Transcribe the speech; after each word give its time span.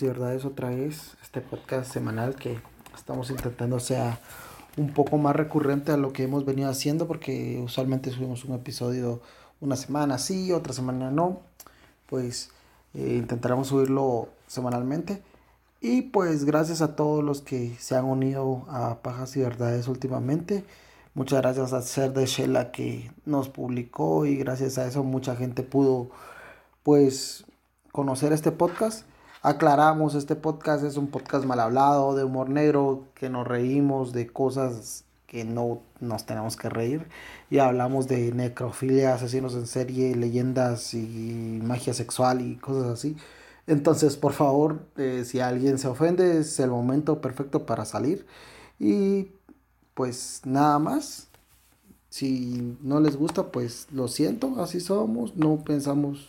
y 0.00 0.06
Verdades 0.06 0.44
otra 0.44 0.70
vez, 0.70 1.16
este 1.22 1.42
podcast 1.42 1.92
semanal 1.92 2.36
que 2.36 2.58
estamos 2.94 3.30
intentando 3.30 3.80
sea 3.80 4.20
un 4.78 4.94
poco 4.94 5.18
más 5.18 5.36
recurrente 5.36 5.92
a 5.92 5.98
lo 5.98 6.12
que 6.12 6.22
hemos 6.22 6.46
venido 6.46 6.70
haciendo 6.70 7.06
porque 7.06 7.60
usualmente 7.62 8.10
subimos 8.10 8.44
un 8.44 8.54
episodio 8.54 9.20
una 9.60 9.76
semana 9.76 10.16
sí, 10.18 10.52
otra 10.52 10.72
semana 10.72 11.10
no, 11.10 11.40
pues 12.06 12.50
eh, 12.94 13.16
intentaremos 13.18 13.68
subirlo 13.68 14.28
semanalmente 14.46 15.22
y 15.80 16.02
pues 16.02 16.44
gracias 16.44 16.80
a 16.80 16.96
todos 16.96 17.22
los 17.22 17.42
que 17.42 17.76
se 17.78 17.96
han 17.96 18.04
unido 18.04 18.64
a 18.68 19.02
Pajas 19.02 19.36
y 19.36 19.40
Verdades 19.40 19.88
últimamente. 19.88 20.64
Muchas 21.14 21.42
gracias 21.42 21.72
a 21.72 21.82
Ser 21.82 22.12
de 22.12 22.24
Shela 22.24 22.70
que 22.70 23.10
nos 23.26 23.48
publicó 23.50 24.24
y 24.24 24.36
gracias 24.36 24.78
a 24.78 24.86
eso 24.86 25.02
mucha 25.02 25.36
gente 25.36 25.62
pudo 25.62 26.08
pues 26.82 27.44
conocer 27.90 28.32
este 28.32 28.52
podcast. 28.52 29.04
Aclaramos, 29.44 30.14
este 30.14 30.36
podcast 30.36 30.84
es 30.84 30.96
un 30.96 31.08
podcast 31.08 31.44
mal 31.44 31.58
hablado, 31.58 32.14
de 32.14 32.22
humor 32.22 32.48
negro, 32.48 33.08
que 33.14 33.28
nos 33.28 33.44
reímos 33.44 34.12
de 34.12 34.28
cosas 34.28 35.04
que 35.26 35.44
no 35.44 35.82
nos 35.98 36.26
tenemos 36.26 36.56
que 36.56 36.68
reír. 36.68 37.08
Y 37.50 37.58
hablamos 37.58 38.06
de 38.06 38.30
necrofilia, 38.30 39.14
asesinos 39.14 39.54
en 39.54 39.66
serie, 39.66 40.14
leyendas 40.14 40.94
y 40.94 41.58
magia 41.60 41.92
sexual 41.92 42.40
y 42.40 42.54
cosas 42.54 42.86
así. 42.92 43.16
Entonces, 43.66 44.16
por 44.16 44.32
favor, 44.32 44.86
eh, 44.96 45.24
si 45.26 45.40
alguien 45.40 45.76
se 45.80 45.88
ofende, 45.88 46.38
es 46.38 46.60
el 46.60 46.70
momento 46.70 47.20
perfecto 47.20 47.66
para 47.66 47.84
salir. 47.84 48.24
Y 48.78 49.32
pues 49.94 50.42
nada 50.44 50.78
más. 50.78 51.28
Si 52.10 52.76
no 52.82 53.00
les 53.00 53.16
gusta, 53.16 53.50
pues 53.50 53.88
lo 53.90 54.06
siento, 54.06 54.62
así 54.62 54.80
somos, 54.80 55.34
no 55.34 55.64
pensamos 55.64 56.26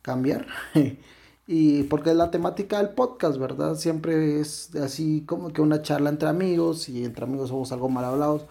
cambiar. 0.00 0.46
y 1.46 1.82
porque 1.84 2.10
es 2.10 2.16
la 2.16 2.30
temática 2.30 2.78
del 2.78 2.90
podcast, 2.90 3.38
¿verdad? 3.38 3.76
Siempre 3.76 4.40
es 4.40 4.74
así 4.76 5.24
como 5.26 5.52
que 5.52 5.60
una 5.60 5.82
charla 5.82 6.10
entre 6.10 6.28
amigos 6.28 6.88
y 6.88 7.04
entre 7.04 7.24
amigos 7.24 7.48
somos 7.48 7.72
algo 7.72 7.88
mal 7.88 8.04
hablados. 8.04 8.46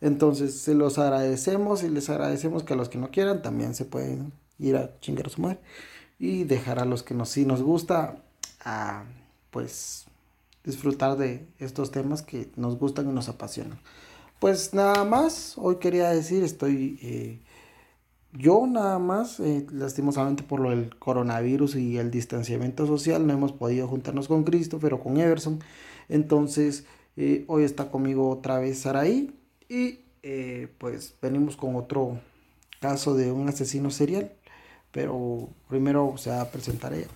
Entonces 0.00 0.54
se 0.54 0.74
los 0.74 0.98
agradecemos 0.98 1.82
y 1.82 1.90
les 1.90 2.08
agradecemos 2.08 2.62
que 2.64 2.72
a 2.72 2.76
los 2.76 2.88
que 2.88 2.98
no 2.98 3.10
quieran 3.10 3.42
también 3.42 3.74
se 3.74 3.84
pueden 3.84 4.32
ir 4.58 4.76
a 4.76 4.98
chingar 5.00 5.28
su 5.28 5.42
madre 5.42 5.58
y 6.18 6.44
dejar 6.44 6.78
a 6.78 6.84
los 6.84 7.02
que 7.02 7.14
nos, 7.14 7.28
sí 7.30 7.44
nos 7.44 7.62
gusta 7.62 8.16
a 8.64 9.04
pues 9.50 10.06
disfrutar 10.64 11.16
de 11.16 11.46
estos 11.58 11.90
temas 11.90 12.22
que 12.22 12.50
nos 12.56 12.78
gustan 12.78 13.08
y 13.08 13.12
nos 13.12 13.28
apasionan. 13.28 13.78
Pues 14.38 14.72
nada 14.72 15.04
más, 15.04 15.54
hoy 15.56 15.76
quería 15.76 16.10
decir, 16.10 16.42
estoy 16.44 16.98
eh, 17.02 17.40
yo 18.32 18.66
nada 18.66 18.98
más, 18.98 19.40
eh, 19.40 19.66
lastimosamente 19.72 20.42
por 20.42 20.60
lo 20.60 20.70
del 20.70 20.96
coronavirus 20.98 21.76
y 21.76 21.98
el 21.98 22.10
distanciamiento 22.10 22.86
social, 22.86 23.26
no 23.26 23.32
hemos 23.32 23.52
podido 23.52 23.88
juntarnos 23.88 24.28
con 24.28 24.44
Cristo, 24.44 24.78
pero 24.80 25.00
con 25.00 25.18
Everson. 25.18 25.60
Entonces, 26.08 26.84
eh, 27.16 27.44
hoy 27.48 27.64
está 27.64 27.90
conmigo 27.90 28.30
otra 28.30 28.58
vez 28.58 28.80
Saraí 28.80 29.34
y 29.68 30.00
eh, 30.22 30.68
pues 30.78 31.14
venimos 31.20 31.56
con 31.56 31.74
otro 31.76 32.20
caso 32.80 33.14
de 33.14 33.32
un 33.32 33.48
asesino 33.48 33.90
serial. 33.90 34.32
Pero 34.92 35.48
primero 35.68 36.14
se 36.16 36.30
va 36.30 36.40
a 36.40 36.50
presentar 36.50 36.92
ella. 36.92 37.06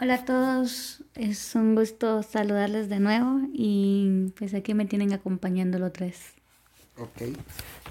Hola 0.00 0.14
a 0.14 0.24
todos, 0.24 1.02
es 1.14 1.54
un 1.54 1.74
gusto 1.74 2.22
saludarles 2.22 2.88
de 2.88 3.00
nuevo 3.00 3.40
y 3.52 4.32
pues 4.38 4.54
aquí 4.54 4.74
me 4.74 4.84
tienen 4.84 5.12
acompañando 5.12 5.78
los 5.78 5.92
tres. 5.92 6.20
Ok, 6.98 7.34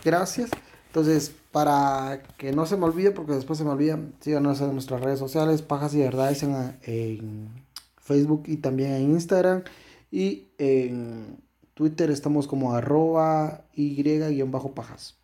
gracias. 0.06 0.52
Entonces, 0.88 1.34
para 1.52 2.24
que 2.38 2.52
no 2.52 2.66
se 2.66 2.78
me 2.78 2.86
olvide, 2.86 3.12
porque 3.12 3.34
después 3.34 3.60
se 3.60 3.66
me 3.66 3.72
olvida, 3.72 4.00
síganos 4.20 4.62
en 4.62 4.74
nuestras 4.74 5.02
redes 5.02 5.20
sociales, 5.20 5.62
Pajas 5.62 5.94
y 5.94 6.00
Verdades 6.00 6.44
en, 6.44 7.68
Facebook 8.00 8.44
y 8.48 8.58
también 8.58 8.94
en 8.94 9.12
Instagram. 9.12 9.64
Y 10.10 10.48
en 10.58 11.38
Twitter 11.74 12.10
estamos 12.10 12.48
como 12.48 12.74
arroba 12.74 13.66
y-pajas. 13.76 15.16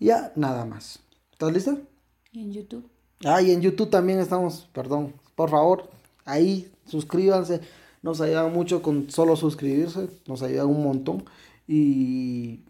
Ya, 0.00 0.32
nada 0.34 0.64
más. 0.64 0.98
¿Estás 1.30 1.52
lista? 1.52 1.78
Y 2.32 2.40
en 2.40 2.52
YouTube. 2.52 2.88
Ah, 3.24 3.40
y 3.42 3.52
en 3.52 3.60
YouTube 3.60 3.90
también 3.90 4.18
estamos, 4.18 4.68
perdón. 4.72 5.12
Por 5.36 5.50
favor, 5.50 5.90
ahí 6.24 6.72
suscríbanse. 6.86 7.60
Nos 8.02 8.20
ayuda 8.20 8.48
mucho 8.48 8.82
con 8.82 9.10
solo 9.10 9.36
suscribirse. 9.36 10.08
Nos 10.26 10.42
ayuda 10.42 10.66
un 10.66 10.82
montón. 10.82 11.24
Y 11.68 12.64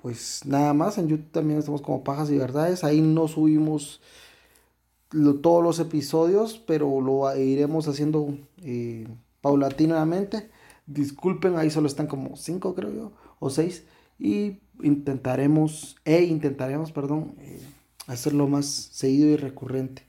pues 0.00 0.46
nada 0.46 0.72
más, 0.72 0.96
en 0.96 1.08
YouTube 1.08 1.30
también 1.30 1.58
estamos 1.58 1.82
como 1.82 2.02
Pajas 2.02 2.30
y 2.30 2.38
Verdades, 2.38 2.84
ahí 2.84 3.02
no 3.02 3.28
subimos 3.28 4.00
todos 5.42 5.62
los 5.62 5.78
episodios, 5.78 6.58
pero 6.66 7.00
lo 7.00 7.36
iremos 7.36 7.86
haciendo 7.88 8.38
eh, 8.62 9.08
paulatinamente. 9.40 10.50
Disculpen, 10.86 11.56
ahí 11.56 11.70
solo 11.70 11.86
están 11.86 12.06
como 12.06 12.36
cinco 12.36 12.74
creo 12.74 12.92
yo, 12.92 13.12
o 13.40 13.50
seis, 13.50 13.84
y 14.18 14.60
intentaremos, 14.82 15.96
e 16.04 16.22
intentaremos, 16.22 16.92
perdón, 16.92 17.34
eh, 17.38 17.60
hacerlo 18.06 18.48
más 18.48 18.66
seguido 18.66 19.28
y 19.28 19.36
recurrente. 19.36 20.04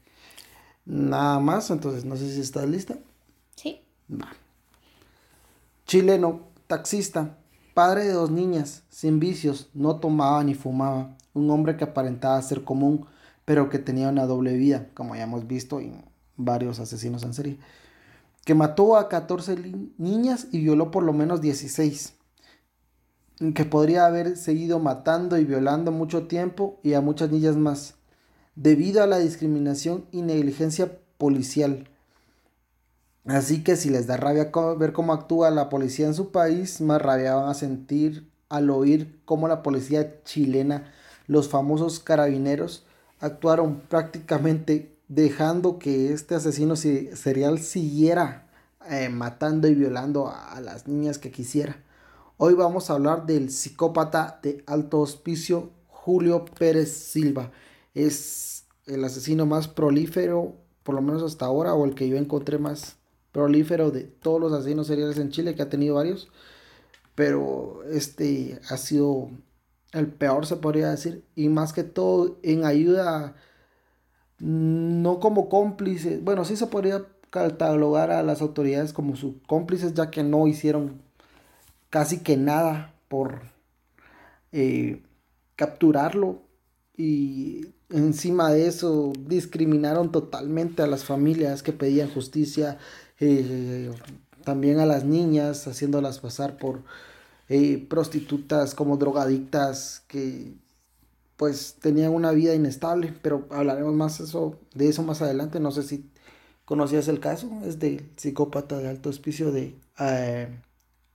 Nada 0.85 1.39
más, 1.39 1.69
entonces 1.69 2.05
no 2.05 2.15
sé 2.15 2.33
si 2.33 2.39
estás 2.39 2.67
lista. 2.67 2.97
Sí. 3.55 3.81
Chileno, 5.85 6.47
taxista, 6.67 7.37
Padre 7.73 8.03
de 8.03 8.11
dos 8.11 8.31
niñas, 8.31 8.83
sin 8.89 9.19
vicios, 9.19 9.69
no 9.73 9.95
tomaba 9.95 10.43
ni 10.43 10.55
fumaba, 10.55 11.15
un 11.33 11.49
hombre 11.49 11.77
que 11.77 11.85
aparentaba 11.85 12.41
ser 12.41 12.65
común, 12.65 13.05
pero 13.45 13.69
que 13.69 13.79
tenía 13.79 14.09
una 14.09 14.25
doble 14.25 14.57
vida, 14.57 14.89
como 14.93 15.15
ya 15.15 15.23
hemos 15.23 15.47
visto 15.47 15.79
en 15.79 16.03
varios 16.35 16.79
asesinos 16.79 17.23
en 17.23 17.33
serie, 17.33 17.59
que 18.43 18.55
mató 18.55 18.97
a 18.97 19.07
14 19.07 19.55
niñas 19.97 20.47
y 20.51 20.59
violó 20.59 20.91
por 20.91 21.03
lo 21.03 21.13
menos 21.13 21.39
16, 21.39 22.13
que 23.55 23.65
podría 23.65 24.05
haber 24.05 24.35
seguido 24.35 24.79
matando 24.79 25.37
y 25.37 25.45
violando 25.45 25.91
mucho 25.91 26.27
tiempo 26.27 26.79
y 26.83 26.93
a 26.93 27.01
muchas 27.01 27.31
niñas 27.31 27.55
más, 27.55 27.95
debido 28.55 29.01
a 29.01 29.07
la 29.07 29.19
discriminación 29.19 30.05
y 30.11 30.23
negligencia 30.23 30.99
policial. 31.17 31.87
Así 33.25 33.63
que 33.63 33.75
si 33.75 33.89
les 33.89 34.07
da 34.07 34.17
rabia 34.17 34.51
ver 34.77 34.93
cómo 34.93 35.13
actúa 35.13 35.51
la 35.51 35.69
policía 35.69 36.07
en 36.07 36.15
su 36.15 36.31
país, 36.31 36.81
más 36.81 37.01
rabia 37.01 37.35
van 37.35 37.49
a 37.49 37.53
sentir 37.53 38.31
al 38.49 38.69
oír 38.69 39.21
cómo 39.25 39.47
la 39.47 39.61
policía 39.61 40.23
chilena, 40.23 40.91
los 41.27 41.47
famosos 41.47 41.99
carabineros, 41.99 42.85
actuaron 43.19 43.81
prácticamente 43.81 44.97
dejando 45.07 45.77
que 45.77 46.11
este 46.11 46.33
asesino 46.35 46.75
serial 46.75 47.59
siguiera 47.59 48.47
eh, 48.89 49.09
matando 49.09 49.67
y 49.67 49.75
violando 49.75 50.27
a, 50.27 50.53
a 50.53 50.61
las 50.61 50.87
niñas 50.87 51.19
que 51.19 51.31
quisiera. 51.31 51.83
Hoy 52.37 52.55
vamos 52.55 52.89
a 52.89 52.93
hablar 52.93 53.27
del 53.27 53.51
psicópata 53.51 54.39
de 54.41 54.63
alto 54.65 54.99
hospicio 54.99 55.69
Julio 55.87 56.45
Pérez 56.57 56.91
Silva. 56.91 57.51
Es 57.93 58.65
el 58.87 59.03
asesino 59.05 59.45
más 59.45 59.67
prolífero, 59.67 60.55
por 60.81 60.95
lo 60.95 61.03
menos 61.03 61.21
hasta 61.21 61.45
ahora, 61.45 61.75
o 61.75 61.85
el 61.85 61.93
que 61.93 62.09
yo 62.09 62.17
encontré 62.17 62.57
más 62.57 62.97
prolífero 63.31 63.91
de 63.91 64.03
todos 64.03 64.39
los 64.39 64.53
asesinos 64.53 64.87
seriales 64.87 65.17
en 65.17 65.29
Chile, 65.29 65.55
que 65.55 65.61
ha 65.61 65.69
tenido 65.69 65.95
varios, 65.95 66.29
pero 67.15 67.83
este 67.91 68.59
ha 68.69 68.77
sido 68.77 69.29
el 69.93 70.07
peor, 70.07 70.45
se 70.45 70.57
podría 70.57 70.89
decir, 70.89 71.23
y 71.35 71.49
más 71.49 71.73
que 71.73 71.83
todo 71.83 72.37
en 72.43 72.65
ayuda, 72.65 73.35
no 74.39 75.19
como 75.19 75.49
cómplice, 75.49 76.19
bueno, 76.19 76.45
sí 76.45 76.55
se 76.55 76.67
podría 76.67 77.05
catalogar 77.29 78.11
a 78.11 78.23
las 78.23 78.41
autoridades 78.41 78.93
como 78.93 79.15
sus 79.15 79.35
cómplices, 79.47 79.93
ya 79.93 80.11
que 80.11 80.23
no 80.23 80.47
hicieron 80.47 81.01
casi 81.89 82.19
que 82.19 82.37
nada 82.37 82.93
por 83.07 83.41
eh, 84.51 85.03
capturarlo 85.55 86.41
y 86.97 87.67
encima 87.89 88.51
de 88.51 88.67
eso 88.67 89.13
discriminaron 89.27 90.11
totalmente 90.11 90.81
a 90.81 90.87
las 90.87 91.03
familias 91.03 91.63
que 91.63 91.73
pedían 91.73 92.09
justicia 92.09 92.77
eh, 93.21 93.91
también 94.43 94.79
a 94.79 94.85
las 94.85 95.05
niñas, 95.05 95.67
haciéndolas 95.67 96.19
pasar 96.19 96.57
por 96.57 96.81
eh, 97.49 97.85
prostitutas 97.89 98.73
como 98.75 98.97
drogadictas 98.97 100.03
que 100.07 100.55
pues 101.37 101.77
tenían 101.79 102.13
una 102.13 102.31
vida 102.31 102.53
inestable, 102.53 103.13
pero 103.21 103.47
hablaremos 103.49 103.93
más 103.93 104.19
eso, 104.19 104.59
de 104.73 104.89
eso 104.89 105.03
más 105.03 105.21
adelante, 105.21 105.59
no 105.59 105.71
sé 105.71 105.83
si 105.83 106.09
conocías 106.65 107.07
el 107.07 107.19
caso, 107.19 107.49
es 107.65 107.79
del 107.79 108.09
psicópata 108.15 108.77
de 108.77 108.89
Alto 108.89 109.09
Hospicio 109.09 109.51
de 109.51 109.75
eh, 109.99 110.47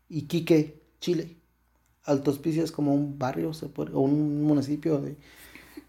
Iquique, 0.08 0.82
Chile. 1.00 1.36
Alto 2.04 2.30
Hospicio 2.30 2.62
es 2.62 2.72
como 2.72 2.94
un 2.94 3.18
barrio 3.18 3.50
o 3.92 4.00
un 4.00 4.42
municipio 4.42 5.00
de, 5.00 5.16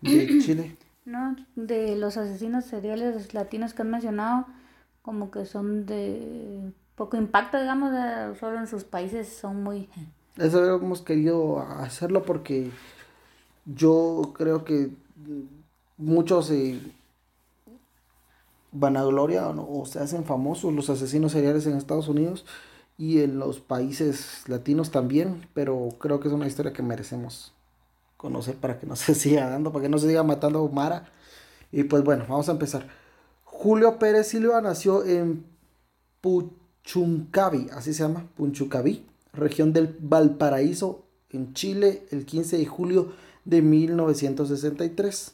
de 0.01 0.39
Chile. 0.43 0.77
No, 1.05 1.35
de 1.55 1.95
los 1.95 2.17
asesinos 2.17 2.65
seriales 2.65 3.33
latinos 3.33 3.73
que 3.73 3.81
han 3.81 3.91
mencionado, 3.91 4.47
como 5.07 5.31
que 5.31 5.45
son 5.45 5.85
de 5.85 6.73
poco 6.97 7.15
impacto, 7.15 7.57
digamos, 7.57 7.93
solo 8.37 8.59
en 8.59 8.67
sus 8.67 8.83
países 8.83 9.29
son 9.29 9.63
muy... 9.63 9.87
Eso 10.35 10.75
hemos 10.75 11.01
querido 11.01 11.59
hacerlo 11.61 12.23
porque 12.23 12.71
yo 13.63 14.33
creo 14.35 14.65
que 14.65 14.91
muchos, 15.95 16.51
eh, 16.51 16.81
vanagloria 18.73 19.47
o, 19.47 19.85
se 19.85 19.99
hacen 19.99 20.25
famosos 20.25 20.73
los 20.73 20.89
asesinos 20.89 21.31
seriales 21.31 21.65
en 21.67 21.77
Estados 21.77 22.09
Unidos 22.09 22.45
y 22.97 23.21
en 23.21 23.39
los 23.39 23.61
países 23.61 24.43
latinos 24.49 24.91
también, 24.91 25.47
pero 25.53 25.87
creo 25.99 26.19
que 26.19 26.27
es 26.27 26.33
una 26.33 26.47
historia 26.47 26.73
que 26.73 26.83
merecemos 26.83 27.53
conocer 28.17 28.55
para 28.57 28.77
que 28.77 28.85
no 28.85 28.95
se 28.97 29.15
siga 29.15 29.49
dando, 29.49 29.71
para 29.71 29.83
que 29.83 29.89
no 29.89 29.99
se 29.99 30.09
siga 30.09 30.23
matando 30.23 30.67
Mara. 30.67 31.05
Y 31.71 31.85
pues 31.85 32.03
bueno, 32.03 32.25
vamos 32.27 32.49
a 32.49 32.51
empezar. 32.51 33.06
Julio 33.59 33.97
Pérez 33.97 34.27
Silva 34.27 34.61
nació 34.61 35.03
en 35.03 35.43
Puchuncaví, 36.21 37.67
así 37.73 37.91
se 37.91 38.03
llama, 38.03 38.27
Punchucaví, 38.35 39.03
región 39.33 39.73
del 39.73 39.97
Valparaíso, 39.99 41.05
en 41.31 41.55
Chile, 41.55 42.05
el 42.11 42.27
15 42.27 42.59
de 42.59 42.67
julio 42.67 43.13
de 43.45 43.63
1963. 43.63 45.33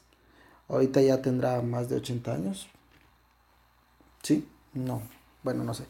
Ahorita 0.70 1.02
ya 1.02 1.22
tendrá 1.22 1.62
más 1.62 1.90
de 1.90 1.98
80 1.98 2.34
años. 2.34 2.70
¿Sí? 4.22 4.48
No. 4.74 5.02
Bueno, 5.44 5.66
no 5.66 5.74
sé. 5.74 5.84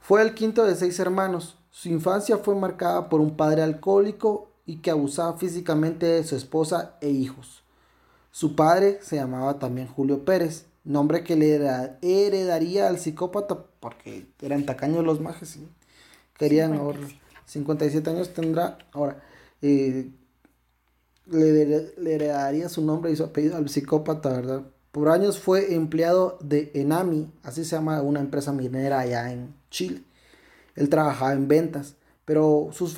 Fue 0.00 0.22
el 0.22 0.32
quinto 0.34 0.64
de 0.64 0.76
seis 0.76 1.00
hermanos. 1.00 1.58
Su 1.70 1.88
infancia 1.88 2.38
fue 2.38 2.54
marcada 2.54 3.08
por 3.08 3.20
un 3.20 3.36
padre 3.36 3.62
alcohólico 3.62 4.52
y 4.64 4.76
que 4.76 4.92
abusaba 4.92 5.36
físicamente 5.38 6.06
de 6.06 6.22
su 6.22 6.36
esposa 6.36 6.98
e 7.00 7.10
hijos. 7.10 7.64
Su 8.30 8.54
padre 8.54 9.00
se 9.02 9.16
llamaba 9.16 9.58
también 9.58 9.88
Julio 9.88 10.24
Pérez, 10.24 10.66
nombre 10.84 11.24
que 11.24 11.36
le 11.36 11.54
heredaría 12.02 12.88
al 12.88 12.98
psicópata 12.98 13.64
porque 13.80 14.26
eran 14.40 14.66
tacaños 14.66 15.04
los 15.04 15.20
majes. 15.20 15.58
Querían 16.36 16.74
ahora 16.74 17.00
57 17.46 18.10
años 18.10 18.32
tendrá 18.34 18.78
ahora. 18.92 19.22
Eh, 19.62 20.10
le, 21.26 22.14
heredaría 22.14 22.68
su 22.68 22.84
nombre 22.84 23.10
y 23.10 23.16
su 23.16 23.24
apellido 23.24 23.56
al 23.56 23.68
psicópata, 23.68 24.30
¿verdad? 24.30 24.62
Por 24.92 25.08
años 25.08 25.38
fue 25.38 25.74
empleado 25.74 26.38
de 26.40 26.70
Enami, 26.74 27.32
así 27.42 27.64
se 27.64 27.76
llama 27.76 28.00
una 28.02 28.20
empresa 28.20 28.52
minera 28.52 29.00
allá 29.00 29.32
en 29.32 29.54
Chile. 29.70 30.02
Él 30.76 30.88
trabajaba 30.88 31.32
en 31.32 31.48
ventas, 31.48 31.96
pero 32.24 32.70
sus, 32.72 32.96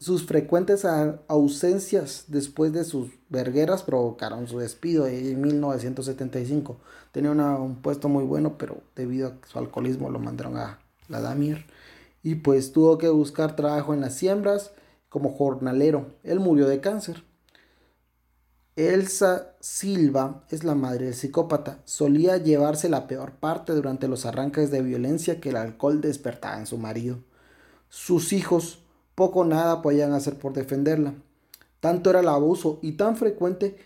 sus 0.00 0.26
frecuentes 0.26 0.84
ausencias 1.28 2.24
después 2.26 2.72
de 2.72 2.84
sus 2.84 3.10
vergueras 3.28 3.82
provocaron 3.82 4.48
su 4.48 4.58
despido 4.58 5.06
en 5.06 5.40
1975. 5.40 6.76
Tenía 7.12 7.30
un 7.30 7.76
puesto 7.76 8.08
muy 8.08 8.24
bueno, 8.24 8.58
pero 8.58 8.82
debido 8.96 9.28
a 9.28 9.46
su 9.46 9.58
alcoholismo 9.58 10.10
lo 10.10 10.18
mandaron 10.18 10.56
a 10.56 10.80
la 11.08 11.20
Damir. 11.20 11.66
Y 12.22 12.36
pues 12.36 12.72
tuvo 12.72 12.98
que 12.98 13.08
buscar 13.08 13.54
trabajo 13.54 13.94
en 13.94 14.00
las 14.00 14.16
siembras 14.16 14.72
como 15.08 15.32
jornalero. 15.32 16.06
Él 16.24 16.40
murió 16.40 16.66
de 16.66 16.80
cáncer. 16.80 17.22
Elsa 18.74 19.54
Silva 19.60 20.44
es 20.50 20.64
la 20.64 20.74
madre 20.74 21.06
del 21.06 21.14
psicópata. 21.14 21.80
Solía 21.84 22.36
llevarse 22.36 22.88
la 22.88 23.06
peor 23.06 23.32
parte 23.32 23.72
durante 23.72 24.08
los 24.08 24.26
arranques 24.26 24.70
de 24.70 24.82
violencia 24.82 25.40
que 25.40 25.50
el 25.50 25.56
alcohol 25.56 26.00
despertaba 26.00 26.58
en 26.58 26.66
su 26.66 26.76
marido. 26.78 27.18
Sus 27.88 28.32
hijos 28.32 28.84
poco 29.14 29.44
nada 29.44 29.82
podían 29.82 30.12
hacer 30.12 30.38
por 30.38 30.52
defenderla. 30.52 31.14
Tanto 31.80 32.10
era 32.10 32.20
el 32.20 32.28
abuso 32.28 32.78
y 32.82 32.92
tan 32.92 33.16
frecuente 33.16 33.76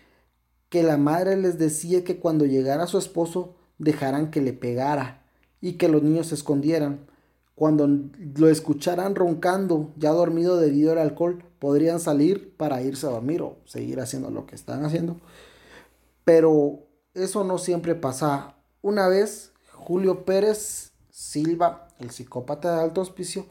que 0.69 0.83
la 0.83 0.97
madre 0.97 1.37
les 1.37 1.59
decía 1.59 2.03
que 2.03 2.19
cuando 2.19 2.45
llegara 2.45 2.87
su 2.87 2.97
esposo 2.97 3.55
dejaran 3.77 4.31
que 4.31 4.41
le 4.41 4.53
pegara 4.53 5.23
y 5.61 5.73
que 5.73 5.87
los 5.87 6.03
niños 6.03 6.27
se 6.27 6.35
escondieran. 6.35 7.07
Cuando 7.55 7.87
lo 7.87 8.49
escucharan 8.49 9.13
roncando, 9.13 9.91
ya 9.95 10.09
dormido 10.09 10.57
debido 10.57 10.91
al 10.91 10.97
alcohol, 10.97 11.43
podrían 11.59 11.99
salir 11.99 12.55
para 12.57 12.81
irse 12.81 13.05
a 13.05 13.11
dormir 13.11 13.43
o 13.43 13.57
seguir 13.65 13.99
haciendo 13.99 14.31
lo 14.31 14.47
que 14.47 14.55
están 14.55 14.83
haciendo. 14.83 15.17
Pero 16.25 16.79
eso 17.13 17.43
no 17.43 17.59
siempre 17.59 17.93
pasa. 17.93 18.55
Una 18.81 19.07
vez, 19.07 19.53
Julio 19.71 20.25
Pérez 20.25 20.91
Silva, 21.11 21.87
el 21.99 22.09
psicópata 22.09 22.75
de 22.75 22.81
alto 22.81 23.01
hospicio, 23.01 23.45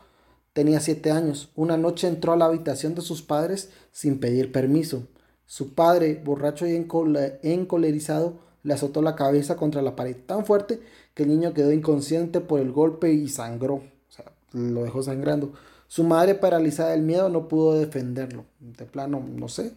tenía 0.52 0.81
siete 0.81 1.10
años. 1.10 1.50
Una 1.54 1.76
noche 1.76 2.08
entró 2.08 2.32
a 2.32 2.37
la 2.37 2.46
habitación 2.46 2.94
de 2.94 3.02
sus 3.02 3.22
padres 3.22 3.70
sin 3.90 4.19
pedir 4.19 4.52
permiso. 4.52 5.06
Su 5.46 5.75
padre, 5.75 6.20
borracho 6.25 6.66
y 6.66 6.75
encolerizado, 6.75 8.38
le 8.62 8.75
azotó 8.75 9.02
la 9.02 9.16
cabeza 9.16 9.56
contra 9.56 9.82
la 9.82 9.96
pared 9.96 10.16
tan 10.26 10.46
fuerte 10.46 10.81
que 11.14 11.25
el 11.25 11.31
niño 11.31 11.52
quedó 11.52 11.72
inconsciente 11.72 12.40
por 12.40 12.60
el 12.60 12.72
golpe 12.72 13.12
y 13.12 13.28
sangró. 13.28 13.75
O 13.75 13.82
sea, 14.08 14.32
lo 14.52 14.84
dejó 14.84 15.02
sangrando. 15.02 15.52
Su 15.88 16.04
madre, 16.04 16.34
paralizada 16.34 16.93
del 16.93 17.02
miedo, 17.02 17.28
no 17.28 17.48
pudo 17.48 17.78
defenderlo. 17.78 18.46
De 18.60 18.87
plano, 18.87 19.22
no 19.28 19.48
sé, 19.48 19.72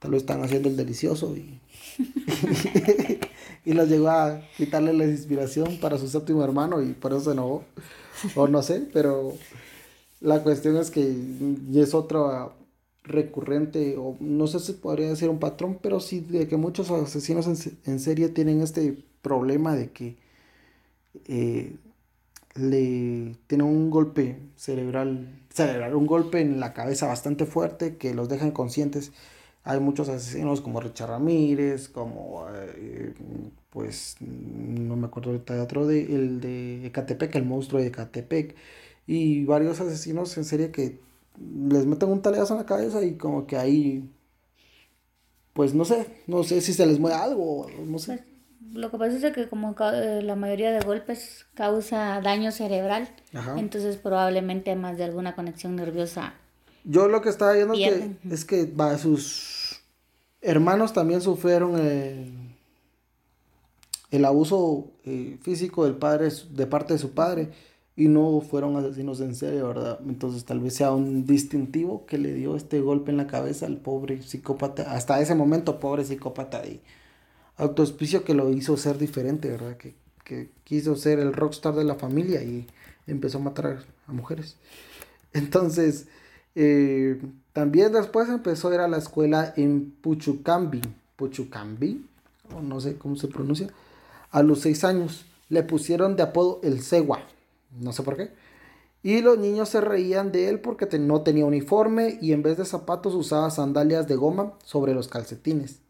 tal 0.00 0.12
vez 0.12 0.22
están 0.22 0.42
haciendo 0.42 0.68
el 0.68 0.76
delicioso 0.76 1.36
y, 1.36 1.60
y 3.64 3.72
los 3.74 3.88
llegó 3.88 4.08
a 4.08 4.40
quitarle 4.56 4.92
la 4.94 5.04
inspiración 5.04 5.78
para 5.78 5.98
su 5.98 6.08
séptimo 6.08 6.42
hermano 6.42 6.82
y 6.82 6.92
por 6.92 7.12
eso 7.12 7.20
se 7.20 7.30
enojó. 7.32 7.64
O 8.34 8.48
no 8.48 8.62
sé, 8.62 8.88
pero 8.92 9.34
la 10.20 10.42
cuestión 10.42 10.76
es 10.76 10.90
que 10.90 11.14
es 11.74 11.94
otro 11.94 12.54
recurrente, 13.04 13.96
o 13.98 14.16
no 14.20 14.46
sé 14.46 14.60
si 14.60 14.74
podría 14.74 15.08
decir 15.08 15.28
un 15.28 15.38
patrón, 15.38 15.78
pero 15.82 16.00
sí 16.00 16.20
de 16.20 16.48
que 16.48 16.56
muchos 16.56 16.90
asesinos 16.90 17.46
en, 17.46 17.98
serie 17.98 18.28
tienen 18.28 18.60
este 18.60 19.02
problema 19.22 19.74
de 19.74 19.90
que 19.90 20.16
eh, 21.26 21.76
le 22.54 23.36
tienen 23.46 23.66
un 23.66 23.90
golpe 23.90 24.38
cerebral, 24.56 25.40
cerebral, 25.50 25.94
un 25.94 26.06
golpe 26.06 26.40
en 26.40 26.60
la 26.60 26.74
cabeza 26.74 27.06
bastante 27.06 27.46
fuerte 27.46 27.96
que 27.96 28.14
los 28.14 28.28
deja 28.28 28.46
inconscientes. 28.46 29.12
Hay 29.64 29.80
muchos 29.80 30.08
asesinos 30.08 30.60
como 30.60 30.80
Richard 30.80 31.10
Ramírez, 31.10 31.88
como 31.88 32.46
eh, 32.54 33.14
pues 33.70 34.16
no 34.20 34.96
me 34.96 35.06
acuerdo 35.06 35.30
ahorita 35.30 35.54
de 35.54 35.60
otro 35.60 35.86
de 35.86 36.02
el 36.14 36.40
de 36.40 36.86
Ecatepec, 36.86 37.34
el 37.36 37.44
monstruo 37.44 37.80
de 37.80 37.88
Ecatepec 37.88 38.56
y 39.10 39.44
varios 39.44 39.80
asesinos 39.80 40.36
en 40.36 40.44
serie 40.44 40.70
que 40.70 41.00
les 41.68 41.84
meten 41.84 42.10
un 42.10 42.22
taleazo 42.22 42.54
en 42.54 42.60
la 42.60 42.66
cabeza 42.66 43.02
y 43.02 43.16
como 43.16 43.44
que 43.44 43.56
ahí 43.56 44.08
pues 45.52 45.74
no 45.74 45.84
sé, 45.84 46.06
no 46.28 46.44
sé 46.44 46.60
si 46.60 46.72
se 46.72 46.86
les 46.86 47.00
mueve 47.00 47.16
algo, 47.16 47.66
no 47.84 47.98
sé. 47.98 48.22
Lo 48.72 48.88
que 48.92 48.98
pasa 48.98 49.16
es 49.16 49.34
que 49.34 49.48
como 49.48 49.74
eh, 49.92 50.22
la 50.22 50.36
mayoría 50.36 50.70
de 50.70 50.78
golpes 50.78 51.46
causa 51.54 52.20
daño 52.20 52.52
cerebral, 52.52 53.08
entonces 53.56 53.96
probablemente 53.96 54.76
más 54.76 54.96
de 54.96 55.02
alguna 55.02 55.34
conexión 55.34 55.74
nerviosa. 55.74 56.34
Yo 56.84 57.08
lo 57.08 57.20
que 57.20 57.30
estaba 57.30 57.54
viendo 57.54 57.74
que, 57.74 58.12
es 58.30 58.44
que 58.44 58.66
va, 58.66 58.96
sus 58.96 59.80
hermanos 60.40 60.92
también 60.92 61.20
sufrieron 61.20 61.76
el, 64.12 64.24
abuso 64.24 64.92
eh, 65.04 65.36
físico 65.42 65.84
del 65.84 65.96
padre, 65.96 66.28
de 66.52 66.66
parte 66.68 66.92
de 66.92 67.00
su 67.00 67.10
padre, 67.10 67.50
y 68.00 68.08
no 68.08 68.40
fueron 68.40 68.76
asesinos 68.76 69.20
en 69.20 69.34
serio, 69.34 69.68
¿verdad? 69.68 70.00
Entonces 70.08 70.46
tal 70.46 70.58
vez 70.58 70.74
sea 70.74 70.90
un 70.90 71.26
distintivo 71.26 72.06
que 72.06 72.16
le 72.16 72.32
dio 72.32 72.56
este 72.56 72.80
golpe 72.80 73.10
en 73.10 73.18
la 73.18 73.26
cabeza 73.26 73.66
al 73.66 73.76
pobre 73.76 74.22
psicópata, 74.22 74.94
hasta 74.94 75.20
ese 75.20 75.34
momento 75.34 75.78
pobre 75.78 76.06
psicópata 76.06 76.66
y 76.66 76.80
autospicio 77.58 78.24
que 78.24 78.32
lo 78.32 78.48
hizo 78.52 78.78
ser 78.78 78.96
diferente, 78.96 79.50
¿verdad? 79.50 79.76
Que, 79.76 79.94
quiso 80.64 80.96
ser 80.96 81.18
el 81.18 81.34
rockstar 81.34 81.74
de 81.74 81.84
la 81.84 81.96
familia 81.96 82.42
y 82.42 82.66
empezó 83.06 83.36
a 83.36 83.42
matar 83.42 83.84
a 84.06 84.12
mujeres. 84.12 84.56
Entonces, 85.34 86.06
eh, 86.54 87.20
también 87.52 87.92
después 87.92 88.30
empezó 88.30 88.70
a 88.70 88.74
ir 88.76 88.80
a 88.80 88.88
la 88.88 88.96
escuela 88.96 89.52
en 89.58 89.90
Puchucambi, 89.90 90.80
Puchucambi, 91.16 92.06
o 92.56 92.62
no 92.62 92.80
sé 92.80 92.96
cómo 92.96 93.16
se 93.16 93.28
pronuncia, 93.28 93.68
a 94.30 94.42
los 94.42 94.60
seis 94.60 94.84
años. 94.84 95.26
Le 95.50 95.64
pusieron 95.64 96.14
de 96.14 96.22
apodo 96.22 96.60
el 96.62 96.80
Segua, 96.80 97.26
no 97.78 97.92
sé 97.92 98.02
por 98.02 98.16
qué. 98.16 98.30
Y 99.02 99.22
los 99.22 99.38
niños 99.38 99.70
se 99.70 99.80
reían 99.80 100.30
de 100.30 100.48
él 100.48 100.60
porque 100.60 100.86
no 100.98 101.22
tenía 101.22 101.46
uniforme 101.46 102.18
y 102.20 102.32
en 102.32 102.42
vez 102.42 102.58
de 102.58 102.66
zapatos 102.66 103.14
usaba 103.14 103.50
sandalias 103.50 104.06
de 104.06 104.16
goma 104.16 104.54
sobre 104.64 104.94
los 104.94 105.08
calcetines. 105.08 105.80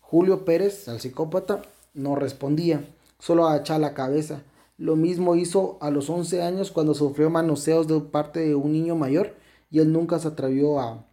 Julio 0.00 0.44
Pérez, 0.44 0.88
el 0.88 1.00
psicópata, 1.00 1.62
no 1.92 2.14
respondía, 2.14 2.88
solo 3.18 3.46
agachaba 3.46 3.80
la 3.80 3.94
cabeza. 3.94 4.42
Lo 4.78 4.96
mismo 4.96 5.36
hizo 5.36 5.78
a 5.80 5.90
los 5.90 6.08
11 6.08 6.42
años 6.42 6.70
cuando 6.70 6.94
sufrió 6.94 7.28
manoseos 7.28 7.88
de 7.88 8.00
parte 8.00 8.40
de 8.40 8.54
un 8.54 8.72
niño 8.72 8.94
mayor 8.94 9.34
y 9.70 9.80
él 9.80 9.92
nunca 9.92 10.18
se 10.18 10.28
atrevió 10.28 10.80
a 10.80 11.04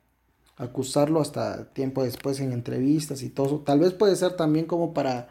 acusarlo 0.58 1.20
hasta 1.20 1.74
tiempo 1.74 2.04
después 2.04 2.40
en 2.40 2.52
entrevistas 2.52 3.24
y 3.24 3.30
todo 3.30 3.60
Tal 3.60 3.80
vez 3.80 3.94
puede 3.94 4.16
ser 4.16 4.34
también 4.36 4.66
como 4.66 4.94
para 4.94 5.30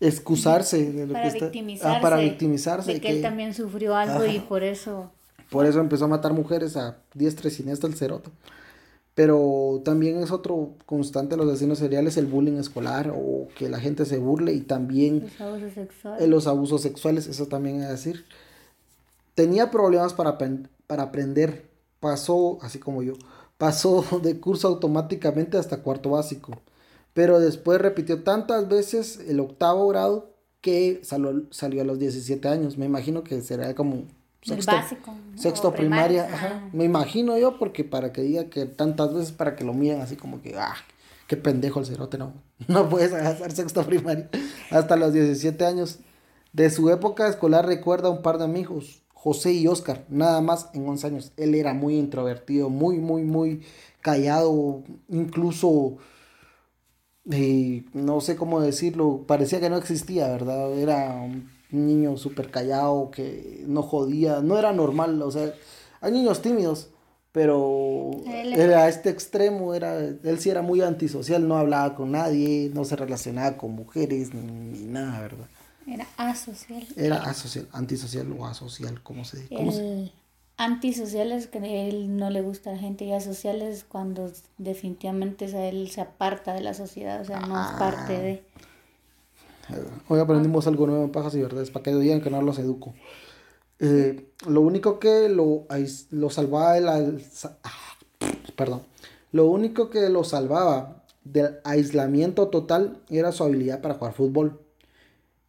excusarse 0.00 0.92
de 0.92 1.06
lo 1.06 1.12
para 1.12 1.32
que 1.32 1.40
victimizarse, 1.40 1.96
ah, 1.96 2.00
para 2.00 2.16
victimizarse 2.18 2.92
de 2.94 3.00
que, 3.00 3.10
él 3.10 3.22
también 3.22 3.54
sufrió 3.54 3.96
algo 3.96 4.24
y 4.26 4.40
por 4.40 4.62
eso 4.62 5.10
por 5.50 5.66
eso 5.66 5.80
empezó 5.80 6.06
a 6.06 6.08
matar 6.08 6.32
mujeres 6.32 6.76
a 6.76 6.98
diestra 7.14 7.48
y 7.48 7.52
siniestra 7.52 7.88
el 7.88 7.94
ceroto 7.94 8.30
pero 9.14 9.80
también 9.84 10.18
es 10.18 10.32
otro 10.32 10.74
constante 10.86 11.36
de 11.36 11.44
los 11.44 11.48
asesinos 11.48 11.78
seriales 11.78 12.16
el 12.16 12.26
bullying 12.26 12.58
escolar 12.58 13.12
o 13.14 13.48
que 13.56 13.68
la 13.68 13.78
gente 13.78 14.06
se 14.06 14.18
burle 14.18 14.52
y 14.52 14.60
también 14.60 15.22
los 15.22 15.40
abusos 15.40 15.72
sexuales. 15.72 16.22
Eh, 16.22 16.26
los 16.26 16.46
abusos 16.48 16.82
sexuales, 16.82 17.26
eso 17.28 17.46
también 17.46 17.82
es 17.82 17.88
decir. 17.88 18.24
Tenía 19.36 19.70
problemas 19.70 20.14
para, 20.14 20.36
para 20.86 21.02
aprender, 21.04 21.68
pasó, 22.00 22.58
así 22.62 22.78
como 22.78 23.02
yo, 23.02 23.14
pasó 23.56 24.04
de 24.22 24.40
curso 24.40 24.66
automáticamente 24.66 25.58
hasta 25.58 25.82
cuarto 25.82 26.10
básico, 26.10 26.60
pero 27.14 27.40
después 27.40 27.80
repitió 27.80 28.22
tantas 28.22 28.68
veces 28.68 29.20
el 29.26 29.40
octavo 29.40 29.88
grado 29.88 30.34
que 30.60 31.00
salió, 31.04 31.44
salió 31.50 31.82
a 31.82 31.84
los 31.84 31.98
17 31.98 32.46
años. 32.48 32.76
Me 32.76 32.86
imagino 32.86 33.22
que 33.22 33.40
será 33.40 33.74
como 33.74 34.04
sexto, 34.42 34.72
básico, 34.72 35.14
sexto 35.36 35.72
primaria. 35.72 36.24
Ajá. 36.24 36.68
Me 36.72 36.84
imagino 36.84 37.38
yo, 37.38 37.58
porque 37.58 37.84
para 37.84 38.12
que 38.12 38.22
diga 38.22 38.46
que 38.46 38.66
tantas 38.66 39.14
veces 39.14 39.32
para 39.32 39.56
que 39.56 39.64
lo 39.64 39.72
miren 39.72 40.00
así 40.00 40.16
como 40.16 40.42
que, 40.42 40.56
ah, 40.56 40.74
qué 41.28 41.36
pendejo 41.36 41.80
el 41.80 41.86
cerote, 41.86 42.18
no. 42.18 42.34
No 42.68 42.88
puedes 42.88 43.12
hacer 43.12 43.52
sexto 43.52 43.84
primaria 43.86 44.28
hasta 44.70 44.96
los 44.96 45.12
17 45.12 45.64
años. 45.64 46.00
De 46.52 46.70
su 46.70 46.90
época 46.90 47.28
escolar 47.28 47.66
recuerda 47.66 48.10
un 48.10 48.22
par 48.22 48.38
de 48.38 48.44
amigos, 48.44 49.02
José 49.12 49.52
y 49.52 49.66
Oscar, 49.66 50.04
nada 50.08 50.40
más 50.40 50.70
en 50.74 50.88
11 50.88 51.06
años. 51.06 51.32
Él 51.36 51.54
era 51.54 51.74
muy 51.74 51.96
introvertido, 51.96 52.70
muy, 52.70 52.98
muy, 52.98 53.22
muy 53.22 53.62
callado, 54.00 54.82
incluso 55.08 55.98
no 57.24 58.20
sé 58.20 58.36
cómo 58.36 58.60
decirlo, 58.60 59.24
parecía 59.26 59.60
que 59.60 59.70
no 59.70 59.76
existía, 59.76 60.28
¿verdad? 60.28 60.72
Era 60.78 61.14
un 61.14 61.50
niño 61.70 62.16
súper 62.16 62.50
callado, 62.50 63.10
que 63.10 63.64
no 63.66 63.82
jodía, 63.82 64.40
no 64.40 64.58
era 64.58 64.72
normal, 64.72 65.20
o 65.22 65.30
sea, 65.30 65.54
hay 66.00 66.12
niños 66.12 66.42
tímidos, 66.42 66.90
pero 67.32 68.10
era 68.26 68.88
este 68.88 69.10
extremo, 69.10 69.74
era, 69.74 69.98
él 69.98 70.38
sí 70.38 70.50
era 70.50 70.62
muy 70.62 70.82
antisocial, 70.82 71.48
no 71.48 71.56
hablaba 71.56 71.94
con 71.94 72.12
nadie, 72.12 72.70
no 72.72 72.84
se 72.84 72.96
relacionaba 72.96 73.56
con 73.56 73.72
mujeres, 73.72 74.32
ni, 74.34 74.84
nada, 74.84 75.20
¿verdad? 75.20 75.48
Era 75.86 76.06
asocial. 76.16 76.86
Era 76.96 77.16
asocial, 77.24 77.68
antisocial 77.72 78.32
o 78.38 78.46
asocial, 78.46 79.02
¿cómo 79.02 79.24
se 79.24 79.40
dice? 79.40 80.12
Antisociales 80.56 81.46
que 81.46 81.58
a 81.58 81.66
él 81.66 82.16
no 82.16 82.30
le 82.30 82.40
gusta 82.40 82.70
a 82.70 82.74
la 82.74 82.78
gente 82.78 83.04
y 83.04 83.12
asociales 83.12 83.84
cuando 83.86 84.30
definitivamente 84.58 85.46
él 85.68 85.90
se 85.90 86.00
aparta 86.00 86.54
de 86.54 86.60
la 86.60 86.74
sociedad, 86.74 87.20
o 87.20 87.24
sea, 87.24 87.40
no 87.40 87.60
es 87.60 87.72
parte 87.72 88.12
de... 88.12 88.32
Eh, 89.70 89.84
hoy 90.08 90.20
aprendimos 90.20 90.66
algo 90.66 90.86
nuevo 90.86 91.04
en 91.04 91.10
Pajas 91.10 91.34
y 91.34 91.42
Verdades, 91.42 91.70
para 91.70 91.82
que 91.82 91.94
digan 91.94 92.20
que 92.20 92.30
no 92.30 92.40
los 92.42 92.58
educo. 92.58 92.94
Eh, 93.80 94.28
lo 94.46 94.60
único 94.60 94.98
que 94.98 95.28
lo, 95.28 95.66
lo 96.10 96.30
salvaba 96.30 96.74
del... 96.74 97.24
Perdón. 98.54 98.82
Lo 99.32 99.46
único 99.46 99.90
que 99.90 100.08
lo 100.10 100.22
salvaba 100.22 101.02
del 101.24 101.56
aislamiento 101.64 102.48
total 102.48 103.00
era 103.08 103.32
su 103.32 103.42
habilidad 103.42 103.80
para 103.80 103.94
jugar 103.94 104.12
fútbol. 104.12 104.60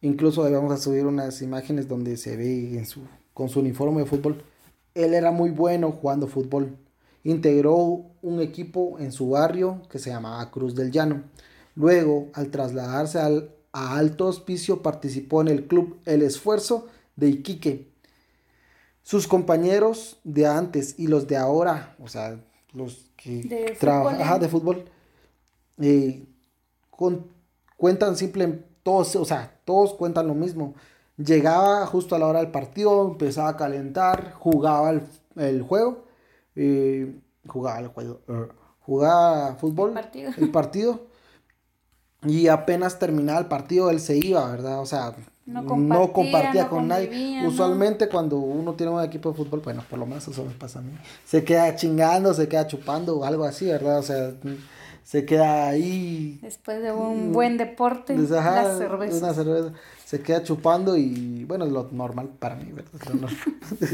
Incluso 0.02 0.42
vamos 0.50 0.72
a 0.72 0.78
subir 0.78 1.06
unas 1.06 1.40
imágenes 1.42 1.86
donde 1.86 2.16
se 2.16 2.36
ve 2.36 2.76
en 2.76 2.86
su, 2.86 3.02
con 3.32 3.48
su 3.48 3.60
uniforme 3.60 4.00
de 4.00 4.06
fútbol 4.06 4.42
él 4.96 5.14
era 5.14 5.30
muy 5.30 5.50
bueno 5.50 5.92
jugando 5.92 6.26
fútbol. 6.26 6.76
Integró 7.22 8.06
un 8.22 8.40
equipo 8.40 8.98
en 8.98 9.12
su 9.12 9.30
barrio 9.30 9.82
que 9.90 9.98
se 9.98 10.10
llamaba 10.10 10.50
Cruz 10.50 10.74
del 10.74 10.90
Llano. 10.90 11.24
Luego, 11.74 12.28
al 12.32 12.50
trasladarse 12.50 13.18
al, 13.18 13.54
a 13.72 13.98
Alto 13.98 14.26
Hospicio, 14.26 14.82
participó 14.82 15.42
en 15.42 15.48
el 15.48 15.66
club 15.66 16.00
El 16.06 16.22
Esfuerzo 16.22 16.86
de 17.14 17.28
Iquique. 17.28 17.92
Sus 19.02 19.28
compañeros 19.28 20.18
de 20.24 20.46
antes 20.46 20.98
y 20.98 21.08
los 21.08 21.28
de 21.28 21.36
ahora, 21.36 21.94
o 22.00 22.08
sea, 22.08 22.40
los 22.72 23.10
que 23.16 23.76
trabajan 23.78 24.40
de 24.40 24.48
fútbol, 24.48 24.84
eh, 25.78 26.26
cuentan 27.76 28.16
simplemente, 28.16 28.66
todos, 28.82 29.14
o 29.16 29.24
sea, 29.24 29.60
todos 29.64 29.94
cuentan 29.94 30.26
lo 30.26 30.34
mismo. 30.34 30.74
Llegaba 31.16 31.86
justo 31.86 32.14
a 32.14 32.18
la 32.18 32.26
hora 32.26 32.40
del 32.40 32.50
partido, 32.50 33.08
empezaba 33.08 33.50
a 33.50 33.56
calentar, 33.56 34.32
jugaba 34.34 34.90
el, 35.36 35.62
juego, 35.62 36.04
eh, 36.54 37.18
jugaba 37.46 37.80
el 37.80 37.88
juego, 37.88 38.20
uh, 38.28 38.52
jugaba 38.80 39.54
fútbol, 39.56 39.94
el 40.36 40.50
partido. 40.50 41.06
y 42.22 42.48
apenas 42.48 42.98
terminaba 42.98 43.38
el 43.38 43.46
partido 43.46 43.90
él 43.90 44.00
se 44.00 44.18
iba, 44.18 44.50
¿verdad? 44.50 44.80
O 44.80 44.86
sea, 44.86 45.14
no 45.46 46.12
compartía, 46.12 46.68
con 46.68 46.88
nadie. 46.88 47.46
Usualmente 47.46 48.08
cuando 48.08 48.36
uno 48.36 48.74
tiene 48.74 48.92
un 48.92 49.02
equipo 49.02 49.30
de 49.30 49.36
fútbol, 49.36 49.60
bueno, 49.60 49.84
por 49.88 49.98
lo 49.98 50.04
menos 50.04 50.28
eso 50.28 50.44
me 50.44 50.52
pasa 50.52 50.80
a 50.80 50.82
mí, 50.82 50.92
se 51.24 51.44
queda 51.44 51.74
chingando, 51.76 52.34
se 52.34 52.46
queda 52.48 52.66
chupando 52.66 53.18
o 53.18 53.24
algo 53.24 53.44
así, 53.44 53.66
¿verdad? 53.66 54.00
O 54.00 54.02
sea, 54.02 54.34
se 55.06 55.24
queda 55.24 55.68
ahí. 55.68 56.40
Después 56.42 56.82
de 56.82 56.90
un 56.90 57.32
buen 57.32 57.56
deporte, 57.56 58.18
la 58.18 58.76
cerveza. 58.76 59.18
Una 59.18 59.34
cerveza 59.34 59.72
se 60.04 60.20
queda 60.20 60.42
chupando 60.42 60.96
y 60.96 61.44
bueno, 61.44 61.64
es 61.64 61.70
lo 61.70 61.88
normal 61.92 62.30
para 62.40 62.56
mí, 62.56 62.72
¿verdad? 62.72 63.28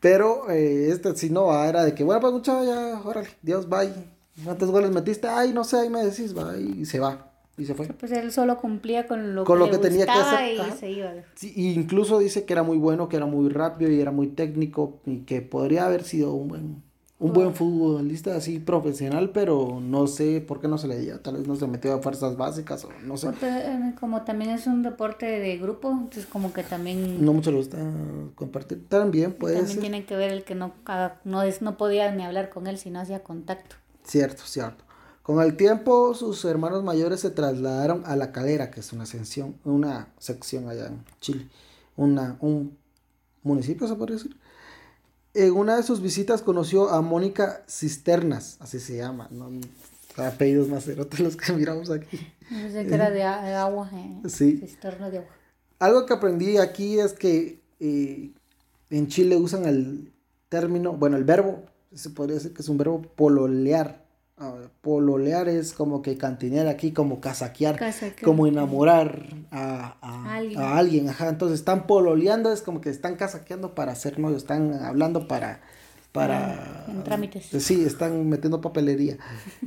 Pero 0.00 0.50
eh, 0.50 0.90
este 0.90 1.16
si 1.16 1.30
no, 1.30 1.64
era 1.64 1.84
de 1.84 1.94
que, 1.94 2.04
bueno, 2.04 2.20
pues 2.20 2.34
muchacho, 2.34 2.64
ya, 2.66 3.00
órale, 3.02 3.28
Dios, 3.40 3.66
bye. 3.66 3.90
¿Cuántos 4.44 4.70
goles 4.70 4.90
metiste? 4.90 5.26
Ay, 5.26 5.54
no 5.54 5.64
sé, 5.64 5.78
ahí 5.78 5.88
me 5.88 6.04
decís, 6.04 6.36
va, 6.36 6.54
y 6.56 6.84
se 6.84 7.00
va. 7.00 7.32
Y 7.56 7.64
se 7.64 7.74
fue. 7.74 7.86
Pues 7.86 8.12
él 8.12 8.30
solo 8.30 8.58
cumplía 8.58 9.08
con 9.08 9.34
lo, 9.34 9.44
con 9.44 9.58
que, 9.58 9.64
lo 9.64 9.70
que 9.70 9.78
tenía 9.78 10.04
que 10.04 10.12
hacer. 10.12 10.52
Y 10.54 10.78
se 10.78 10.90
iba. 10.90 11.12
Sí, 11.34 11.52
incluso 11.56 12.18
dice 12.18 12.44
que 12.44 12.52
era 12.52 12.62
muy 12.62 12.76
bueno, 12.76 13.08
que 13.08 13.16
era 13.16 13.26
muy 13.26 13.48
rápido 13.48 13.90
y 13.90 14.00
era 14.00 14.12
muy 14.12 14.28
técnico 14.28 15.00
y 15.06 15.20
que 15.20 15.40
podría 15.40 15.86
haber 15.86 16.04
sido 16.04 16.34
un 16.34 16.48
buen 16.48 16.87
un 17.20 17.32
buen 17.32 17.52
futbolista 17.52 18.36
así 18.36 18.60
profesional, 18.60 19.30
pero 19.30 19.80
no 19.82 20.06
sé 20.06 20.40
por 20.40 20.60
qué 20.60 20.68
no 20.68 20.78
se 20.78 20.86
le 20.86 21.00
dio. 21.00 21.18
Tal 21.18 21.36
vez 21.36 21.48
no 21.48 21.56
se 21.56 21.66
metió 21.66 21.92
a 21.94 21.98
fuerzas 22.00 22.36
básicas 22.36 22.84
o 22.84 22.90
no 23.04 23.16
sé. 23.16 23.30
Eh, 23.42 23.94
como 23.98 24.22
también 24.22 24.50
es 24.50 24.68
un 24.68 24.84
deporte 24.84 25.26
de 25.26 25.58
grupo, 25.58 25.90
entonces 25.90 26.26
como 26.26 26.52
que 26.52 26.62
también... 26.62 27.24
No 27.24 27.32
mucho 27.32 27.50
le 27.50 27.56
gusta 27.56 27.78
compartir. 28.36 28.88
También 28.88 29.32
puede 29.32 29.56
También 29.56 29.80
tiene 29.80 30.04
que 30.04 30.14
ver 30.14 30.30
el 30.30 30.44
que 30.44 30.54
no, 30.54 30.72
no, 31.24 31.42
es, 31.42 31.60
no 31.60 31.76
podía 31.76 32.12
ni 32.12 32.22
hablar 32.22 32.50
con 32.50 32.68
él 32.68 32.78
si 32.78 32.90
no 32.90 33.00
hacía 33.00 33.24
contacto. 33.24 33.74
Cierto, 34.04 34.44
cierto. 34.44 34.84
Con 35.24 35.42
el 35.42 35.56
tiempo, 35.56 36.14
sus 36.14 36.44
hermanos 36.44 36.84
mayores 36.84 37.20
se 37.20 37.30
trasladaron 37.30 38.04
a 38.06 38.14
La 38.14 38.30
Calera, 38.30 38.70
que 38.70 38.80
es 38.80 38.92
una 38.92 39.06
sección, 39.06 39.56
una 39.64 40.08
sección 40.18 40.68
allá 40.68 40.86
en 40.86 41.04
Chile. 41.20 41.48
Una, 41.96 42.38
un 42.40 42.78
municipio, 43.42 43.88
se 43.88 43.96
podría 43.96 44.16
decir 44.18 44.36
en 45.34 45.52
una 45.52 45.76
de 45.76 45.82
sus 45.82 46.00
visitas 46.00 46.42
conoció 46.42 46.90
a 46.90 47.00
Mónica 47.02 47.62
Cisternas, 47.68 48.56
así 48.60 48.80
se 48.80 48.96
llama, 48.96 49.28
¿no? 49.30 49.50
apellidos 50.16 50.68
más 50.68 50.86
los 50.86 51.36
que 51.36 51.52
miramos 51.52 51.90
aquí. 51.90 52.18
No 52.50 52.70
sé 52.70 52.86
que 52.86 52.94
era 52.94 53.10
de 53.10 53.22
agua, 53.22 53.90
eh. 53.94 54.28
sí. 54.28 54.58
Cisterna 54.58 55.10
de 55.10 55.18
agua. 55.18 55.30
Algo 55.78 56.06
que 56.06 56.14
aprendí 56.14 56.56
aquí 56.58 56.98
es 56.98 57.12
que 57.12 57.60
eh, 57.78 58.32
en 58.90 59.08
Chile 59.08 59.36
usan 59.36 59.64
el 59.66 60.12
término, 60.48 60.92
bueno, 60.94 61.16
el 61.16 61.24
verbo, 61.24 61.62
se 61.94 62.10
podría 62.10 62.36
decir 62.36 62.52
que 62.52 62.62
es 62.62 62.68
un 62.68 62.78
verbo 62.78 63.02
pololear. 63.02 64.04
Ah, 64.40 64.54
pololear 64.82 65.48
es 65.48 65.72
como 65.72 66.00
que 66.00 66.16
cantinear 66.16 66.68
aquí, 66.68 66.92
como 66.92 67.20
casaquear, 67.20 67.78
como 68.22 68.46
enamorar 68.46 69.24
a, 69.50 69.96
alguien. 70.76 71.08
Ajá, 71.08 71.28
entonces 71.28 71.58
están 71.58 71.88
pololeando, 71.88 72.52
es 72.52 72.62
como 72.62 72.80
que 72.80 72.90
están 72.90 73.16
casaqueando 73.16 73.74
para 73.74 73.92
hacer 73.92 74.18
novios, 74.20 74.42
están 74.42 74.74
hablando 74.74 75.26
para... 75.26 75.60
para 76.12 76.86
en 76.88 77.02
trámites. 77.02 77.46
Sí, 77.46 77.84
están 77.84 78.28
metiendo 78.28 78.60
papelería. 78.60 79.18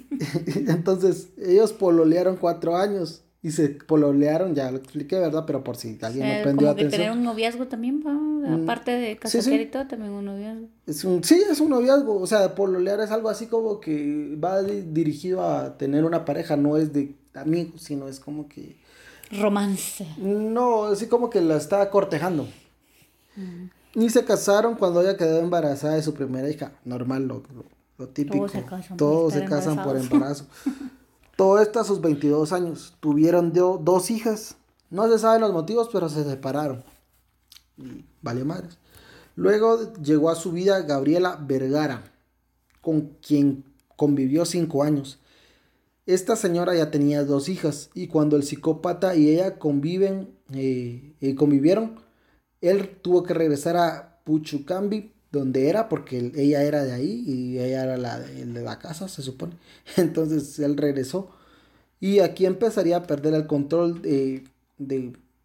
entonces 0.55 1.29
ellos 1.37 1.73
pololearon 1.73 2.37
cuatro 2.37 2.77
años 2.77 3.23
y 3.43 3.51
se 3.51 3.69
pololearon, 3.69 4.53
ya 4.53 4.69
lo 4.69 4.77
expliqué, 4.77 5.17
¿verdad? 5.17 5.45
Pero 5.47 5.63
por 5.63 5.75
si 5.75 5.97
alguien 6.01 6.27
no 6.27 6.43
prendió 6.43 6.67
como 6.67 6.69
atención. 6.69 6.91
Que 6.91 6.97
tener 6.97 7.11
un 7.11 7.23
noviazgo 7.23 7.67
también, 7.67 8.03
mm, 8.03 8.63
aparte 8.63 8.91
de 8.91 9.17
casaquear 9.17 9.61
y 9.61 9.65
todo, 9.65 9.87
también 9.87 10.11
un 10.11 10.25
noviazgo. 10.25 10.67
Es 10.85 11.03
un, 11.03 11.23
sí, 11.23 11.41
es 11.49 11.59
un 11.59 11.71
noviazgo, 11.71 12.19
o 12.19 12.27
sea, 12.27 12.53
pololear 12.53 12.99
es 12.99 13.09
algo 13.09 13.29
así 13.29 13.47
como 13.47 13.79
que 13.79 14.37
va 14.43 14.61
dirigido 14.61 15.43
a 15.43 15.75
tener 15.77 16.05
una 16.05 16.23
pareja, 16.23 16.55
no 16.55 16.77
es 16.77 16.93
de 16.93 17.15
amigos, 17.33 17.81
sino 17.81 18.07
es 18.07 18.19
como 18.19 18.47
que... 18.47 18.79
Romance. 19.31 20.05
No, 20.17 20.85
así 20.85 21.07
como 21.07 21.31
que 21.31 21.41
la 21.41 21.55
está 21.55 21.89
cortejando. 21.89 22.47
Mm. 23.35 24.01
Y 24.03 24.09
se 24.11 24.23
casaron 24.23 24.75
cuando 24.75 25.01
ella 25.01 25.17
quedó 25.17 25.39
embarazada 25.39 25.95
de 25.95 26.03
su 26.03 26.13
primera 26.13 26.47
hija, 26.47 26.73
normal, 26.85 27.27
lo, 27.27 27.43
lo, 27.97 28.07
típico. 28.09 28.37
Todos 28.37 28.51
se 28.51 28.65
casan, 28.65 28.97
Todos 28.97 29.33
se 29.33 29.45
casan 29.45 29.83
por 29.83 29.97
embarazo. 29.97 30.45
Todo 31.41 31.59
esto 31.59 31.79
a 31.79 31.83
sus 31.83 32.01
22 32.01 32.53
años. 32.53 32.93
Tuvieron 32.99 33.51
dos 33.51 34.11
hijas. 34.11 34.57
No 34.91 35.09
se 35.09 35.17
saben 35.17 35.41
los 35.41 35.51
motivos, 35.51 35.89
pero 35.91 36.07
se 36.07 36.23
separaron. 36.23 36.83
Y 37.77 38.05
vale 38.21 38.43
madres. 38.43 38.77
Luego 39.35 39.91
llegó 40.03 40.29
a 40.29 40.35
su 40.35 40.51
vida 40.51 40.83
Gabriela 40.83 41.39
Vergara, 41.41 42.03
con 42.79 43.17
quien 43.25 43.63
convivió 43.95 44.45
cinco 44.45 44.83
años. 44.83 45.17
Esta 46.05 46.35
señora 46.35 46.75
ya 46.75 46.91
tenía 46.91 47.25
dos 47.25 47.49
hijas 47.49 47.89
y 47.95 48.05
cuando 48.05 48.35
el 48.35 48.43
psicópata 48.43 49.15
y 49.15 49.29
ella 49.29 49.57
conviven, 49.57 50.35
eh, 50.53 51.15
eh, 51.21 51.33
convivieron, 51.33 52.01
él 52.61 52.99
tuvo 53.01 53.23
que 53.23 53.33
regresar 53.33 53.77
a 53.77 54.21
Puchucambi 54.25 55.10
donde 55.31 55.69
era, 55.69 55.87
porque 55.87 56.31
ella 56.35 56.63
era 56.63 56.83
de 56.83 56.91
ahí 56.91 57.23
y 57.25 57.59
ella 57.59 57.83
era 57.83 57.97
la 57.97 58.19
de, 58.19 58.45
la 58.45 58.79
casa, 58.79 59.07
se 59.07 59.21
supone. 59.21 59.53
Entonces 59.97 60.59
él 60.59 60.77
regresó 60.77 61.29
y 61.99 62.19
aquí 62.19 62.45
empezaría 62.45 62.97
a 62.97 63.03
perder 63.03 63.33
el 63.33 63.47
control 63.47 64.01
de, 64.01 64.43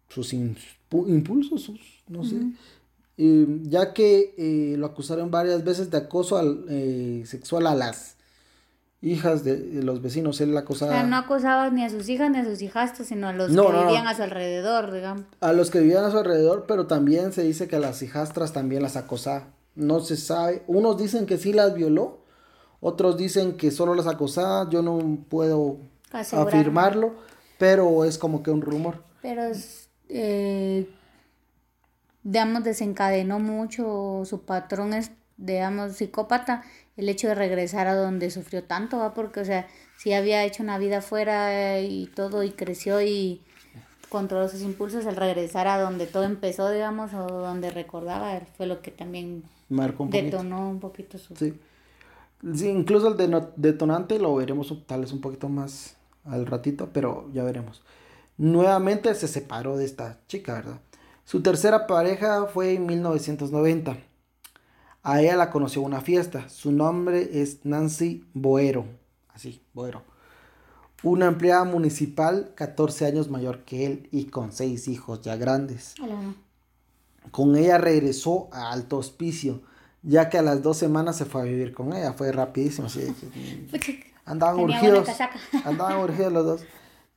sus 0.09 0.33
impulsos, 0.33 1.71
no 2.07 2.23
sé. 2.23 2.37
ya 3.17 3.93
que 3.93 4.33
eh, 4.37 4.75
lo 4.77 4.87
acusaron 4.87 5.29
varias 5.29 5.63
veces 5.63 5.91
de 5.91 5.97
acoso 5.97 6.37
al, 6.37 6.65
eh, 6.69 7.23
sexual 7.25 7.67
a 7.67 7.75
las 7.75 8.15
hijas 9.01 9.43
de, 9.43 9.83
los 9.83 10.01
vecinos. 10.01 10.41
Él 10.41 10.53
la 10.53 10.61
acosaba. 10.61 10.91
O 10.91 10.95
sea, 10.95 11.03
no 11.03 11.17
acosaba 11.17 11.69
ni 11.69 11.83
a 11.83 11.89
sus 11.89 12.09
hijas 12.09 12.31
ni 12.31 12.39
a 12.39 12.45
sus 12.45 12.61
hijastros, 12.61 13.07
sino 13.07 13.27
a 13.27 13.33
los 13.33 13.47
que 13.51 13.53
vivían 13.53 14.07
a 14.07 14.15
su 14.15 14.23
alrededor, 14.23 14.91
digamos. 14.91 15.23
A 15.39 15.53
los 15.53 15.69
que 15.69 15.79
vivían 15.79 16.03
a 16.03 16.11
su 16.11 16.17
alrededor, 16.17 16.65
pero 16.67 16.87
también 16.87 17.31
se 17.31 17.43
dice 17.43 17.67
que 17.67 17.75
a 17.75 17.79
las 17.79 18.01
hijastras 18.01 18.53
también 18.53 18.81
las 18.81 18.97
acosaba. 18.97 19.56
No 19.77 20.01
se 20.01 20.17
sabe. 20.17 20.63
Unos 20.67 20.97
dicen 20.97 21.25
que 21.25 21.37
sí 21.37 21.53
las 21.53 21.73
violó, 21.73 22.19
otros 22.81 23.15
dicen 23.15 23.57
que 23.57 23.71
solo 23.71 23.95
las 23.95 24.07
acosaba. 24.07 24.69
Yo 24.69 24.81
no 24.81 25.19
puedo 25.29 25.77
afirmarlo, 26.11 27.13
pero 27.57 28.03
es 28.03 28.17
como 28.17 28.43
que 28.43 28.51
un 28.51 28.61
rumor. 28.61 29.03
Pero 29.21 29.43
eh, 30.09 30.89
digamos, 32.23 32.63
desencadenó 32.63 33.39
mucho, 33.39 34.23
su 34.25 34.41
patrón 34.41 34.93
es, 34.93 35.11
digamos, 35.37 35.93
psicópata, 35.93 36.63
el 36.97 37.07
hecho 37.07 37.27
de 37.27 37.35
regresar 37.35 37.87
a 37.87 37.95
donde 37.95 38.31
sufrió 38.31 38.63
tanto, 38.63 38.97
¿va? 38.97 39.13
Porque, 39.13 39.41
o 39.41 39.45
sea, 39.45 39.67
si 39.97 40.13
había 40.13 40.43
hecho 40.43 40.63
una 40.63 40.77
vida 40.77 40.97
afuera 40.97 41.79
y 41.79 42.07
todo 42.07 42.43
y 42.43 42.51
creció 42.51 43.01
y 43.01 43.43
controló 44.09 44.49
sus 44.49 44.61
impulsos, 44.61 45.05
el 45.05 45.15
regresar 45.15 45.67
a 45.67 45.79
donde 45.79 46.07
todo 46.07 46.23
empezó, 46.23 46.69
digamos, 46.71 47.13
o 47.13 47.27
donde 47.27 47.71
recordaba, 47.71 48.41
fue 48.57 48.65
lo 48.65 48.81
que 48.81 48.91
también 48.91 49.43
detonó 49.69 50.69
un 50.69 50.79
poquito 50.79 51.17
su... 51.17 51.35
Sí. 51.35 51.53
sí 52.53 52.69
incluso 52.69 53.07
el 53.09 53.47
detonante 53.55 54.19
lo 54.19 54.35
veremos 54.35 54.73
tal 54.85 55.01
vez 55.01 55.11
un 55.11 55.21
poquito 55.21 55.49
más 55.49 55.97
al 56.23 56.45
ratito, 56.45 56.89
pero 56.93 57.29
ya 57.33 57.43
veremos. 57.43 57.81
Nuevamente 58.37 59.13
se 59.15 59.27
separó 59.27 59.77
de 59.77 59.85
esta 59.85 60.19
chica, 60.27 60.53
¿verdad? 60.53 60.79
Su 61.25 61.41
tercera 61.41 61.87
pareja 61.87 62.45
fue 62.45 62.73
en 62.73 62.85
1990. 62.85 63.97
A 65.03 65.21
ella 65.21 65.35
la 65.35 65.49
conoció 65.49 65.81
en 65.81 65.87
una 65.87 66.01
fiesta. 66.01 66.47
Su 66.49 66.71
nombre 66.71 67.41
es 67.41 67.65
Nancy 67.65 68.25
Boero. 68.33 68.85
Así, 69.33 69.61
Boero. 69.73 70.03
Una 71.03 71.27
empleada 71.27 71.63
municipal 71.63 72.53
14 72.55 73.05
años 73.05 73.29
mayor 73.29 73.63
que 73.65 73.85
él 73.85 74.09
y 74.11 74.25
con 74.25 74.51
seis 74.51 74.87
hijos 74.87 75.21
ya 75.21 75.35
grandes. 75.35 75.95
Con 77.31 77.55
ella 77.55 77.77
regresó 77.77 78.49
a 78.51 78.71
Alto 78.71 78.97
Hospicio, 78.97 79.61
ya 80.03 80.29
que 80.29 80.37
a 80.37 80.41
las 80.41 80.61
dos 80.61 80.77
semanas 80.77 81.17
se 81.17 81.25
fue 81.25 81.41
a 81.41 81.45
vivir 81.45 81.73
con 81.73 81.93
ella. 81.93 82.13
Fue 82.13 82.31
rapidísimo. 82.31 82.87
Andaban 84.25 84.59
urgidos. 84.59 85.07
Andaban 85.65 85.97
urgidos 85.99 86.33
los 86.33 86.45
dos. 86.45 86.61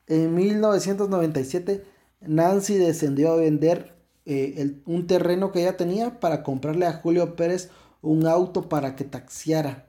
En 0.07 0.35
1997, 0.35 1.85
Nancy 2.21 2.75
descendió 2.75 3.33
a 3.33 3.37
vender 3.37 3.95
eh, 4.27 4.81
un 4.87 5.07
terreno 5.07 5.53
que 5.53 5.61
ella 5.61 5.77
tenía 5.77 6.21
para 6.21 6.43
comprarle 6.43 6.87
a 6.87 6.95
Julio 6.95 7.37
Pérez 7.37 7.71
un 8.03 8.27
auto 8.27 8.69
para 8.69 8.97
que 8.97 9.05
taxiara 9.05 9.87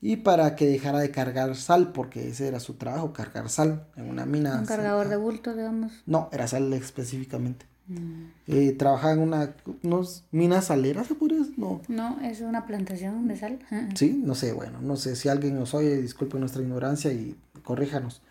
y 0.00 0.16
para 0.16 0.54
que 0.54 0.66
dejara 0.66 0.98
de 0.98 1.10
cargar 1.10 1.56
sal, 1.56 1.92
porque 1.92 2.28
ese 2.28 2.46
era 2.46 2.60
su 2.60 2.74
trabajo, 2.74 3.14
cargar 3.14 3.48
sal 3.48 3.86
en 3.96 4.10
una 4.10 4.26
mina. 4.26 4.58
Un 4.58 4.66
cargador 4.66 5.08
de 5.08 5.16
bulto, 5.16 5.54
digamos. 5.54 5.92
No, 6.04 6.28
era 6.30 6.46
sal 6.46 6.70
específicamente. 6.74 7.66
Mm. 7.86 8.30
Eh, 8.46 8.72
trabajaba 8.78 9.12
en 9.12 9.20
una 9.20 9.54
unos 9.82 10.24
minas 10.30 10.66
saleras, 10.66 11.06
¿se 11.06 11.14
puede 11.14 11.36
No. 11.56 11.82
No, 11.88 12.18
es 12.22 12.40
una 12.40 12.66
plantación 12.66 13.28
de 13.28 13.36
sal. 13.36 13.58
Sí, 13.94 14.20
no 14.24 14.34
sé, 14.34 14.52
bueno, 14.52 14.80
no 14.80 14.96
sé 14.96 15.16
si 15.16 15.28
alguien 15.28 15.58
nos 15.58 15.74
oye, 15.74 16.00
disculpe 16.00 16.38
nuestra 16.38 16.62
ignorancia 16.62 17.12
y 17.12 17.36
corríjanos. 17.62 18.22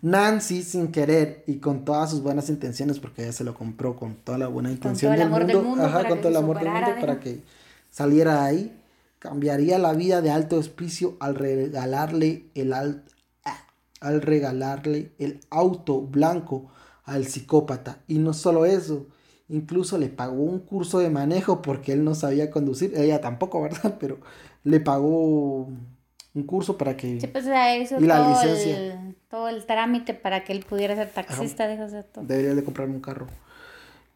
Nancy, 0.00 0.62
sin 0.62 0.92
querer 0.92 1.42
y 1.46 1.56
con 1.56 1.84
todas 1.84 2.10
sus 2.10 2.22
buenas 2.22 2.48
intenciones, 2.50 3.00
porque 3.00 3.22
ella 3.22 3.32
se 3.32 3.44
lo 3.44 3.54
compró 3.54 3.96
con 3.96 4.14
toda 4.14 4.38
la 4.38 4.46
buena 4.46 4.70
intención 4.70 5.16
del, 5.16 5.28
mundo, 5.28 5.76
ajá, 5.80 6.06
con 6.06 6.18
todo 6.18 6.28
el 6.28 6.36
amor 6.36 6.60
del 6.60 6.70
mundo, 6.70 6.90
para 7.00 7.18
que 7.18 7.42
saliera 7.90 8.44
ahí, 8.44 8.72
cambiaría 9.18 9.78
la 9.78 9.94
vida 9.94 10.22
de 10.22 10.30
alto 10.30 10.56
hospicio 10.56 11.16
al 11.18 11.34
regalarle 11.34 12.44
el, 12.54 12.72
al, 12.72 13.02
al 14.00 14.22
regalarle 14.22 15.10
el 15.18 15.40
auto 15.50 16.00
blanco 16.00 16.70
al 17.08 17.26
psicópata. 17.26 17.98
Y 18.06 18.18
no 18.18 18.32
solo 18.32 18.64
eso, 18.64 19.06
incluso 19.48 19.98
le 19.98 20.08
pagó 20.08 20.42
un 20.42 20.60
curso 20.60 20.98
de 20.98 21.10
manejo 21.10 21.62
porque 21.62 21.92
él 21.92 22.04
no 22.04 22.14
sabía 22.14 22.50
conducir, 22.50 22.92
ella 22.96 23.20
tampoco, 23.20 23.60
¿verdad? 23.62 23.96
Pero 23.98 24.18
le 24.64 24.80
pagó 24.80 25.68
un 26.34 26.42
curso 26.46 26.78
para 26.78 26.96
que... 26.96 27.20
Sí, 27.20 27.26
pues, 27.26 27.46
eso 27.46 27.96
y 27.98 28.04
la 28.04 28.28
licencia 28.28 29.14
todo 29.28 29.48
el 29.48 29.66
trámite 29.66 30.14
para 30.14 30.44
que 30.44 30.52
él 30.52 30.64
pudiera 30.68 30.96
ser 30.96 31.10
taxista, 31.10 31.68
de 31.68 32.02
todo. 32.02 32.24
Debería 32.24 32.54
de 32.54 32.64
comprarme 32.64 32.94
un 32.94 33.00
carro. 33.00 33.26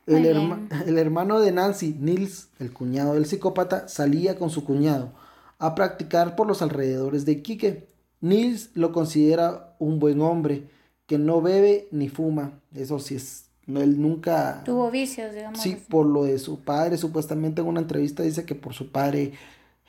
El, 0.07 0.27
el, 0.27 0.99
hermano 0.99 1.39
de 1.39 1.53
Nancy, 1.53 1.95
Nils, 2.01 2.49
el 2.59 2.73
cuñado 2.73 3.15
del 3.15 3.27
psicópata, 3.27 3.87
salía 3.89 4.37
con 4.37 4.51
su 4.51 4.65
cuñado 4.65 5.13
a 5.59 5.77
practicar 5.77 6.35
por 6.35 6.49
los 6.49 6.61
alrededores 6.61 7.25
de 7.25 7.41
Quique. 7.41 7.87
Nils 8.21 8.71
lo 8.75 8.91
considera 8.91 9.77
un 9.79 10.01
buen 10.01 10.21
hombre, 10.21 10.69
que 11.12 11.18
no 11.18 11.42
bebe 11.42 11.88
ni 11.90 12.09
fuma. 12.09 12.59
Eso 12.75 12.98
sí 12.98 13.16
es. 13.16 13.44
No, 13.66 13.83
él 13.83 14.01
nunca. 14.01 14.62
Tuvo 14.64 14.90
vicios, 14.90 15.35
digamos. 15.35 15.61
Sí, 15.61 15.77
por 15.77 16.07
lo 16.07 16.25
de 16.25 16.38
su 16.38 16.61
padre. 16.61 16.96
Supuestamente 16.96 17.61
en 17.61 17.66
una 17.66 17.81
entrevista 17.81 18.22
dice 18.22 18.46
que 18.46 18.55
por 18.55 18.72
su 18.72 18.90
padre. 18.90 19.35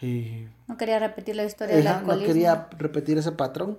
Eh, 0.01 0.49
no 0.67 0.75
quería 0.75 0.99
repetir 0.99 1.38
la 1.38 1.45
historia 1.45 1.77
del 1.77 1.88
alcoholismo. 1.88 2.27
No 2.27 2.27
quería 2.27 2.67
repetir 2.77 3.17
ese 3.17 3.31
patrón. 3.31 3.77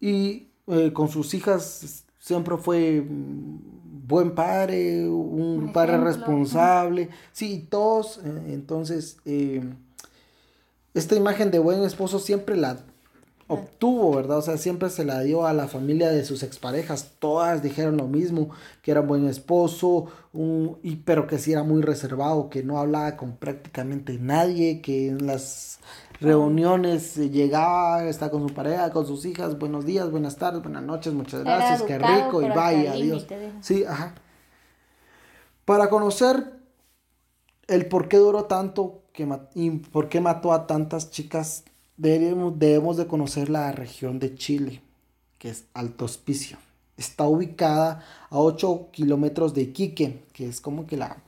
Y 0.00 0.48
eh, 0.66 0.94
con 0.94 1.10
sus 1.10 1.34
hijas 1.34 2.06
siempre 2.18 2.56
fue 2.56 3.02
mm, 3.02 4.06
buen 4.08 4.34
padre, 4.34 5.06
un 5.06 5.74
padre 5.74 5.98
responsable. 5.98 7.10
Sí, 7.32 7.66
todos. 7.68 8.22
Eh, 8.24 8.54
entonces, 8.54 9.18
esta 10.94 11.16
imagen 11.16 11.50
de 11.50 11.58
buen 11.58 11.82
esposo 11.82 12.18
siempre 12.18 12.56
la 12.56 12.78
obtuvo, 13.48 14.16
¿verdad? 14.16 14.38
O 14.38 14.42
sea, 14.42 14.56
siempre 14.58 14.90
se 14.90 15.04
la 15.04 15.20
dio 15.20 15.46
a 15.46 15.52
la 15.52 15.68
familia 15.68 16.10
de 16.10 16.24
sus 16.24 16.42
exparejas. 16.42 17.12
Todas 17.18 17.62
dijeron 17.62 17.96
lo 17.96 18.06
mismo, 18.06 18.50
que 18.82 18.90
era 18.90 19.00
buen 19.00 19.26
esposo, 19.26 20.06
un, 20.32 20.78
y, 20.82 20.96
pero 20.96 21.26
que 21.26 21.38
sí 21.38 21.52
era 21.52 21.62
muy 21.62 21.82
reservado, 21.82 22.50
que 22.50 22.62
no 22.62 22.78
hablaba 22.78 23.16
con 23.16 23.36
prácticamente 23.36 24.18
nadie, 24.18 24.80
que 24.80 25.08
en 25.08 25.26
las 25.26 25.78
reuniones, 26.20 27.16
llegaba, 27.16 28.04
está 28.04 28.30
con 28.30 28.48
su 28.48 28.54
pareja, 28.54 28.90
con 28.90 29.06
sus 29.06 29.24
hijas, 29.24 29.58
buenos 29.58 29.84
días, 29.84 30.10
buenas 30.10 30.36
tardes, 30.36 30.62
buenas 30.62 30.82
noches, 30.82 31.12
muchas 31.12 31.44
gracias, 31.44 31.82
qué 31.82 31.98
rico, 31.98 32.42
y 32.42 32.48
vaya, 32.48 32.92
adiós. 32.92 33.26
Sí, 33.60 33.84
ajá. 33.84 34.14
Para 35.64 35.88
conocer 35.88 36.52
el 37.66 37.86
por 37.86 38.08
qué 38.08 38.16
duró 38.18 38.44
tanto 38.44 39.02
que 39.12 39.28
y 39.54 39.70
por 39.70 40.08
qué 40.08 40.20
mató 40.20 40.52
a 40.52 40.66
tantas 40.66 41.10
chicas, 41.10 41.64
debemos, 41.96 42.58
debemos 42.58 42.96
de 42.96 43.06
conocer 43.06 43.48
la 43.48 43.72
región 43.72 44.18
de 44.18 44.34
Chile, 44.34 44.82
que 45.38 45.50
es 45.50 45.64
Alto 45.74 46.04
Hospicio. 46.04 46.58
Está 46.96 47.26
ubicada 47.26 48.02
a 48.30 48.38
8 48.38 48.88
kilómetros 48.92 49.54
de 49.54 49.62
Iquique, 49.62 50.24
que 50.32 50.48
es 50.48 50.60
como 50.60 50.86
que 50.86 50.96
la 50.96 51.18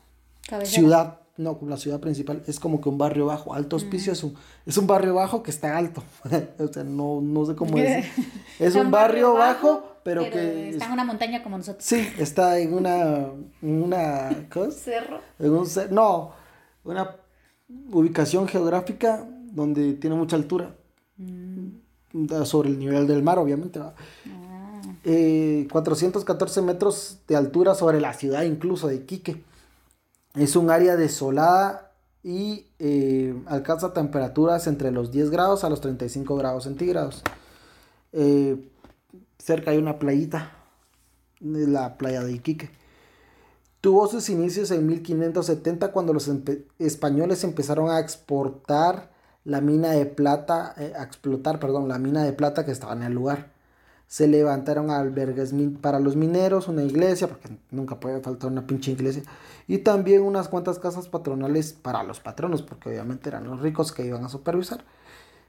ciudad 0.64 1.20
no, 1.38 1.56
la 1.62 1.76
ciudad 1.76 2.00
principal 2.00 2.42
es 2.48 2.58
como 2.58 2.80
que 2.80 2.88
un 2.88 2.98
barrio 2.98 3.26
bajo. 3.26 3.54
Alto 3.54 3.76
Hospicio 3.76 4.12
es, 4.12 4.24
un, 4.24 4.34
es 4.66 4.76
un 4.76 4.88
barrio 4.88 5.14
bajo 5.14 5.42
que 5.42 5.52
está 5.52 5.78
alto. 5.78 6.02
o 6.58 6.66
sea, 6.66 6.82
no, 6.82 7.20
no 7.22 7.46
sé 7.46 7.54
cómo 7.54 7.76
decir. 7.76 8.10
Es 8.58 8.74
un 8.74 8.90
barrio 8.90 9.34
bajo, 9.34 9.98
pero, 10.02 10.28
que... 10.28 10.70
Está 10.70 10.86
en 10.86 10.92
una 10.92 11.04
montaña 11.04 11.44
como 11.44 11.56
nosotros. 11.56 11.84
Sí, 11.84 12.08
está 12.18 12.58
en 12.58 12.74
una... 12.74 13.28
una 13.62 14.30
¿Qué 14.52 14.72
Cerro. 14.72 15.20
En 15.38 15.52
un 15.52 15.64
cerro. 15.64 15.94
No, 15.94 16.32
una 16.82 17.14
ubicación 17.92 18.48
geográfica 18.48 19.24
donde 19.52 19.94
tiene 19.94 20.16
mucha 20.16 20.36
altura. 20.36 20.74
Mm. 21.16 22.44
Sobre 22.44 22.70
el 22.70 22.78
nivel 22.78 23.06
del 23.06 23.22
mar, 23.22 23.38
obviamente. 23.38 23.80
Ah. 23.80 23.94
Eh, 25.04 25.68
414 25.70 26.62
metros 26.62 27.18
de 27.28 27.36
altura 27.36 27.74
sobre 27.74 28.00
la 28.00 28.14
ciudad 28.14 28.42
incluso 28.42 28.88
de 28.88 28.96
Iquique. 28.96 29.44
Es 30.34 30.56
un 30.56 30.70
área 30.70 30.96
desolada 30.96 31.92
y 32.22 32.66
eh, 32.78 33.34
alcanza 33.46 33.92
temperaturas 33.92 34.66
entre 34.66 34.90
los 34.90 35.10
10 35.10 35.30
grados 35.30 35.64
a 35.64 35.70
los 35.70 35.80
35 35.80 36.36
grados 36.36 36.64
centígrados. 36.64 37.22
Eh, 38.12 38.70
cerca 39.38 39.70
hay 39.70 39.78
una 39.78 39.98
playita, 39.98 40.52
la 41.40 41.96
playa 41.96 42.22
de 42.22 42.32
Iquique. 42.32 42.70
Tuvo 43.80 44.08
sus 44.08 44.28
inicios 44.28 44.70
en 44.72 44.86
1570 44.86 45.92
cuando 45.92 46.12
los 46.12 46.30
españoles 46.78 47.44
empezaron 47.44 47.90
a 47.90 48.00
exportar 48.00 49.10
la 49.48 49.62
mina 49.62 49.92
de 49.92 50.04
plata, 50.04 50.74
eh, 50.76 50.92
a 50.98 51.02
explotar, 51.02 51.58
perdón, 51.58 51.88
la 51.88 51.98
mina 51.98 52.22
de 52.22 52.34
plata 52.34 52.66
que 52.66 52.70
estaba 52.70 52.92
en 52.92 53.02
el 53.02 53.14
lugar 53.14 53.46
se 54.06 54.28
levantaron 54.28 54.90
albergues 54.90 55.54
para 55.80 56.00
los 56.00 56.16
mineros, 56.16 56.68
una 56.68 56.82
iglesia, 56.82 57.28
porque 57.28 57.50
nunca 57.70 57.98
puede 57.98 58.20
faltar 58.20 58.50
una 58.50 58.66
pinche 58.66 58.92
iglesia, 58.92 59.22
y 59.66 59.78
también 59.78 60.22
unas 60.22 60.48
cuantas 60.48 60.78
casas 60.78 61.08
patronales 61.08 61.72
para 61.72 62.02
los 62.02 62.20
patronos, 62.20 62.62
porque 62.62 62.90
obviamente 62.90 63.30
eran 63.30 63.44
los 63.44 63.60
ricos 63.60 63.92
que 63.92 64.04
iban 64.04 64.24
a 64.24 64.28
supervisar. 64.28 64.84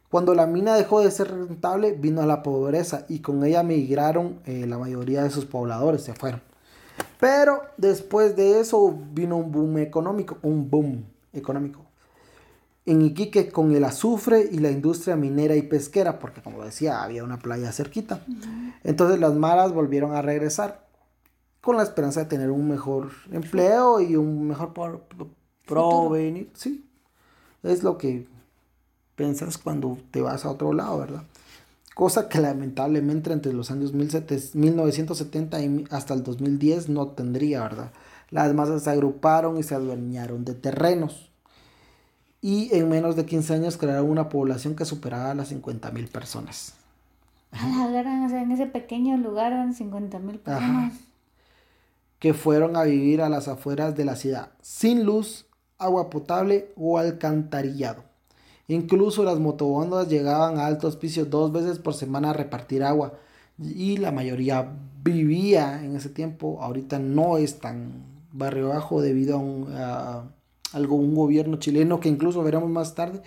Cuando 0.10 0.34
la 0.34 0.46
mina 0.46 0.76
dejó 0.76 1.02
de 1.02 1.12
ser 1.12 1.32
rentable, 1.32 1.92
vino 1.92 2.22
a 2.22 2.26
la 2.26 2.42
pobreza 2.42 3.06
y 3.10 3.20
con 3.20 3.44
ella 3.44 3.64
migraron 3.64 4.40
eh, 4.46 4.66
la 4.66 4.78
mayoría 4.78 5.24
de 5.24 5.30
sus 5.30 5.46
pobladores, 5.46 6.04
se 6.04 6.14
fueron. 6.14 6.42
Pero 7.20 7.62
después 7.78 8.36
de 8.36 8.60
eso 8.62 8.98
vino 9.14 9.38
un 9.38 9.52
boom 9.52 9.78
económico, 9.78 10.38
un 10.42 10.70
boom 10.70 11.06
económico. 11.34 11.89
En 12.90 13.04
Iquique 13.04 13.50
con 13.50 13.76
el 13.76 13.84
azufre 13.84 14.50
y 14.52 14.58
la 14.58 14.72
industria 14.72 15.16
minera 15.16 15.56
y 15.56 15.62
pesquera, 15.62 16.18
porque 16.18 16.42
como 16.42 16.64
decía, 16.64 17.04
había 17.04 17.24
una 17.24 17.38
playa 17.38 17.72
cerquita. 17.72 18.26
Entonces 18.84 19.20
las 19.20 19.36
maras 19.36 19.74
volvieron 19.74 20.16
a 20.16 20.24
regresar 20.24 20.88
con 21.62 21.78
la 21.78 21.84
esperanza 21.84 22.22
de 22.22 22.26
tener 22.26 22.50
un 22.50 22.68
mejor 22.68 23.12
empleo 23.32 24.02
y 24.02 24.16
un 24.16 24.48
mejor 24.48 24.74
provenir. 25.68 26.50
Sí, 26.56 26.84
es 27.62 27.84
lo 27.84 27.98
que 27.98 28.28
piensas 29.16 29.58
cuando 29.60 29.98
te 30.10 30.22
vas 30.22 30.46
a 30.46 30.50
otro 30.50 30.74
lado, 30.74 30.98
¿verdad? 30.98 31.24
Cosa 31.94 32.28
que 32.28 32.40
lamentablemente 32.40 33.32
entre 33.32 33.54
los 33.54 33.70
años 33.70 33.94
1970 33.94 35.62
y 35.62 35.86
hasta 35.92 36.14
el 36.14 36.24
2010 36.24 36.90
no 36.90 37.10
tendría, 37.10 37.62
¿verdad? 37.62 37.92
Las 38.32 38.54
masas 38.54 38.84
se 38.84 38.90
agruparon 38.90 39.58
y 39.58 39.64
se 39.64 39.76
adueñaron 39.76 40.44
de 40.44 40.56
terrenos. 40.56 41.29
Y 42.42 42.74
en 42.76 42.88
menos 42.90 43.16
de 43.16 43.26
15 43.26 43.54
años 43.54 43.78
crearon 43.78 44.10
una 44.10 44.30
población 44.30 44.76
que 44.76 44.86
superaba 44.86 45.34
las 45.34 45.50
50 45.50 45.92
mil 45.92 46.08
personas. 46.08 46.74
en 47.52 48.52
ese 48.52 48.66
pequeño 48.66 49.18
lugar 49.18 49.52
eran 49.52 49.74
50 49.74 50.20
mil 50.20 50.40
personas. 50.40 50.94
Que 52.20 52.34
fueron 52.34 52.76
a 52.76 52.84
vivir 52.84 53.22
a 53.22 53.30
las 53.30 53.48
afueras 53.48 53.96
de 53.96 54.06
la 54.06 54.16
ciudad, 54.16 54.52
sin 54.62 55.06
luz, 55.06 55.46
agua 55.78 56.10
potable 56.10 56.72
o 56.76 56.98
alcantarillado. 56.98 58.04
Incluso 58.68 59.24
las 59.24 59.40
motobondas 59.40 60.10
llegaban 60.10 60.60
a 60.60 60.68
altos 60.68 60.96
pisos 60.96 61.30
dos 61.30 61.52
veces 61.52 61.80
por 61.80 61.96
semana 61.96 62.30
a 62.30 62.34
repartir 62.34 62.84
agua. 62.84 63.14
Y 63.58 63.98
la 63.98 64.12
mayoría 64.12 64.72
vivía 65.04 65.84
en 65.84 65.96
ese 65.96 66.10
tiempo. 66.10 66.60
Ahorita 66.62 67.00
no 67.00 67.38
es 67.38 67.60
tan 67.60 68.04
barrio 68.32 68.70
bajo 68.70 69.02
debido 69.02 69.38
a, 69.38 69.40
un, 69.40 69.68
algo, 70.74 70.96
un 70.96 71.16
gobierno 71.16 71.58
chileno 71.58 72.00
que 72.00 72.10
incluso 72.10 72.44
veremos 72.44 72.70
más 72.70 72.96
tarde 72.96 73.22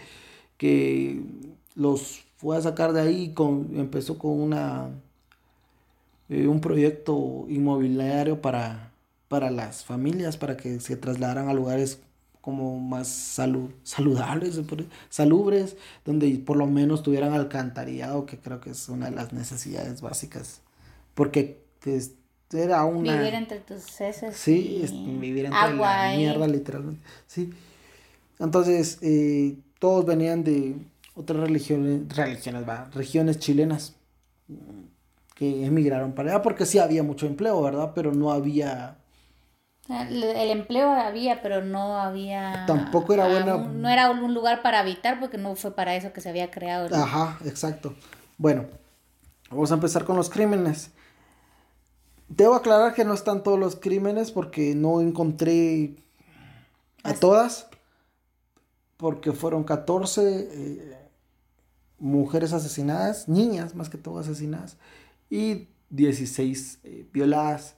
que 0.56 1.22
los 1.74 2.20
fue 2.36 2.56
a 2.56 2.62
sacar 2.62 2.92
de 2.92 3.00
ahí 3.00 3.32
con 3.34 3.70
empezó 3.78 4.18
con 4.18 4.40
una 4.40 4.90
eh, 6.28 6.46
un 6.46 6.60
proyecto 6.60 7.46
inmobiliario 7.48 8.40
para 8.40 8.92
para 9.28 9.50
las 9.50 9.84
familias 9.84 10.36
para 10.36 10.56
que 10.56 10.80
se 10.80 10.96
trasladaran 10.96 11.48
a 11.48 11.54
lugares 11.54 12.00
como 12.42 12.78
más 12.80 13.08
salud, 13.08 13.70
saludables, 13.84 14.60
salubres, 15.08 15.76
donde 16.04 16.28
por 16.44 16.56
lo 16.56 16.66
menos 16.66 17.02
tuvieran 17.02 17.32
alcantarillado, 17.32 18.26
que 18.26 18.36
creo 18.36 18.60
que 18.60 18.70
es 18.70 18.88
una 18.88 19.08
de 19.08 19.16
las 19.16 19.32
necesidades 19.32 20.02
básicas. 20.02 20.60
Porque 21.14 21.62
pues, 21.82 22.12
era 22.54 22.84
una... 22.84 23.16
Vivir 23.16 23.34
entre 23.34 23.60
tus 23.60 24.00
heces. 24.00 24.36
Sí, 24.36 24.84
vivir 25.18 25.46
entre 25.46 25.58
agua 25.58 26.08
la 26.08 26.16
mierda, 26.16 26.46
literalmente. 26.46 27.02
Sí. 27.26 27.52
Entonces, 28.38 28.98
eh, 29.02 29.56
todos 29.78 30.04
venían 30.04 30.44
de 30.44 30.76
otras 31.14 31.40
religiones, 31.40 32.14
religiones, 32.16 32.68
va, 32.68 32.90
regiones 32.94 33.38
chilenas 33.38 33.94
que 35.34 35.66
emigraron 35.66 36.12
para 36.12 36.30
allá, 36.30 36.42
porque 36.42 36.66
sí 36.66 36.78
había 36.78 37.02
mucho 37.02 37.26
empleo, 37.26 37.60
¿verdad? 37.62 37.92
Pero 37.94 38.12
no 38.12 38.32
había 38.32 38.96
el 39.88 40.50
empleo 40.50 40.90
había, 40.92 41.42
pero 41.42 41.62
no 41.62 41.98
había... 41.98 42.64
Tampoco 42.66 43.14
era 43.14 43.26
buena... 43.26 43.56
no 43.56 43.88
era 43.88 44.10
un 44.10 44.32
lugar 44.32 44.62
para 44.62 44.80
habitar 44.80 45.18
porque 45.18 45.38
no 45.38 45.56
fue 45.56 45.74
para 45.74 45.96
eso 45.96 46.12
que 46.12 46.20
se 46.20 46.28
había 46.28 46.50
creado. 46.50 46.94
Ajá, 46.94 47.38
exacto. 47.44 47.94
Bueno, 48.38 48.66
vamos 49.50 49.70
a 49.72 49.74
empezar 49.74 50.04
con 50.04 50.16
los 50.16 50.30
crímenes. 50.30 50.92
Debo 52.36 52.54
aclarar 52.54 52.94
que 52.94 53.04
no 53.04 53.12
están 53.12 53.42
todos 53.42 53.58
los 53.58 53.76
crímenes 53.76 54.30
porque 54.30 54.74
no 54.74 55.00
encontré 55.00 55.96
a 57.02 57.12
todas. 57.12 57.68
Porque 58.96 59.32
fueron 59.32 59.64
14 59.64 60.48
eh, 60.50 61.10
mujeres 61.98 62.52
asesinadas, 62.52 63.28
niñas 63.28 63.74
más 63.74 63.90
que 63.90 63.98
todo 63.98 64.18
asesinadas, 64.18 64.78
y 65.28 65.68
16 65.90 66.80
eh, 66.84 67.06
violadas. 67.12 67.76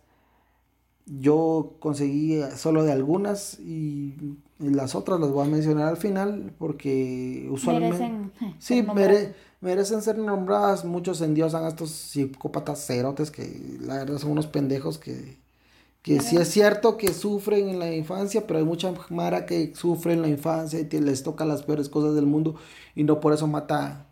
Yo 1.06 1.76
conseguí 1.80 2.40
solo 2.56 2.84
de 2.84 2.92
algunas 2.92 3.58
y 3.58 4.14
las 4.58 4.94
otras 4.94 5.18
las 5.18 5.30
voy 5.30 5.46
a 5.46 5.50
mencionar 5.50 5.88
al 5.88 5.96
final 5.96 6.54
porque 6.58 7.48
usualmente... 7.50 7.98
Merecen, 7.98 8.32
sí, 8.58 8.82
merecen 9.64 10.02
ser 10.02 10.18
nombradas. 10.18 10.84
Muchos 10.84 11.20
endiosan 11.20 11.64
a 11.64 11.68
estos 11.68 11.90
psicópatas 11.90 12.86
cerotes 12.86 13.30
que 13.30 13.78
la 13.80 13.94
verdad 13.94 14.18
son 14.18 14.32
unos 14.32 14.46
pendejos 14.46 14.98
que, 14.98 15.38
que 16.02 16.20
sí 16.20 16.36
es 16.36 16.48
cierto 16.48 16.96
que 16.96 17.12
sufren 17.12 17.68
en 17.68 17.78
la 17.78 17.92
infancia, 17.92 18.46
pero 18.46 18.60
hay 18.60 18.64
mucha 18.64 18.92
mara 19.10 19.46
que 19.46 19.74
sufre 19.74 20.12
en 20.12 20.22
la 20.22 20.28
infancia 20.28 20.78
y 20.80 21.00
les 21.00 21.22
toca 21.22 21.44
las 21.44 21.62
peores 21.62 21.88
cosas 21.88 22.14
del 22.14 22.26
mundo 22.26 22.54
y 22.94 23.04
no 23.04 23.18
por 23.20 23.32
eso 23.32 23.46
mata 23.46 24.06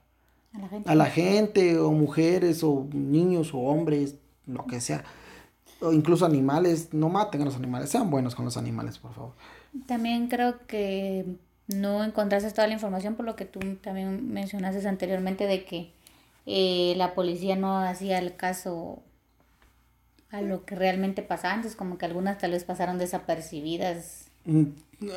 a 0.55 0.59
la 0.59 0.69
gente, 0.69 0.91
a 0.91 0.95
la 0.95 1.07
gente 1.07 1.79
o 1.79 1.93
mujeres 1.93 2.65
o 2.65 2.89
niños 2.93 3.55
o 3.55 3.59
hombres, 3.59 4.17
lo 4.47 4.67
que 4.67 4.81
sea 4.81 5.05
o 5.83 5.93
incluso 5.93 6.25
animales, 6.25 6.95
no 6.95 7.09
maten 7.09 7.43
a 7.43 7.45
los 7.45 7.57
animales, 7.57 7.91
sean 7.91 8.11
buenos 8.11 8.35
con 8.35 8.45
los 8.45 8.57
animales, 8.57 8.99
por 8.99 9.13
favor. 9.13 9.33
También 9.87 10.29
creo 10.29 10.67
que 10.67 11.25
no 11.75 12.05
encontraste 12.05 12.51
toda 12.51 12.67
la 12.67 12.75
información 12.75 13.15
por 13.15 13.25
lo 13.25 13.37
que 13.37 13.45
tú 13.45 13.61
también 13.83 14.33
mencionaste 14.33 14.87
anteriormente 14.89 15.47
de 15.47 15.65
que 15.65 15.93
eh, 16.47 16.95
la 16.97 17.15
policía 17.15 17.57
no 17.57 17.79
hacía 17.79 18.19
el 18.19 18.37
caso 18.37 19.03
a 20.31 20.41
lo 20.41 20.65
que 20.65 20.75
realmente 20.75 21.23
pasaba 21.23 21.55
antes, 21.55 21.77
como 21.77 21.99
que 21.99 22.07
algunas 22.07 22.39
tal 22.39 22.53
vez 22.53 22.65
pasaron 22.65 22.99
desapercibidas. 22.99 24.25
Mm, 24.45 24.65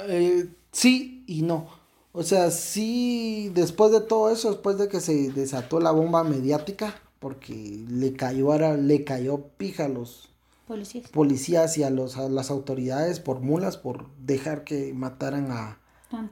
eh, 0.10 0.48
sí 0.72 1.24
y 1.26 1.42
no. 1.42 1.68
O 2.12 2.24
sea, 2.24 2.52
sí, 2.52 3.52
después 3.54 3.92
de 3.92 4.02
todo 4.02 4.30
eso, 4.30 4.52
después 4.52 4.78
de 4.78 4.88
que 4.88 5.02
se 5.02 5.32
desató 5.32 5.80
la 5.80 5.92
bomba 5.92 6.24
mediática, 6.24 6.96
porque 7.20 7.84
le 7.90 8.14
cayó, 8.14 8.56
le 8.78 9.04
cayó 9.04 9.48
pija 9.58 9.86
a 9.86 9.90
los, 9.90 10.30
Policías. 10.68 11.10
policías 11.10 11.78
y 11.78 11.84
a, 11.84 11.90
los, 11.90 12.18
a 12.18 12.30
las 12.30 12.52
autoridades 12.52 13.20
por 13.20 13.40
mulas, 13.40 13.78
por 13.78 14.10
dejar 14.18 14.64
que 14.64 14.94
mataran 14.94 15.52
a 15.52 15.80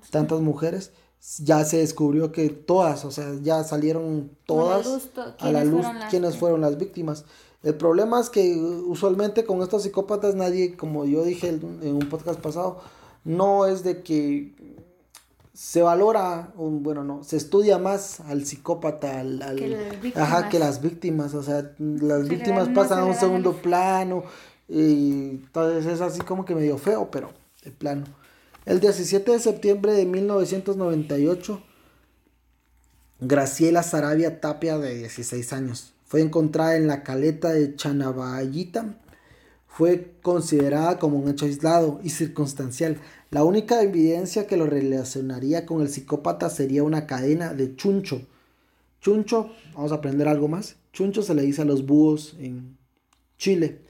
tantas 0.10 0.42
mujeres. 0.42 0.92
Ya 1.40 1.64
se 1.64 1.78
descubrió 1.78 2.32
que 2.32 2.50
todas, 2.50 3.06
o 3.06 3.12
sea, 3.12 3.34
ya 3.42 3.64
salieron 3.64 4.32
todas 4.46 5.10
a 5.40 5.52
la 5.52 5.64
luz, 5.64 5.86
quiénes 6.10 6.38
fueron 6.38 6.62
las 6.62 6.78
víctimas. 6.78 7.24
El 7.64 7.76
problema 7.76 8.20
es 8.20 8.30
que 8.30 8.58
usualmente 8.58 9.46
con 9.46 9.62
estos 9.62 9.84
psicópatas 9.84 10.36
nadie, 10.36 10.76
como 10.76 11.06
yo 11.06 11.24
dije 11.24 11.48
en 11.48 11.96
un 11.96 12.10
podcast 12.10 12.42
pasado, 12.42 12.82
no 13.24 13.66
es 13.66 13.84
de 13.84 14.04
que 14.04 14.54
se 15.54 15.84
valora, 15.84 16.52
un, 16.58 16.82
bueno, 16.82 17.04
no, 17.04 17.24
se 17.24 17.38
estudia 17.38 17.78
más 17.78 18.20
al 18.22 18.46
psicópata, 18.46 19.20
al, 19.20 19.40
que 19.56 20.14
ajá, 20.16 20.50
que 20.50 20.58
las 20.58 20.82
víctimas, 20.82 21.36
o 21.36 21.44
sea, 21.44 21.72
las 21.78 22.28
víctimas 22.28 22.70
pasan 22.70 23.00
a 23.00 23.06
un 23.06 23.14
segundo 23.14 23.54
plano 23.54 24.24
y 24.68 25.30
entonces 25.30 25.86
es 25.86 26.02
así 26.02 26.22
como 26.22 26.44
que 26.44 26.56
medio 26.56 26.78
feo, 26.78 27.10
pero 27.12 27.30
de 27.64 27.72
plano. 27.72 28.06
El 28.66 28.80
17 28.80 29.30
de 29.30 29.40
septiembre 29.40 29.92
de 29.92 30.06
1998, 30.06 31.62
Graciela 33.20 33.84
Sarabia 33.84 34.40
Tapia, 34.40 34.78
de 34.78 34.96
16 35.00 35.52
años, 35.52 35.94
fue 36.06 36.22
encontrada 36.22 36.78
en 36.78 36.88
la 36.88 37.04
caleta 37.04 37.52
de 37.52 37.76
Chanavayita. 37.76 38.98
Fue 39.68 40.14
considerada 40.22 40.98
como 40.98 41.18
un 41.18 41.30
hecho 41.30 41.46
aislado 41.46 42.00
y 42.04 42.12
circunstancial, 42.12 43.00
la 43.32 43.44
única 43.44 43.82
evidencia 43.82 44.46
que 44.46 44.58
lo 44.58 44.68
relacionaría 44.68 45.66
con 45.66 45.82
el 45.82 45.90
psicópata 45.90 46.52
sería 46.52 46.84
una 46.84 47.08
cadena 47.08 47.56
de 47.56 47.76
chuncho. 47.76 48.22
Chuncho, 49.02 49.50
vamos 49.74 49.92
a 49.92 49.96
aprender 49.96 50.28
algo 50.28 50.48
más. 50.48 50.76
Chuncho 50.94 51.24
se 51.24 51.34
le 51.34 51.42
dice 51.42 51.64
a 51.64 51.66
los 51.66 51.86
búhos 51.86 52.36
en 52.40 52.78
Chile. 53.40 53.82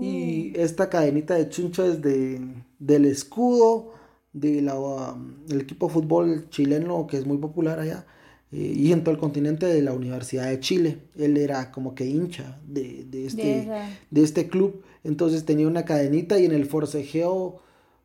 Y 0.00 0.52
oh. 0.54 0.60
esta 0.60 0.88
cadenita 0.88 1.34
de 1.34 1.48
chuncho 1.48 1.84
es 1.84 2.00
de, 2.00 2.40
del 2.78 3.06
escudo 3.06 3.95
del 4.36 4.68
um, 4.68 5.34
equipo 5.50 5.86
de 5.86 5.92
fútbol 5.92 6.48
chileno 6.50 7.06
que 7.06 7.16
es 7.16 7.26
muy 7.26 7.38
popular 7.38 7.80
allá 7.80 8.06
eh, 8.52 8.74
y 8.76 8.92
en 8.92 9.02
todo 9.02 9.14
el 9.14 9.20
continente 9.20 9.66
de 9.66 9.82
la 9.82 9.92
Universidad 9.92 10.48
de 10.48 10.60
Chile. 10.60 10.98
Él 11.16 11.36
era 11.36 11.72
como 11.72 11.94
que 11.94 12.06
hincha 12.06 12.58
de, 12.66 13.06
este, 13.12 13.68
de 14.10 14.22
este 14.22 14.48
club. 14.48 14.82
Entonces 15.04 15.44
tenía 15.44 15.66
una 15.66 15.84
cadenita 15.84 16.38
y 16.38 16.44
en 16.44 16.52
el 16.52 16.66
forcejeo 16.66 17.60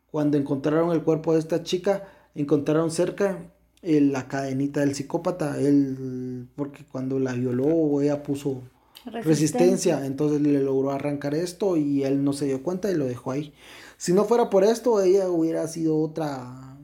cuando 0.10 0.38
encontraron 0.38 0.92
el 0.92 1.04
cuerpo 1.04 1.34
de 1.34 1.40
esta 1.40 1.64
chica, 1.64 2.08
encontraron 2.36 2.92
cerca 2.92 3.40
la 3.82 4.28
cadenita 4.28 4.82
del 4.82 4.94
psicópata, 4.94 5.60
él, 5.60 6.48
porque 6.56 6.84
cuando 6.86 7.18
la 7.18 7.34
violó 7.34 8.02
ella 8.02 8.22
puso 8.22 8.62
resistencia. 9.06 10.06
entonces 10.06 10.42
le 10.42 10.62
logró 10.62 10.92
arrancar 10.92 11.34
esto 11.34 11.78
y 11.78 12.04
él 12.04 12.24
no 12.24 12.34
se 12.34 12.46
dio 12.46 12.62
cuenta 12.62 12.92
y 12.92 12.96
lo 12.96 13.06
dejó 13.06 13.32
ahí. 13.32 13.54
Si 14.02 14.14
no 14.14 14.26
fuera 14.26 14.50
por 14.50 14.64
esto, 14.64 15.00
ella 15.00 15.30
hubiera 15.30 15.68
sido 15.68 15.96
otra 16.00 16.76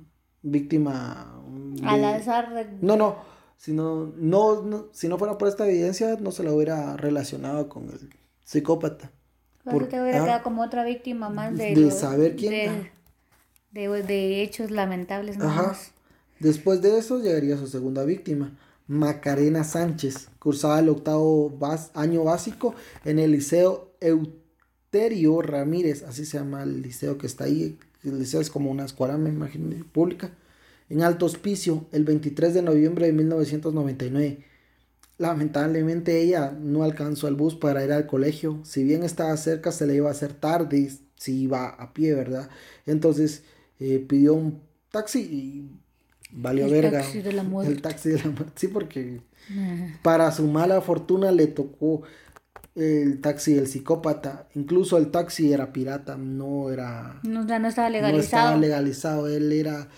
víctima. 0.44 1.42
Al 1.84 2.06
azar. 2.06 2.78
No, 2.80 2.96
no, 2.96 3.16
si 3.58 3.74
no, 3.74 4.14
no, 4.16 4.86
si 4.92 5.08
no 5.08 5.18
fuera 5.18 5.36
por 5.40 5.48
esta 5.48 5.68
evidencia, 5.68 6.16
no 6.20 6.32
se 6.32 6.44
la 6.44 6.54
hubiera 6.54 6.96
relacionado 6.96 7.70
con 7.70 7.86
el 7.86 8.12
psicópata. 8.44 9.10
Porque 9.64 10.00
hubiera 10.00 10.24
quedado 10.24 10.44
como 10.44 10.62
otra 10.62 10.84
víctima 10.84 11.30
más 11.30 11.58
de, 11.58 11.74
de 11.74 11.90
saber 11.90 12.36
quién 12.36 12.92
de 13.72 14.44
hechos 14.44 14.70
lamentables. 14.70 15.42
Ajá. 15.42 15.76
Después 16.40 16.84
de 16.84 17.00
eso 17.00 17.18
llegaría 17.18 17.58
su 17.58 17.66
segunda 17.66 18.04
víctima, 18.04 18.56
Macarena 18.86 19.64
Sánchez. 19.64 20.30
Cursaba 20.38 20.78
el 20.82 20.90
octavo 20.90 21.52
año 21.96 22.24
básico 22.24 22.76
en 23.06 23.18
el 23.18 23.32
Liceo 23.32 23.96
Ramírez, 25.42 26.04
así 26.04 26.26
se 26.26 26.38
llama 26.38 26.64
el 26.64 26.82
liceo 26.82 27.18
que 27.18 27.28
está 27.28 27.46
ahí. 27.46 27.78
El 28.04 28.20
liceo 28.20 28.42
es 28.42 28.50
como 28.50 28.72
una 28.72 28.86
escuela, 28.86 29.18
me 29.18 29.30
imagino, 29.30 29.76
pública. 29.92 30.32
En 30.90 31.02
Alto 31.02 31.26
Hospicio, 31.26 31.86
el 31.92 32.04
23 32.06 32.54
de 32.54 32.62
noviembre 32.62 33.08
de 33.08 33.14
1999. 33.14 34.44
Lamentablemente 35.18 36.22
ella 36.22 36.52
no 36.52 36.84
alcanzó 36.84 37.28
el 37.28 37.36
bus 37.36 37.56
para 37.56 37.84
ir 37.84 37.92
al 37.92 38.06
colegio. 38.06 38.60
Si 38.64 38.84
bien 38.84 39.04
estaba 39.04 39.36
cerca, 39.36 39.72
se 39.72 39.88
le 39.88 39.96
iba 39.96 40.10
a 40.10 40.12
hacer 40.12 40.34
tarde 40.34 40.92
si 41.16 41.42
iba 41.42 41.68
a 41.70 41.94
pie, 41.94 42.14
¿verdad? 42.14 42.50
Entonces 42.86 43.44
eh, 43.80 44.04
pidió 44.08 44.36
un 44.36 44.62
taxi 44.92 45.20
y 45.20 45.72
valió 46.32 46.66
el 46.66 46.72
verga. 46.72 47.02
Taxi 47.02 47.22
de 47.22 47.34
la 47.34 47.44
muerte. 47.44 47.72
El 47.72 47.82
taxi 47.82 48.10
de 48.10 48.20
la 48.20 48.30
muerte. 48.30 48.52
Sí, 48.56 48.68
porque 48.68 49.22
para 50.02 50.32
su 50.32 50.48
mala 50.48 50.82
fortuna 50.82 51.32
le 51.32 51.48
tocó 51.48 52.04
el 52.78 53.22
taxi 53.22 53.54
del 53.54 53.68
psicópata. 53.68 54.48
Incluso 54.54 54.98
el 54.98 55.10
taxi 55.10 55.52
era 55.52 55.74
pirata, 55.74 56.16
no 56.16 56.72
era. 56.72 57.20
No, 57.24 57.44
no 57.44 57.68
estaba 57.68 57.90
legalizado. 57.90 58.18
No 58.18 58.24
estaba 58.24 58.58
legalizado. 58.58 59.28
Él 59.28 59.52
era. 59.52 59.90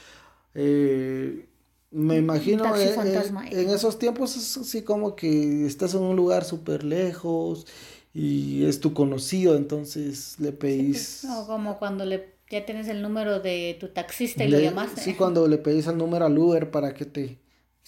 Eh, 0.55 1.45
me 1.91 2.17
imagino 2.17 2.75
eh, 2.75 2.95
eh, 3.03 3.31
en 3.51 3.69
esos 3.71 3.97
tiempos 3.97 4.37
es 4.37 4.57
así 4.57 4.83
como 4.83 5.15
que 5.15 5.65
estás 5.65 5.95
en 5.95 6.01
un 6.01 6.15
lugar 6.15 6.45
súper 6.45 6.83
lejos 6.83 7.65
y 8.13 8.65
es 8.65 8.79
tu 8.79 8.93
conocido, 8.93 9.55
entonces 9.55 10.35
le 10.39 10.51
pedís... 10.51 11.21
Pues, 11.23 11.45
como 11.47 11.79
cuando 11.79 12.05
le, 12.05 12.35
ya 12.49 12.63
tienes 12.63 12.87
el 12.89 13.01
número 13.01 13.39
de 13.39 13.75
tu 13.79 13.87
taxista 13.87 14.43
y 14.43 14.49
lo 14.49 14.59
llamas. 14.59 14.91
Sí, 14.97 15.15
cuando 15.15 15.47
le 15.47 15.57
pedís 15.57 15.87
el 15.87 15.97
número 15.97 16.25
al 16.25 16.37
Uber 16.37 16.69
para 16.69 16.93
que 16.93 17.05
te, 17.05 17.39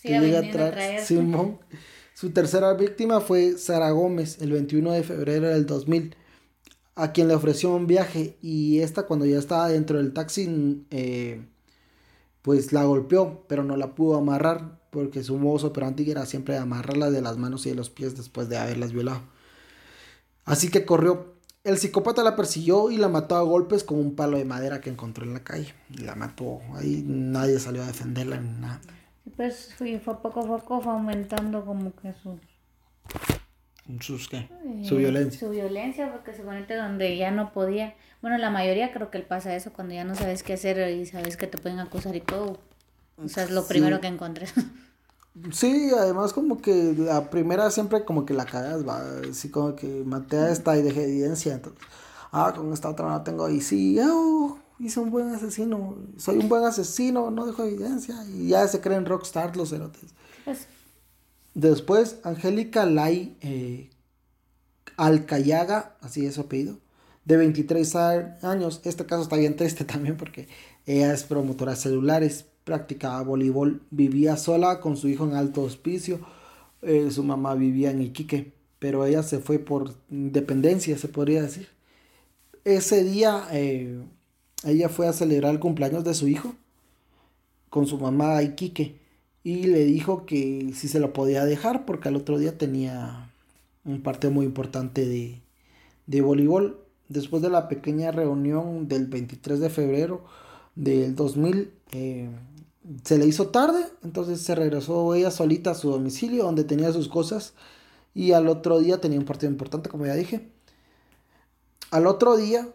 llegue 0.04 0.38
a 0.38 0.52
traer. 0.52 1.02
Simón. 1.02 1.60
Su 2.22 2.30
tercera 2.30 2.72
víctima 2.76 3.20
fue 3.20 3.58
Sara 3.58 3.90
Gómez, 3.90 4.38
el 4.42 4.52
21 4.52 4.92
de 4.92 5.02
febrero 5.02 5.48
del 5.48 5.66
2000, 5.66 6.16
a 6.94 7.14
quien 7.14 7.28
le 7.28 7.34
ofreció 7.34 7.74
un 7.74 7.88
viaje 7.88 8.38
y 8.44 8.82
esta 8.82 9.08
cuando 9.08 9.26
ya 9.26 9.40
estaba 9.40 9.70
dentro 9.70 9.98
del 9.98 10.14
taxi... 10.14 10.86
Eh, 10.92 11.44
pues 12.44 12.74
la 12.74 12.84
golpeó, 12.84 13.44
pero 13.48 13.64
no 13.64 13.76
la 13.76 13.96
pudo 13.96 14.20
amarrar 14.20 14.80
porque 14.92 15.24
su 15.24 15.40
modo 15.40 15.66
operandi 15.66 16.12
era 16.12 16.28
siempre 16.28 16.58
amarrarla 16.58 17.10
de 17.10 17.24
las 17.24 17.40
manos 17.40 17.66
y 17.66 17.70
de 17.70 17.76
los 17.76 17.90
pies 17.90 18.16
después 18.16 18.50
de 18.50 18.58
haberlas 18.60 18.94
violado. 18.94 19.22
Así 20.46 20.70
que 20.70 20.86
corrió. 20.86 21.34
El 21.64 21.80
psicópata 21.80 22.22
la 22.22 22.36
persiguió 22.36 22.92
y 22.92 22.98
la 22.98 23.10
mató 23.10 23.36
a 23.36 23.42
golpes 23.42 23.84
con 23.84 23.98
un 23.98 24.16
palo 24.16 24.38
de 24.38 24.46
madera 24.46 24.80
que 24.80 24.92
encontró 24.92 25.26
en 25.26 25.34
la 25.34 25.44
calle. 25.44 25.74
La 25.90 26.14
mató. 26.14 26.60
Ahí 26.76 27.04
nadie 27.04 27.60
salió 27.60 27.82
a 27.82 27.88
defenderla 27.88 28.40
ni 28.40 28.60
nada. 28.60 28.80
Pues 29.36 29.74
fue, 29.76 30.00
fue 30.00 30.22
poco 30.22 30.42
a 30.42 30.48
poco 30.48 30.82
fue 30.82 30.94
aumentando 30.94 31.64
como 31.66 31.94
que 31.96 32.14
su 32.14 32.40
sus 34.00 34.30
qué? 34.30 34.38
Eh, 34.38 34.84
su 34.88 34.98
violencia. 34.98 35.40
Su 35.40 35.50
violencia, 35.50 36.12
porque 36.12 36.36
suponete 36.36 36.76
donde 36.76 37.18
ya 37.18 37.32
no 37.32 37.52
podía. 37.52 37.96
Bueno, 38.22 38.38
la 38.38 38.50
mayoría 38.50 38.94
creo 38.94 39.10
que 39.10 39.20
le 39.20 39.26
pasa 39.26 39.56
eso 39.56 39.74
cuando 39.74 39.94
ya 39.94 40.04
no 40.04 40.16
sabes 40.16 40.44
qué 40.44 40.54
hacer 40.54 40.90
y 40.92 41.06
sabes 41.06 41.36
que 41.36 41.48
te 41.48 41.58
pueden 41.58 41.80
acusar 41.80 42.16
y 42.16 42.22
todo. 42.22 42.60
O 43.18 43.28
sea, 43.28 43.44
es 43.44 43.52
lo 43.52 43.68
primero 43.68 44.00
que 44.00 44.08
encontres. 44.08 44.54
Sí, 45.54 45.90
además 45.98 46.34
como 46.34 46.62
que 46.62 46.94
la 46.98 47.30
primera 47.30 47.72
siempre 47.72 48.04
como 48.04 48.26
que 48.26 48.34
la 48.34 48.44
cagas, 48.44 48.86
va, 48.86 49.02
así 49.30 49.50
como 49.50 49.78
que 49.78 50.04
maté 50.06 50.36
a 50.36 50.52
esta 50.52 50.78
y 50.78 50.82
dejé 50.82 51.06
evidencia, 51.06 51.54
entonces, 51.54 51.82
ah, 52.34 52.52
con 52.54 52.74
esta 52.74 52.90
otra 52.90 53.08
no 53.08 53.24
tengo, 53.24 53.48
y 53.48 53.62
sí, 53.62 53.98
oh, 54.02 54.60
hice 54.82 55.00
un 55.00 55.12
buen 55.12 55.30
asesino, 55.30 55.96
soy 56.18 56.38
un 56.38 56.50
buen 56.50 56.64
asesino, 56.64 57.32
no 57.32 57.46
dejo 57.46 57.64
evidencia, 57.64 58.16
y 58.26 58.50
ya 58.50 58.68
se 58.68 58.82
creen 58.82 59.06
rockstar 59.06 59.56
los 59.56 59.72
erotes. 59.72 60.14
Pues, 60.46 60.68
Después, 61.54 62.20
Angélica 62.24 62.86
Lai 62.86 63.36
eh, 63.42 63.90
Alcayaga, 64.98 65.98
así 66.02 66.26
es 66.26 66.36
su 66.36 66.42
apellido, 66.42 66.78
de 67.26 67.38
23 67.38 67.96
años. 67.96 68.82
Este 68.84 69.06
caso 69.06 69.24
está 69.24 69.36
bien 69.36 69.56
triste 69.56 69.84
también 69.86 70.18
porque 70.18 70.48
ella 70.86 71.14
es 71.14 71.24
promotora 71.24 71.74
de 71.74 71.78
celulares, 71.78 72.46
practicaba 72.64 73.22
voleibol, 73.24 73.82
vivía 73.92 74.38
sola 74.38 74.80
con 74.80 74.96
su 74.98 75.08
hijo 75.08 75.26
en 75.26 75.36
alto 75.36 75.64
hospicio. 75.64 76.20
Eh, 76.82 77.12
su 77.12 77.24
mamá 77.24 77.54
vivía 77.56 77.92
en 77.92 78.02
Iquique, 78.02 78.54
pero 78.80 79.06
ella 79.06 79.24
se 79.24 79.40
fue 79.40 79.60
por 79.60 79.94
independencia, 80.10 80.98
se 80.98 81.08
podría 81.10 81.42
decir. 81.42 81.68
Ese 82.64 83.04
día 83.04 83.48
eh, 83.52 84.04
ella 84.64 84.90
fue 84.90 85.08
a 85.08 85.14
celebrar 85.14 85.54
el 85.54 85.60
cumpleaños 85.60 86.04
de 86.04 86.14
su 86.14 86.28
hijo 86.28 86.56
con 87.70 87.88
su 87.88 87.98
mamá 87.98 88.42
Iquique 88.44 89.00
y 89.44 89.64
le 89.64 89.86
dijo 89.86 90.26
que 90.26 90.72
si 90.76 90.88
se 90.88 91.00
lo 91.00 91.14
podía 91.14 91.46
dejar 91.46 91.86
porque 91.86 92.10
al 92.10 92.16
otro 92.16 92.38
día 92.38 92.58
tenía 92.58 93.32
un 93.86 94.02
partido 94.02 94.32
muy 94.32 94.46
importante 94.46 95.06
de, 95.06 95.42
de 96.06 96.22
voleibol. 96.22 96.80
Después 97.10 97.42
de 97.42 97.50
la 97.50 97.68
pequeña 97.68 98.12
reunión 98.12 98.88
del 98.88 99.08
23 99.08 99.60
de 99.60 99.70
febrero 99.70 100.24
del 100.76 101.16
2000, 101.16 101.74
eh, 101.92 102.30
se 103.04 103.18
le 103.18 103.26
hizo 103.26 103.50
tarde, 103.50 103.84
entonces 104.04 104.42
se 104.42 104.56
regresó 104.56 105.14
ella 105.14 105.32
solita 105.32 105.72
a 105.72 105.76
su 105.76 105.90
domicilio 105.92 106.44
donde 106.44 106.64
tenía 106.64 106.94
sus 106.94 107.10
cosas 107.10 107.54
y 108.14 108.32
al 108.32 108.48
otro 108.48 108.80
día 108.80 109.00
tenía 109.00 109.20
un 109.20 109.26
partido 109.26 109.52
importante, 109.52 109.90
como 109.90 110.06
ya 110.06 110.16
dije. 110.16 110.50
Al 111.92 112.08
otro 112.08 112.38
día, 112.38 112.70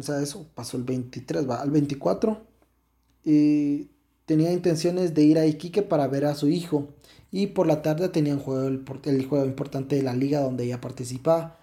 o 0.00 0.02
sea, 0.02 0.20
eso 0.20 0.46
pasó 0.54 0.76
el 0.76 0.84
23, 0.84 1.48
va, 1.48 1.60
al 1.60 1.70
24, 1.70 2.40
y 3.24 3.90
tenía 4.26 4.52
intenciones 4.52 5.14
de 5.14 5.22
ir 5.22 5.38
a 5.38 5.46
Iquique 5.46 5.82
para 5.82 6.08
ver 6.08 6.24
a 6.24 6.34
su 6.34 6.48
hijo 6.48 6.88
y 7.32 7.48
por 7.48 7.66
la 7.66 7.82
tarde 7.82 8.08
tenía 8.08 8.34
un 8.34 8.40
juego, 8.40 8.66
el, 8.68 9.26
juego 9.26 9.44
importante 9.44 9.96
de 9.96 10.02
la 10.02 10.14
liga 10.14 10.40
donde 10.40 10.64
ella 10.64 10.80
participaba. 10.80 11.58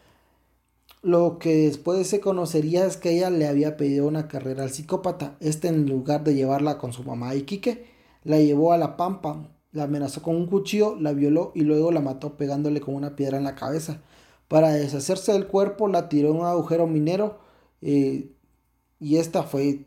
Lo 1.02 1.40
que 1.40 1.68
después 1.68 2.08
se 2.08 2.20
conocería 2.20 2.86
es 2.86 2.98
que 2.98 3.12
ella 3.12 3.30
le 3.30 3.48
había 3.48 3.78
pedido 3.78 4.08
una 4.08 4.28
carrera 4.28 4.64
al 4.64 4.72
psicópata. 4.72 5.36
Este 5.40 5.68
en 5.68 5.88
lugar 5.88 6.24
de 6.24 6.36
llevarla 6.36 6.78
con 6.78 6.94
su 6.94 7.04
mamá 7.04 7.30
a 7.30 7.36
Iquique, 7.36 7.86
la 8.24 8.40
llevó 8.40 8.74
a 8.74 8.78
la 8.78 8.98
pampa, 8.98 9.50
la 9.72 9.84
amenazó 9.84 10.22
con 10.22 10.36
un 10.36 10.48
cuchillo, 10.48 10.96
la 11.00 11.14
violó 11.14 11.52
y 11.54 11.62
luego 11.62 11.92
la 11.92 12.02
mató 12.02 12.38
pegándole 12.38 12.82
con 12.82 12.96
una 12.96 13.16
piedra 13.16 13.38
en 13.38 13.44
la 13.44 13.56
cabeza. 13.56 14.02
Para 14.48 14.72
deshacerse 14.72 15.34
del 15.34 15.48
cuerpo 15.48 15.88
la 15.88 16.10
tiró 16.10 16.32
en 16.32 16.38
un 16.38 16.46
agujero 16.46 16.88
minero 16.88 17.40
eh, 17.82 18.32
y 19.00 19.18
esta 19.18 19.44
fue 19.44 19.86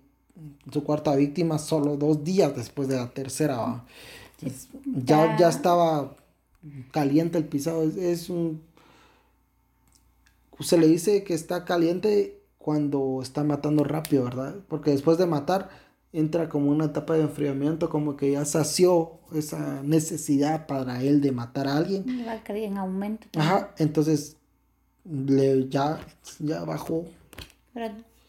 su 0.72 0.84
cuarta 0.84 1.14
víctima 1.16 1.58
solo 1.58 1.96
dos 1.96 2.24
días 2.24 2.54
después 2.56 2.88
de 2.88 2.96
la 2.96 3.10
tercera. 3.10 3.84
ya, 5.04 5.36
ya 5.36 5.48
estaba 5.48 6.14
caliente 6.90 7.38
el 7.38 7.44
pisado. 7.44 7.82
Es, 7.82 8.30
un. 8.30 8.62
Se 10.60 10.78
le 10.78 10.86
dice 10.86 11.24
que 11.24 11.34
está 11.34 11.64
caliente 11.64 12.40
cuando 12.58 13.20
está 13.22 13.44
matando 13.44 13.84
rápido, 13.84 14.24
¿verdad? 14.24 14.56
Porque 14.68 14.90
después 14.90 15.18
de 15.18 15.26
matar 15.26 15.70
entra 16.12 16.48
como 16.48 16.70
una 16.70 16.86
etapa 16.86 17.14
de 17.14 17.22
enfriamiento, 17.22 17.88
como 17.88 18.16
que 18.16 18.32
ya 18.32 18.44
sació 18.44 19.12
esa 19.32 19.82
necesidad 19.82 20.66
para 20.66 21.02
él 21.02 21.20
de 21.20 21.32
matar 21.32 21.68
a 21.68 21.76
alguien. 21.76 22.04
Va 22.26 22.42
en 22.54 22.76
aumento. 22.76 23.26
Ajá, 23.38 23.72
entonces 23.78 24.36
le, 25.04 25.68
ya, 25.68 26.00
ya 26.38 26.64
bajó. 26.64 27.06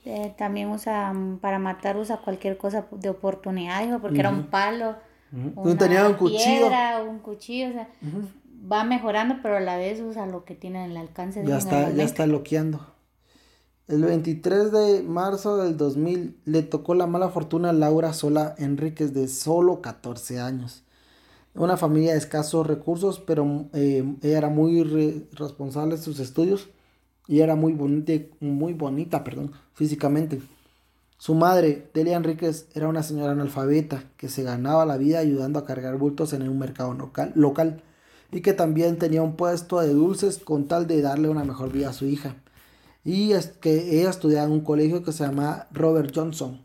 Eh, 0.04 0.34
también 0.38 0.70
usa, 0.70 1.14
mm, 1.14 1.38
para 1.40 1.60
matar, 1.60 1.98
usa 1.98 2.18
cualquier 2.18 2.58
cosa 2.58 2.86
de 2.92 3.10
oportunidad, 3.10 4.00
porque 4.00 4.20
era 4.20 4.30
un 4.30 4.48
palo, 4.48 4.96
una 5.56 5.78
tenía 5.78 6.08
un 6.08 6.16
cuchillo. 6.16 6.70
un 7.08 7.20
cuchillo, 7.20 7.70
o 7.70 7.74
sea, 7.74 7.88
va 8.72 8.84
mejorando, 8.84 9.36
pero 9.42 9.58
a 9.58 9.60
la 9.60 9.78
vez 9.78 10.02
usa 10.02 10.26
lo 10.26 10.44
que 10.44 10.56
tiene 10.56 10.84
en 10.86 10.92
el 10.92 10.98
alcance. 10.98 11.42
De 11.42 11.48
ya 11.48 11.58
está, 11.58 11.92
ya 11.92 12.04
está 12.04 12.26
loqueando. 12.26 12.86
El 13.88 14.04
23 14.04 14.72
de 14.72 15.04
marzo 15.04 15.58
del 15.58 15.76
2000 15.78 16.38
le 16.46 16.64
tocó 16.64 16.96
la 16.96 17.08
mala 17.08 17.30
fortuna 17.30 17.70
a 17.70 17.74
Laura 17.74 18.14
Sola 18.14 18.56
Enríquez 18.58 19.14
de 19.14 19.28
solo 19.28 19.82
14 19.82 20.40
años. 20.40 20.84
Una 21.54 21.76
familia 21.76 22.14
de 22.14 22.18
escasos 22.18 22.66
recursos, 22.66 23.20
pero 23.20 23.66
eh, 23.74 24.16
ella 24.22 24.38
era 24.38 24.50
muy 24.50 25.28
responsable 25.34 25.98
de 25.98 26.02
sus 26.02 26.20
estudios 26.20 26.70
y 27.32 27.40
era 27.40 27.56
muy 27.56 27.72
bonita, 27.72 28.12
muy 28.42 28.74
bonita, 28.74 29.24
perdón, 29.24 29.54
físicamente. 29.74 30.42
Su 31.18 31.34
madre, 31.34 31.88
Delia 31.94 32.18
Enríquez, 32.18 32.68
era 32.74 32.90
una 32.90 33.04
señora 33.04 33.32
analfabeta 33.32 34.04
que 34.18 34.28
se 34.28 34.44
ganaba 34.44 34.86
la 34.86 34.98
vida 34.98 35.20
ayudando 35.20 35.58
a 35.58 35.66
cargar 35.66 35.98
bultos 35.98 36.34
en 36.34 36.42
un 36.42 36.60
mercado 36.60 36.94
local, 36.94 37.32
local 37.36 37.84
y 38.34 38.42
que 38.42 38.52
también 38.52 38.98
tenía 38.98 39.22
un 39.22 39.38
puesto 39.38 39.80
de 39.80 39.94
dulces 39.94 40.40
con 40.40 40.68
tal 40.68 40.88
de 40.88 41.02
darle 41.02 41.30
una 41.30 41.46
mejor 41.46 41.72
vida 41.72 41.92
a 41.92 41.94
su 41.94 42.06
hija. 42.06 42.36
Y 43.06 43.32
es 43.32 43.48
que 43.48 43.98
ella 43.98 44.10
estudiaba 44.10 44.48
en 44.48 44.52
un 44.52 44.66
colegio 44.66 45.02
que 45.02 45.14
se 45.14 45.24
llama 45.24 45.68
Robert 45.72 46.12
Johnson. 46.14 46.60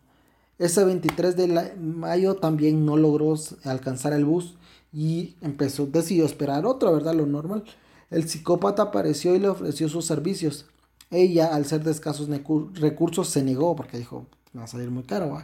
Ese 0.59 0.85
23 0.85 1.37
de 1.37 1.75
mayo 1.77 2.35
también 2.35 2.85
no 2.85 2.97
logró 2.97 3.37
alcanzar 3.63 4.15
el 4.15 4.25
bus 4.25 4.57
y 4.93 5.37
empezó, 5.43 5.87
decidió 5.87 6.25
esperar 6.25 6.67
otro, 6.67 6.93
¿verdad? 6.93 7.15
Lo 7.15 7.25
normal. 7.25 7.63
El 8.11 8.29
psicópata 8.29 8.83
apareció 8.83 9.35
y 9.35 9.39
le 9.39 9.49
ofreció 9.49 9.89
sus 9.89 10.05
servicios. 10.07 10.67
Ella, 11.11 11.55
al 11.55 11.67
ser 11.67 11.83
de 11.85 11.91
escasos 11.91 12.29
recursos, 12.75 13.29
se 13.29 13.43
negó 13.43 13.75
porque 13.77 13.99
dijo, 13.99 14.27
va 14.57 14.65
a 14.65 14.69
salir 14.69 14.91
muy 14.91 15.05
caro. 15.05 15.43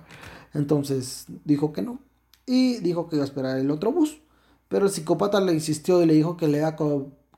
Entonces 0.55 1.27
dijo 1.44 1.72
que 1.72 1.83
no. 1.83 1.98
y 2.46 2.79
dijo 2.79 3.09
que 3.09 3.16
iba 3.16 3.25
a 3.25 3.27
esperar 3.27 3.59
el 3.59 3.70
otro 3.70 3.92
bus. 3.92 4.20
Pero 4.68 4.87
el 4.87 4.92
psicópata 4.92 5.40
le 5.40 5.53
insistió 5.53 6.03
y 6.03 6.07
le 6.07 6.14
dijo 6.14 6.37
que 6.37 6.48
le 6.48 6.59
iba 6.59 6.68
a 6.68 6.77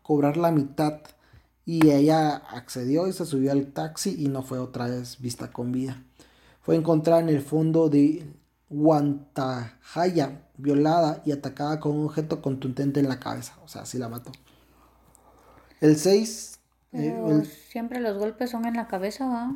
cobrar 0.03 0.37
la 0.37 0.51
mitad. 0.51 1.01
Y 1.67 1.91
ella 1.91 2.37
accedió 2.37 3.09
y 3.09 3.13
se 3.13 3.25
subió 3.25 3.53
al 3.53 3.73
taxi 3.73 4.15
y 4.19 4.29
no 4.29 4.43
fue 4.43 4.59
otra 4.59 4.87
vez 4.87 5.21
vista 5.21 5.51
con 5.51 5.73
vida. 5.73 6.03
Fue 6.63 6.77
encontrada 6.77 7.21
en 7.21 7.29
el 7.29 7.41
fondo 7.43 7.89
de 7.89 8.27
Guantajaya, 8.69 10.43
violada 10.57 11.23
y 11.25 11.33
atacada 11.33 11.81
con 11.81 11.97
un 11.97 12.07
objeto 12.07 12.41
contundente 12.43 13.01
en 13.01 13.09
la 13.09 13.21
cabeza. 13.21 13.59
O 13.65 13.69
sea, 13.69 13.83
así 13.83 13.99
la 13.99 14.09
mató. 14.09 14.31
El 15.81 15.97
6. 15.97 16.59
Eh, 16.93 17.43
siempre 17.69 18.01
los 18.01 18.17
golpes 18.19 18.51
son 18.51 18.67
en 18.67 18.75
la 18.75 18.87
cabeza, 18.87 19.27
¿va? 19.27 19.53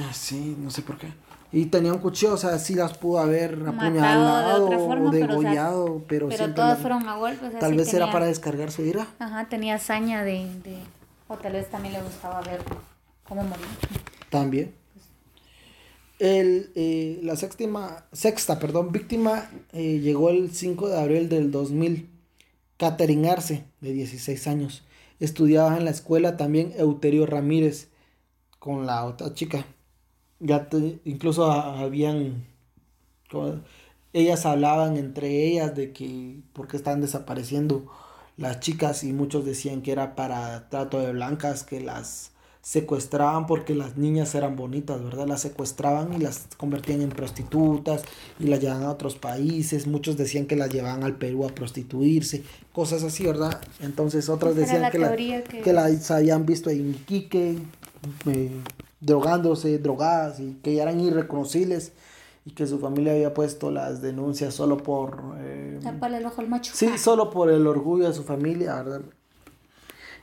Ah, 0.00 0.12
sí, 0.12 0.56
no 0.58 0.70
sé 0.70 0.82
por 0.82 0.98
qué. 0.98 1.08
Y 1.52 1.66
tenía 1.66 1.92
un 1.92 1.98
cuchillo, 1.98 2.32
o 2.32 2.38
sea, 2.38 2.58
sí 2.58 2.74
las 2.74 2.96
pudo 2.96 3.18
haber 3.18 3.62
apuñalado 3.66 4.70
o 4.70 5.10
degollado, 5.10 6.02
pero, 6.08 6.28
pero, 6.30 6.54
todas 6.54 6.78
fueron 6.78 7.06
a 7.06 7.16
golpes. 7.16 7.58
Tal 7.58 7.74
vez 7.74 7.92
era 7.92 8.10
para 8.10 8.24
descargar 8.24 8.70
su 8.70 8.82
ira. 8.86 9.06
Ajá, 9.18 9.46
tenía 9.50 9.74
hazaña 9.74 10.24
de, 10.24 10.46
de, 10.64 10.78
O 11.28 11.36
tal 11.36 11.52
vez 11.52 11.68
también 11.68 11.92
le 11.92 12.02
gustaba 12.02 12.40
ver 12.40 12.62
cómo 13.22 13.42
morir. 13.44 13.66
También. 14.30 14.74
El, 16.18 16.70
eh, 16.74 17.20
la 17.22 17.36
sexta, 17.36 18.06
sexta 18.12 18.58
perdón, 18.58 18.90
víctima 18.92 19.50
eh, 19.72 19.98
llegó 19.98 20.30
el 20.30 20.52
5 20.54 20.88
de 20.88 21.00
abril 21.00 21.28
del 21.28 21.50
2000. 21.50 22.08
Catherine 22.78 23.28
Arce, 23.28 23.64
de 23.80 23.92
16 23.92 24.46
años. 24.46 24.84
Estudiaba 25.22 25.76
en 25.76 25.84
la 25.84 25.92
escuela 25.92 26.36
también 26.36 26.72
Euterio 26.76 27.26
Ramírez 27.26 27.90
con 28.58 28.86
la 28.86 29.04
otra 29.04 29.32
chica. 29.34 29.64
Ya 30.40 30.68
incluso 31.04 31.52
habían, 31.52 32.44
ellas 34.12 34.44
hablaban 34.46 34.96
entre 34.96 35.46
ellas 35.46 35.76
de 35.76 35.92
que 35.92 36.40
por 36.52 36.66
qué 36.66 36.76
están 36.76 37.00
desapareciendo 37.00 37.86
las 38.36 38.58
chicas 38.58 39.04
y 39.04 39.12
muchos 39.12 39.44
decían 39.44 39.82
que 39.82 39.92
era 39.92 40.16
para 40.16 40.68
trato 40.70 40.98
de 40.98 41.12
blancas, 41.12 41.62
que 41.62 41.80
las 41.80 42.31
secuestraban 42.62 43.48
porque 43.48 43.74
las 43.74 43.96
niñas 43.96 44.34
eran 44.36 44.54
bonitas, 44.54 45.02
¿verdad? 45.02 45.26
Las 45.26 45.42
secuestraban 45.42 46.14
y 46.14 46.18
las 46.18 46.46
convertían 46.56 47.02
en 47.02 47.10
prostitutas 47.10 48.04
y 48.38 48.46
las 48.46 48.60
llevaban 48.60 48.84
a 48.84 48.90
otros 48.90 49.16
países. 49.16 49.88
Muchos 49.88 50.16
decían 50.16 50.46
que 50.46 50.54
las 50.54 50.70
llevaban 50.70 51.02
al 51.02 51.16
Perú 51.16 51.44
a 51.44 51.48
prostituirse, 51.48 52.44
cosas 52.72 53.02
así, 53.02 53.26
¿verdad? 53.26 53.60
Entonces 53.80 54.28
otras 54.28 54.54
decían 54.54 54.90
que, 54.92 55.62
que... 55.62 55.72
las 55.72 56.10
habían 56.12 56.46
visto 56.46 56.70
en 56.70 56.90
Iquique, 56.90 57.58
eh, 58.26 58.50
drogándose, 59.00 59.78
drogadas 59.78 60.38
y 60.38 60.56
que 60.62 60.80
eran 60.80 61.00
irreconocibles 61.00 61.92
y 62.44 62.52
que 62.52 62.68
su 62.68 62.78
familia 62.78 63.12
había 63.12 63.34
puesto 63.34 63.72
las 63.72 64.02
denuncias 64.02 64.54
solo 64.54 64.76
por... 64.76 65.20
Eh, 65.40 65.80
el 65.82 66.26
ojo 66.26 66.40
al 66.40 66.48
macho. 66.48 66.72
Sí, 66.76 66.96
solo 66.96 67.28
por 67.28 67.50
el 67.50 67.66
orgullo 67.66 68.06
de 68.06 68.14
su 68.14 68.22
familia, 68.22 68.76
¿verdad? 68.76 69.02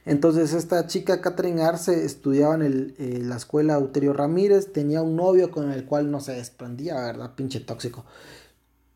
Entonces 0.06 0.54
esta 0.54 0.88
chica, 0.88 1.22
Catherine 1.22 1.62
Arce, 1.62 2.06
estudiaba 2.06 2.56
en 2.56 2.62
el, 2.62 2.96
eh, 2.98 3.20
la 3.22 3.36
escuela 3.36 3.80
Uterio 3.80 4.14
Ramírez, 4.14 4.72
tenía 4.72 5.02
un 5.02 5.16
novio 5.16 5.52
con 5.52 5.72
el 5.72 5.86
cual 5.86 6.10
no 6.10 6.20
se 6.20 6.34
desprendía, 6.34 6.96
¿verdad? 6.96 7.36
Pinche 7.36 7.60
tóxico. 7.60 8.06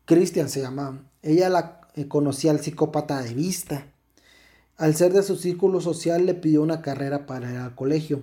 Cristian 0.06 0.48
se 0.48 0.60
llamaba. 0.60 0.98
Ella 1.22 1.48
la 1.48 1.80
eh, 1.94 2.08
conocía 2.08 2.50
al 2.50 2.60
psicópata 2.60 3.22
de 3.22 3.34
vista. 3.34 3.86
Al 4.76 4.94
ser 4.96 5.12
de 5.12 5.22
su 5.22 5.36
círculo 5.36 5.80
social 5.80 6.26
le 6.26 6.34
pidió 6.34 6.62
una 6.62 6.82
carrera 6.82 7.26
para 7.26 7.50
ir 7.50 7.58
al 7.58 7.74
colegio 7.74 8.22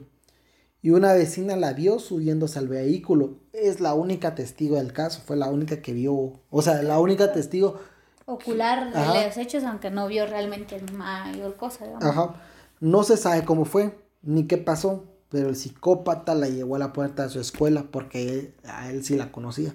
y 0.82 0.90
una 0.90 1.14
vecina 1.14 1.56
la 1.56 1.74
vio 1.74 2.00
subiéndose 2.00 2.60
al 2.60 2.68
vehículo. 2.68 3.38
Es 3.54 3.80
la 3.80 3.94
única 3.94 4.36
testigo 4.36 4.78
del 4.78 4.94
caso, 4.94 5.22
fue 5.26 5.38
la 5.38 5.50
única 5.50 5.82
que 5.82 5.94
vio, 5.94 6.40
o 6.50 6.62
sea, 6.62 6.82
la 6.82 7.00
única 7.00 7.32
testigo 7.32 7.80
ocular 8.26 8.92
de 8.94 9.26
los 9.26 9.38
hechos, 9.38 9.64
aunque 9.64 9.92
no 9.92 10.08
vio 10.08 10.26
realmente 10.26 10.82
mayor 10.94 11.56
cosa. 11.58 11.86
Ajá. 12.02 12.36
No 12.82 13.04
se 13.04 13.16
sabe 13.16 13.46
cómo 13.46 13.64
fue 13.64 13.98
ni 14.22 14.48
qué 14.48 14.58
pasó, 14.58 15.06
pero 15.30 15.48
el 15.48 15.56
psicópata 15.56 16.36
la 16.36 16.50
llevó 16.50 16.76
a 16.76 16.80
la 16.80 16.92
puerta 16.92 17.24
de 17.24 17.30
su 17.30 17.40
escuela 17.40 17.86
porque 17.90 18.54
a 18.66 18.92
él 18.92 19.06
sí 19.06 19.16
la 19.16 19.32
conocía. 19.32 19.74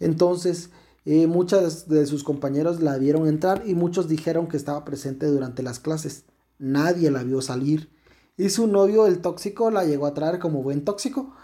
Entonces, 0.00 0.70
eh, 1.04 1.26
muchas 1.26 1.88
de 1.88 2.06
sus 2.06 2.24
compañeros 2.24 2.80
la 2.80 2.96
vieron 2.96 3.28
entrar 3.28 3.64
y 3.66 3.74
muchos 3.74 4.08
dijeron 4.08 4.48
que 4.48 4.56
estaba 4.56 4.86
presente 4.86 5.26
durante 5.26 5.62
las 5.62 5.78
clases. 5.78 6.24
Nadie 6.58 7.10
la 7.10 7.22
vio 7.22 7.42
salir 7.42 7.90
y 8.38 8.50
su 8.50 8.68
novio, 8.68 9.06
el 9.06 9.20
tóxico, 9.20 9.70
la 9.72 9.84
llegó 9.84 10.06
a 10.06 10.14
traer 10.14 10.38
como 10.38 10.62
buen 10.62 10.84
tóxico. 10.84 11.34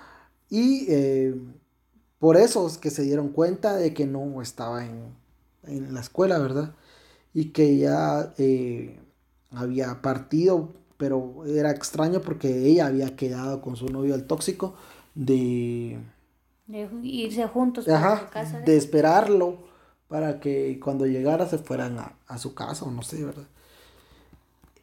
Y 0.48 0.87
eh, 0.88 1.35
por 2.20 2.37
eso 2.37 2.68
es 2.68 2.78
que 2.78 2.90
se 2.90 3.02
dieron 3.02 3.30
cuenta 3.30 3.74
de 3.74 3.92
que 3.92 4.07
no 4.07 4.40
estaba 4.40 4.87
en, 4.87 5.12
la 5.92 6.00
escuela, 6.00 6.38
¿verdad? 6.38 6.74
Y 7.35 7.46
que 7.46 7.76
ya 7.78 8.33
eh, 8.38 9.00
había 9.50 10.02
partido, 10.02 10.72
pero 10.96 11.44
era 11.46 11.70
extraño 11.70 12.20
porque 12.20 12.66
ella 12.66 12.87
había 12.87 13.16
quedado 13.16 13.61
con 13.61 13.76
su 13.76 13.88
novio, 13.88 14.14
el 14.14 14.24
tóxico, 14.24 14.74
de... 15.14 15.98
De 16.66 16.88
irse 17.02 17.46
juntos 17.46 17.85
para 17.85 18.30
casa. 18.30 18.61
De... 18.61 18.76
esperarlo 18.76 19.59
para 20.09 20.40
que 20.40 20.80
cuando 20.83 21.07
llegara 21.07 21.46
se 21.46 21.59
fueran 21.59 21.98
a, 21.98 22.16
a 22.26 22.38
su 22.38 22.54
casa 22.54 22.85
o 22.85 22.90
no 22.90 23.02
sé, 23.02 23.24
¿verdad? 23.24 23.46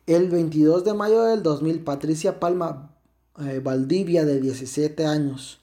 El 0.06 0.30
22 0.30 0.84
de 0.84 0.94
mayo 0.94 1.24
del 1.24 1.42
2000, 1.42 1.84
Patricia 1.84 2.40
Palma 2.40 2.92
eh, 3.40 3.62
Valdivia, 3.64 4.26
de 4.26 4.42
17 4.42 5.06
años. 5.06 5.60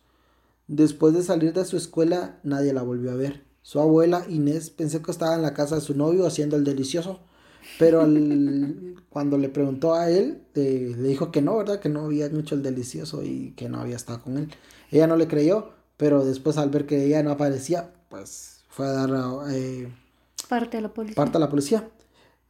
Después 0.66 1.14
de 1.14 1.22
salir 1.22 1.52
de 1.52 1.64
su 1.64 1.76
escuela, 1.76 2.38
nadie 2.42 2.72
la 2.72 2.82
volvió 2.82 3.10
a 3.10 3.14
ver. 3.14 3.44
Su 3.62 3.80
abuela 3.80 4.24
Inés 4.28 4.70
pensó 4.70 5.02
que 5.02 5.10
estaba 5.10 5.34
en 5.34 5.42
la 5.42 5.54
casa 5.54 5.74
de 5.74 5.80
su 5.80 5.94
novio 5.94 6.26
haciendo 6.26 6.56
el 6.56 6.64
delicioso, 6.64 7.20
pero 7.78 8.06
cuando 9.10 9.38
le 9.38 9.48
preguntó 9.48 9.94
a 9.94 10.10
él, 10.10 10.42
eh, 10.54 10.94
le 10.96 11.08
dijo 11.08 11.30
que 11.30 11.42
no, 11.42 11.56
¿verdad? 11.56 11.80
Que 11.80 11.88
no 11.88 12.04
había 12.04 12.26
hecho 12.26 12.54
el 12.54 12.62
delicioso 12.62 13.22
y 13.22 13.52
que 13.56 13.68
no 13.68 13.80
había 13.80 13.96
estado 13.96 14.22
con 14.22 14.38
él. 14.38 14.48
Ella 14.90 15.06
no 15.06 15.16
le 15.16 15.28
creyó, 15.28 15.72
pero 15.96 16.24
después 16.24 16.56
al 16.56 16.70
ver 16.70 16.86
que 16.86 17.06
ella 17.06 17.22
no 17.22 17.32
aparecía, 17.32 17.92
pues 18.08 18.64
fue 18.68 18.86
a 18.86 18.92
dar 18.92 19.10
eh, 19.50 19.92
parte 20.48 20.76
a 20.78 20.80
la 20.80 20.94
policía. 20.94 21.16
Parte 21.16 21.36
a 21.36 21.40
la 21.40 21.48
policía. 21.48 21.88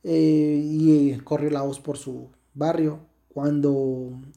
Eh, 0.04 0.62
y 0.64 1.18
corrió 1.18 1.50
la 1.50 1.62
voz 1.62 1.80
por 1.80 1.98
su 1.98 2.28
barrio 2.54 3.00
cuando 3.38 3.70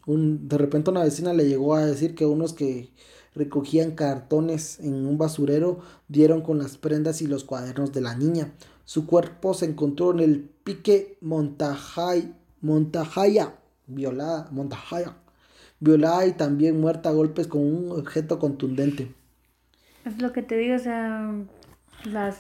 un, 0.06 0.48
de 0.48 0.58
repente 0.58 0.92
una 0.92 1.04
vecina 1.04 1.34
le 1.34 1.48
llegó 1.48 1.76
a 1.76 1.86
decir 1.86 2.14
que 2.14 2.26
unos 2.26 2.54
que 2.54 2.92
recogían 3.34 3.92
cartones 3.92 4.80
en 4.80 5.08
un 5.08 5.18
basurero 5.18 5.80
dieron 6.08 6.42
con 6.42 6.60
las 6.60 6.78
prendas 6.78 7.22
y 7.22 7.28
los 7.28 7.44
cuadernos 7.44 7.94
de 7.94 8.02
la 8.02 8.16
niña. 8.16 8.54
Su 8.86 9.06
cuerpo 9.06 9.54
se 9.54 9.66
encontró 9.66 10.12
en 10.12 10.20
el 10.20 10.50
pique 10.64 11.18
Montajay, 11.22 12.34
Montajaya, 12.62 13.56
violada, 13.88 14.50
Montajaya, 14.52 15.16
violada 15.80 16.26
y 16.26 16.34
también 16.34 16.80
muerta 16.80 17.10
a 17.10 17.14
golpes 17.14 17.48
con 17.48 17.62
un 17.62 17.92
objeto 17.92 18.40
contundente. 18.40 19.14
Es 20.06 20.22
lo 20.22 20.34
que 20.34 20.42
te 20.42 20.58
digo, 20.58 20.76
o 20.76 20.80
sea, 20.80 21.34
las 22.06 22.40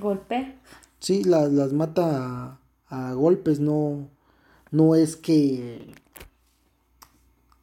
golpe 0.00 0.54
Sí, 1.00 1.24
las, 1.24 1.50
las 1.50 1.72
mata 1.72 2.58
a, 2.88 3.12
golpes, 3.14 3.58
no, 3.58 4.08
no 4.70 4.94
es 4.94 5.16
que 5.16 5.94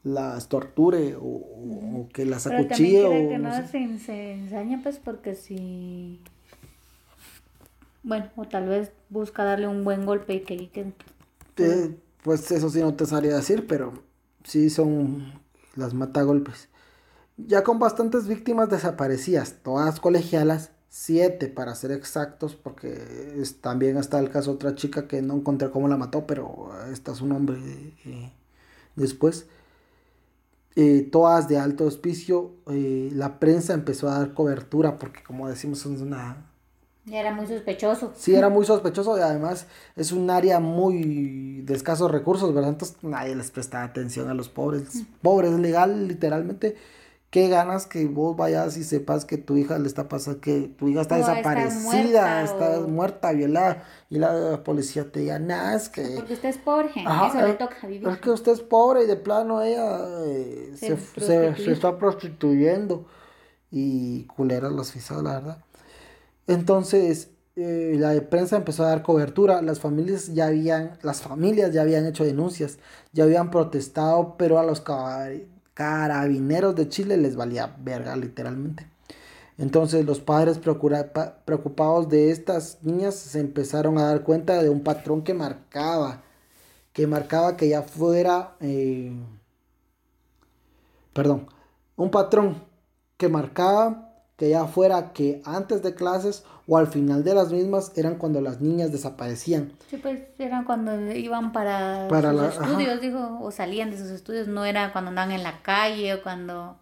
las 0.03 0.49
torture 0.49 1.15
o, 1.19 2.07
que 2.13 2.25
las 2.25 2.47
acuchille 2.47 3.05
o 3.05 3.29
que 3.29 3.37
no, 3.37 3.53
se, 3.67 3.99
se, 3.99 4.31
ensaña 4.33 4.79
pues 4.81 4.97
porque 4.97 5.35
si 5.35 6.21
bueno 8.07 8.29
o 8.35 8.45
tal 8.45 8.67
vez 8.67 8.91
busca 9.09 9.43
darle 9.43 9.67
un 9.67 9.83
buen 9.83 10.05
golpe 10.05 10.35
y 10.35 10.39
que, 10.41 10.69
que... 10.69 10.93
Eh, 11.57 11.97
pues 12.23 12.51
eso 12.51 12.69
sí 12.69 12.81
no 12.81 12.93
te 12.95 13.05
sabría 13.05 13.35
decir 13.35 13.67
pero 13.67 13.93
sí 14.43 14.69
son 14.69 15.33
las 15.75 15.93
mata 15.93 16.21
a 16.21 16.23
golpes 16.23 16.69
ya 17.37 17.63
con 17.63 17.79
bastantes 17.79 18.27
víctimas 18.27 18.69
desaparecidas 18.69 19.55
todas 19.63 19.99
colegialas 19.99 20.71
siete 20.89 21.47
para 21.47 21.75
ser 21.75 21.91
exactos, 21.91 22.55
porque 22.55 23.43
también 23.61 23.97
está 23.97 24.19
el 24.19 24.29
caso 24.29 24.51
de 24.51 24.55
otra 24.55 24.75
chica 24.75 25.07
que 25.07 25.21
no 25.21 25.35
encontré 25.35 25.69
cómo 25.69 25.87
la 25.87 25.97
mató, 25.97 26.25
pero 26.25 26.71
esta 26.91 27.11
es 27.11 27.21
un 27.21 27.33
hombre 27.33 27.59
eh, 28.05 28.31
después. 28.95 29.45
Eh, 30.75 31.07
todas 31.11 31.47
de 31.47 31.57
alto 31.57 31.85
hospicio, 31.85 32.51
eh, 32.67 33.09
la 33.13 33.39
prensa 33.39 33.73
empezó 33.73 34.09
a 34.09 34.19
dar 34.19 34.33
cobertura, 34.33 34.97
porque 34.97 35.23
como 35.23 35.47
decimos, 35.49 35.85
es 35.85 36.01
una... 36.01 36.51
Era 37.11 37.33
muy 37.33 37.47
sospechoso. 37.47 38.11
Sí, 38.15 38.35
era 38.35 38.49
muy 38.49 38.65
sospechoso 38.65 39.17
y 39.17 39.21
además 39.21 39.67
es 39.95 40.11
un 40.11 40.29
área 40.29 40.59
muy 40.59 41.61
de 41.61 41.73
escasos 41.73 42.11
recursos, 42.11 42.53
¿verdad? 42.53 42.71
Entonces 42.71 42.97
nadie 43.01 43.35
les 43.35 43.51
presta 43.51 43.83
atención 43.83 44.29
a 44.29 44.33
los 44.33 44.49
pobres. 44.49 45.03
Pobres, 45.21 45.53
legal, 45.53 46.07
literalmente 46.07 46.75
qué 47.29 47.49
ganas 47.49 47.85
que 47.85 48.05
vos 48.05 48.35
vayas 48.35 48.77
y 48.77 48.83
sepas 48.83 49.25
que 49.25 49.37
tu 49.37 49.57
hija 49.57 49.77
le 49.79 49.87
está 49.87 50.07
pasando, 50.07 50.39
que 50.39 50.69
tu 50.77 50.87
hija 50.87 51.01
está 51.01 51.17
desaparecida, 51.17 52.43
está 52.43 52.79
muerta, 52.81 53.31
violada, 53.33 53.83
y 54.09 54.17
la 54.17 54.63
policía 54.63 55.11
te 55.11 55.21
diga, 55.21 55.37
nada, 55.39 55.75
es 55.75 55.89
que... 55.89 56.01
Porque 56.15 56.33
usted 56.33 56.49
es 56.49 56.57
pobre, 56.57 56.89
eso 56.95 57.47
le 57.47 57.53
toca 57.53 57.87
vivir. 57.87 58.07
Es 58.07 58.17
que 58.19 58.29
usted 58.29 58.53
es 58.53 58.61
pobre 58.61 59.03
y 59.03 59.07
de 59.07 59.17
plano 59.17 59.61
ella 59.61 59.99
eh, 60.25 60.73
se, 60.75 60.97
se, 60.97 61.71
está 61.71 61.97
prostituyendo 61.97 63.05
y 63.71 64.23
culeras 64.25 64.71
las 64.71 64.91
fisas, 64.93 65.21
la 65.21 65.33
verdad. 65.33 65.57
Entonces, 66.47 67.29
eh, 67.57 67.95
la 67.97 68.13
prensa 68.29 68.55
empezó 68.55 68.83
a 68.83 68.89
dar 68.89 69.03
cobertura, 69.03 69.61
las 69.61 69.79
familias 69.79 70.33
ya 70.33 70.47
habían, 70.47 70.97
las 71.01 71.21
familias 71.21 71.73
ya 71.73 71.81
habían 71.81 72.05
hecho 72.05 72.23
denuncias, 72.23 72.79
ya 73.13 73.23
habían 73.25 73.51
protestado, 73.51 74.35
pero 74.37 74.59
a 74.59 74.63
los 74.63 74.83
carabineros 75.73 76.75
de 76.75 76.87
Chile 76.87 77.17
les 77.17 77.35
valía 77.35 77.75
verga 77.79 78.15
literalmente. 78.15 78.87
Entonces 79.57 80.05
los 80.05 80.19
padres 80.19 80.59
preocupados 80.59 82.09
de 82.09 82.31
estas 82.31 82.77
niñas 82.83 83.15
se 83.15 83.39
empezaron 83.39 83.97
a 83.97 84.03
dar 84.03 84.23
cuenta 84.23 84.61
de 84.61 84.69
un 84.69 84.83
patrón 84.83 85.23
que 85.23 85.33
marcaba, 85.33 86.21
que 86.93 87.07
marcaba 87.07 87.57
que 87.57 87.69
ya 87.69 87.81
fuera, 87.81 88.55
eh, 88.59 89.11
perdón, 91.13 91.47
un 91.95 92.11
patrón 92.11 92.63
que 93.17 93.29
marcaba 93.29 94.06
que 94.37 94.49
ya 94.49 94.65
fuera 94.65 95.13
que 95.13 95.41
antes 95.45 95.81
de 95.81 95.95
clases 95.95 96.43
o 96.67 96.77
al 96.77 96.87
final 96.87 97.23
de 97.23 97.33
las 97.33 97.51
mismas 97.51 97.91
eran 97.95 98.15
cuando 98.15 98.39
las 98.39 98.61
niñas 98.61 98.91
desaparecían. 98.91 99.73
Sí, 99.89 99.97
pues 99.97 100.19
eran 100.37 100.63
cuando 100.63 101.11
iban 101.11 101.51
para, 101.51 102.07
sus 102.07 102.61
estudios, 102.61 103.01
digo, 103.01 103.39
o 103.41 103.51
salían 103.51 103.89
de 103.89 103.97
sus 103.97 104.09
estudios, 104.09 104.47
no 104.47 104.63
era 104.63 104.91
cuando 104.91 105.09
andaban 105.09 105.31
en 105.31 105.43
la 105.43 105.61
calle 105.63 106.13
o 106.13 106.23
cuando, 106.23 106.77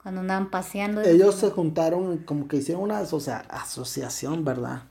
cuando 0.00 0.20
andaban 0.20 0.50
paseando. 0.50 1.00
Ellos 1.02 1.34
se 1.34 1.50
juntaron, 1.50 2.18
como 2.18 2.46
que 2.46 2.58
hicieron 2.58 2.84
una 2.84 2.98
asociación, 2.98 4.44
¿verdad? 4.44 4.82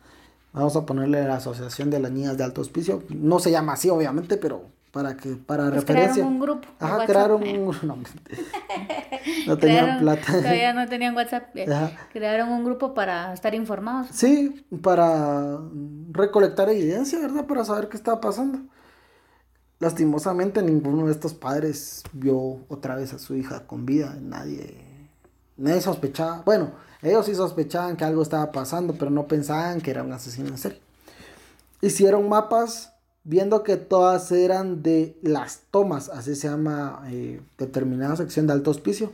Vamos 0.52 0.76
a 0.76 0.86
ponerle 0.86 1.24
la 1.26 1.36
Asociación 1.36 1.90
de 1.90 2.00
las 2.00 2.12
Niñas 2.12 2.38
de 2.38 2.46
Alto 2.46 2.62
Hospicio. 2.62 3.04
No 3.10 3.40
se 3.40 3.52
llama 3.52 3.74
así, 3.74 3.90
obviamente, 3.90 4.38
pero 4.38 4.70
para 4.96 5.18
que 5.18 5.36
para 5.36 5.66
pues 5.66 5.82
referencia. 5.82 6.14
Crearon 6.14 6.34
un 6.34 6.40
grupo. 6.40 6.68
Ajá, 6.80 7.06
crearon 7.06 7.44
un 7.44 7.66
no, 7.84 7.98
no 9.48 9.58
tenían 9.58 10.00
plata. 10.00 10.26
Todavía 10.26 10.74
no 10.74 10.88
tenían 10.88 11.14
WhatsApp. 11.14 11.50
Eh, 11.56 11.98
crearon 12.14 12.50
un 12.50 12.64
grupo 12.64 12.94
para 12.94 13.34
estar 13.34 13.54
informados. 13.54 14.08
Sí, 14.14 14.66
para 14.82 15.60
recolectar 16.12 16.70
evidencia, 16.70 17.20
¿verdad? 17.20 17.46
Para 17.46 17.66
saber 17.66 17.90
qué 17.90 17.98
estaba 17.98 18.22
pasando. 18.22 18.60
Lastimosamente 19.80 20.62
ninguno 20.62 21.08
de 21.08 21.12
estos 21.12 21.34
padres 21.34 22.04
vio 22.14 22.66
otra 22.70 22.96
vez 22.96 23.12
a 23.14 23.20
su 23.20 23.36
hija 23.36 23.68
con 23.68 23.86
vida. 23.86 24.16
Nadie, 24.22 25.10
nadie 25.58 25.82
sospechaba. 25.82 26.42
Bueno, 26.46 26.72
ellos 27.02 27.26
sí 27.26 27.36
sospechaban 27.36 27.98
que 27.98 28.06
algo 28.06 28.22
estaba 28.22 28.50
pasando, 28.54 28.94
pero 28.94 29.12
no 29.12 29.28
pensaban 29.28 29.82
que 29.82 29.92
era 29.92 30.04
un 30.04 30.14
asesino 30.14 30.48
en 30.48 30.58
serie. 30.58 30.80
Hicieron 31.82 32.30
mapas 32.30 32.95
viendo 33.26 33.64
que 33.64 33.76
todas 33.76 34.32
eran 34.32 34.84
de 34.84 35.18
las 35.22 35.64
tomas, 35.72 36.10
así 36.10 36.36
se 36.36 36.48
llama 36.48 37.04
eh, 37.10 37.42
determinada 37.58 38.16
sección 38.16 38.48
de 38.48 38.54
alto 38.54 38.72
hospicio. 38.72 39.12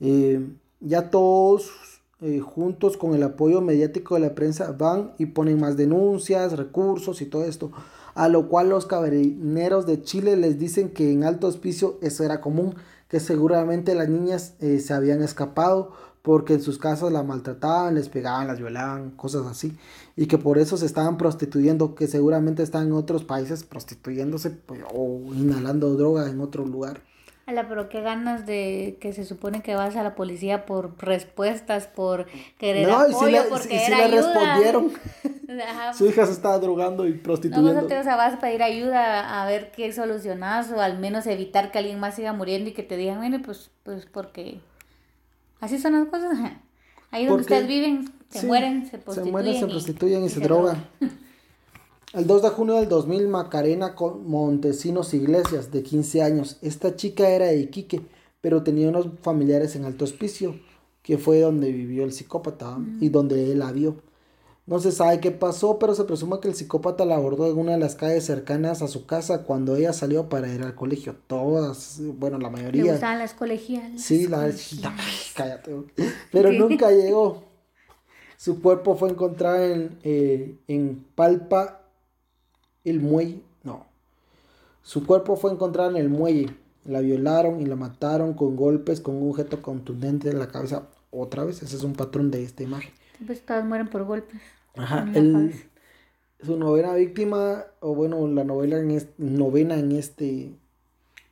Eh, 0.00 0.46
ya 0.80 1.10
todos 1.10 1.70
eh, 2.20 2.40
juntos 2.40 2.96
con 2.96 3.14
el 3.14 3.22
apoyo 3.22 3.60
mediático 3.60 4.16
de 4.16 4.20
la 4.20 4.34
prensa 4.34 4.72
van 4.72 5.12
y 5.16 5.26
ponen 5.26 5.60
más 5.60 5.76
denuncias, 5.76 6.58
recursos 6.58 7.22
y 7.22 7.26
todo 7.26 7.44
esto. 7.44 7.70
A 8.14 8.28
lo 8.28 8.48
cual 8.48 8.68
los 8.68 8.86
carabineros 8.86 9.86
de 9.86 10.02
Chile 10.02 10.36
les 10.36 10.58
dicen 10.58 10.90
que 10.90 11.12
en 11.12 11.22
alto 11.22 11.46
hospicio 11.46 11.98
eso 12.02 12.24
era 12.24 12.40
común, 12.40 12.74
que 13.08 13.20
seguramente 13.20 13.94
las 13.94 14.08
niñas 14.08 14.54
se 14.58 14.92
habían 14.92 15.22
escapado 15.22 15.92
porque 16.22 16.54
en 16.54 16.62
sus 16.62 16.78
casas 16.78 17.12
la 17.12 17.22
maltrataban, 17.22 17.94
les 17.94 18.08
pegaban, 18.08 18.46
las 18.46 18.58
violaban, 18.58 19.10
cosas 19.12 19.46
así, 19.46 19.76
y 20.20 20.26
que 20.26 20.36
por 20.36 20.58
eso 20.58 20.76
se 20.76 20.84
estaban 20.84 21.16
prostituyendo, 21.16 21.94
que 21.94 22.06
seguramente 22.06 22.62
están 22.62 22.88
en 22.88 22.92
otros 22.92 23.24
países 23.24 23.64
prostituyéndose 23.64 24.50
pues, 24.50 24.82
o 24.92 25.18
inhalando 25.32 25.94
droga 25.94 26.28
en 26.28 26.42
otro 26.42 26.66
lugar. 26.66 27.00
Ala, 27.46 27.66
pero 27.70 27.88
qué 27.88 28.02
ganas 28.02 28.44
de 28.44 28.98
que 29.00 29.14
se 29.14 29.24
supone 29.24 29.62
que 29.62 29.74
vas 29.76 29.96
a 29.96 30.02
la 30.02 30.14
policía 30.14 30.66
por 30.66 31.02
respuestas, 31.02 31.86
por 31.86 32.26
querer 32.58 32.86
no, 32.86 33.00
apoyo, 33.00 33.28
y 33.28 33.32
le, 33.32 33.42
porque 33.44 33.80
le 33.88 34.08
respondieron. 34.08 34.92
Su 35.96 36.04
hija 36.04 36.26
se 36.26 36.32
estaba 36.32 36.58
drogando 36.58 37.08
y 37.08 37.14
prostituyendo. 37.14 37.80
No, 37.80 37.86
o 37.86 37.88
sea, 37.88 38.16
vas 38.16 38.34
a 38.34 38.40
pedir 38.40 38.62
ayuda 38.62 39.42
a 39.42 39.46
ver 39.46 39.72
qué 39.72 39.90
solucionas 39.90 40.70
o 40.70 40.82
al 40.82 40.98
menos 40.98 41.26
evitar 41.26 41.72
que 41.72 41.78
alguien 41.78 41.98
más 41.98 42.16
siga 42.16 42.34
muriendo 42.34 42.68
y 42.68 42.74
que 42.74 42.82
te 42.82 42.98
digan, 42.98 43.16
bueno, 43.16 43.40
pues, 43.42 43.70
pues 43.84 44.04
porque 44.04 44.60
Así 45.60 45.78
son 45.78 45.92
las 45.92 46.08
cosas. 46.08 46.38
Ahí 47.10 47.26
donde 47.26 47.42
ustedes 47.42 47.66
viven, 47.66 48.12
se 48.28 48.46
mueren, 48.46 48.88
se 48.88 48.98
prostituyen. 48.98 49.24
Se 49.24 49.30
mueren, 49.30 49.60
se 49.60 49.66
prostituyen 49.66 50.24
y, 50.24 50.28
se, 50.28 50.40
drogan. 50.40 50.84
El 52.12 52.26
2 52.26 52.42
de 52.42 52.48
junio 52.50 52.74
del 52.74 52.88
2000, 52.88 53.28
Macarena 53.28 53.94
Montesinos 54.24 55.14
Iglesias, 55.14 55.70
de 55.70 55.82
15 55.82 56.22
años. 56.22 56.58
Esta 56.60 56.96
chica 56.96 57.28
era 57.28 57.46
de 57.46 57.58
Iquique, 57.58 58.00
pero 58.40 58.64
tenía 58.64 58.88
unos 58.88 59.06
familiares 59.22 59.76
en 59.76 59.84
Alto 59.84 60.04
Hospicio, 60.04 60.58
que 61.02 61.18
fue 61.18 61.40
donde 61.40 61.70
vivió 61.70 62.04
el 62.04 62.12
psicópata 62.12 62.78
y 63.00 63.10
donde 63.10 63.52
él 63.52 63.60
la 63.60 63.70
vio. 63.70 64.02
No 64.70 64.78
se 64.78 64.92
sabe 64.92 65.18
qué 65.18 65.32
pasó, 65.32 65.80
pero 65.80 65.96
se 65.96 66.04
presume 66.04 66.38
que 66.38 66.46
el 66.46 66.54
psicópata 66.54 67.04
la 67.04 67.16
abordó 67.16 67.50
en 67.50 67.58
una 67.58 67.72
de 67.72 67.78
las 67.78 67.96
calles 67.96 68.24
cercanas 68.24 68.82
a 68.82 68.86
su 68.86 69.04
casa 69.04 69.42
cuando 69.42 69.74
ella 69.74 69.92
salió 69.92 70.28
para 70.28 70.46
ir 70.46 70.62
al 70.62 70.76
colegio. 70.76 71.16
Todas, 71.26 72.00
bueno, 72.00 72.38
la 72.38 72.50
mayoría. 72.50 72.84
¿Le 72.84 72.90
gustaban 72.92 73.18
las 73.18 73.34
colegiales? 73.34 74.00
Sí, 74.00 74.28
la... 74.28 74.48
cállate. 75.34 75.74
Pero 76.30 76.52
nunca 76.52 76.92
llegó. 76.92 77.42
Su 78.36 78.62
cuerpo 78.62 78.94
fue 78.94 79.10
encontrado 79.10 79.60
en, 79.64 79.98
eh, 80.04 80.56
en 80.68 81.04
Palpa, 81.16 81.80
el 82.84 83.00
muelle. 83.00 83.42
No. 83.64 83.86
Su 84.84 85.04
cuerpo 85.04 85.34
fue 85.34 85.50
encontrado 85.50 85.90
en 85.90 85.96
el 85.96 86.08
muelle. 86.08 86.54
La 86.84 87.00
violaron 87.00 87.60
y 87.60 87.66
la 87.66 87.74
mataron 87.74 88.34
con 88.34 88.54
golpes 88.54 89.00
con 89.00 89.16
un 89.16 89.30
objeto 89.30 89.62
contundente 89.62 90.30
en 90.30 90.38
la 90.38 90.46
cabeza. 90.46 90.86
Otra 91.10 91.42
vez, 91.42 91.60
ese 91.60 91.74
es 91.74 91.82
un 91.82 91.94
patrón 91.94 92.30
de 92.30 92.44
esta 92.44 92.62
imagen. 92.62 92.92
Pues 93.26 93.44
todas 93.44 93.64
mueren 93.64 93.88
por 93.88 94.04
golpes. 94.04 94.40
Ajá, 94.76 95.06
su 96.42 96.56
novena 96.56 96.94
víctima, 96.94 97.64
o 97.80 97.94
bueno, 97.94 98.26
la 98.28 98.44
novela 98.44 98.78
en 98.78 99.08
novena 99.18 99.76
en 99.76 99.92
este... 99.92 100.52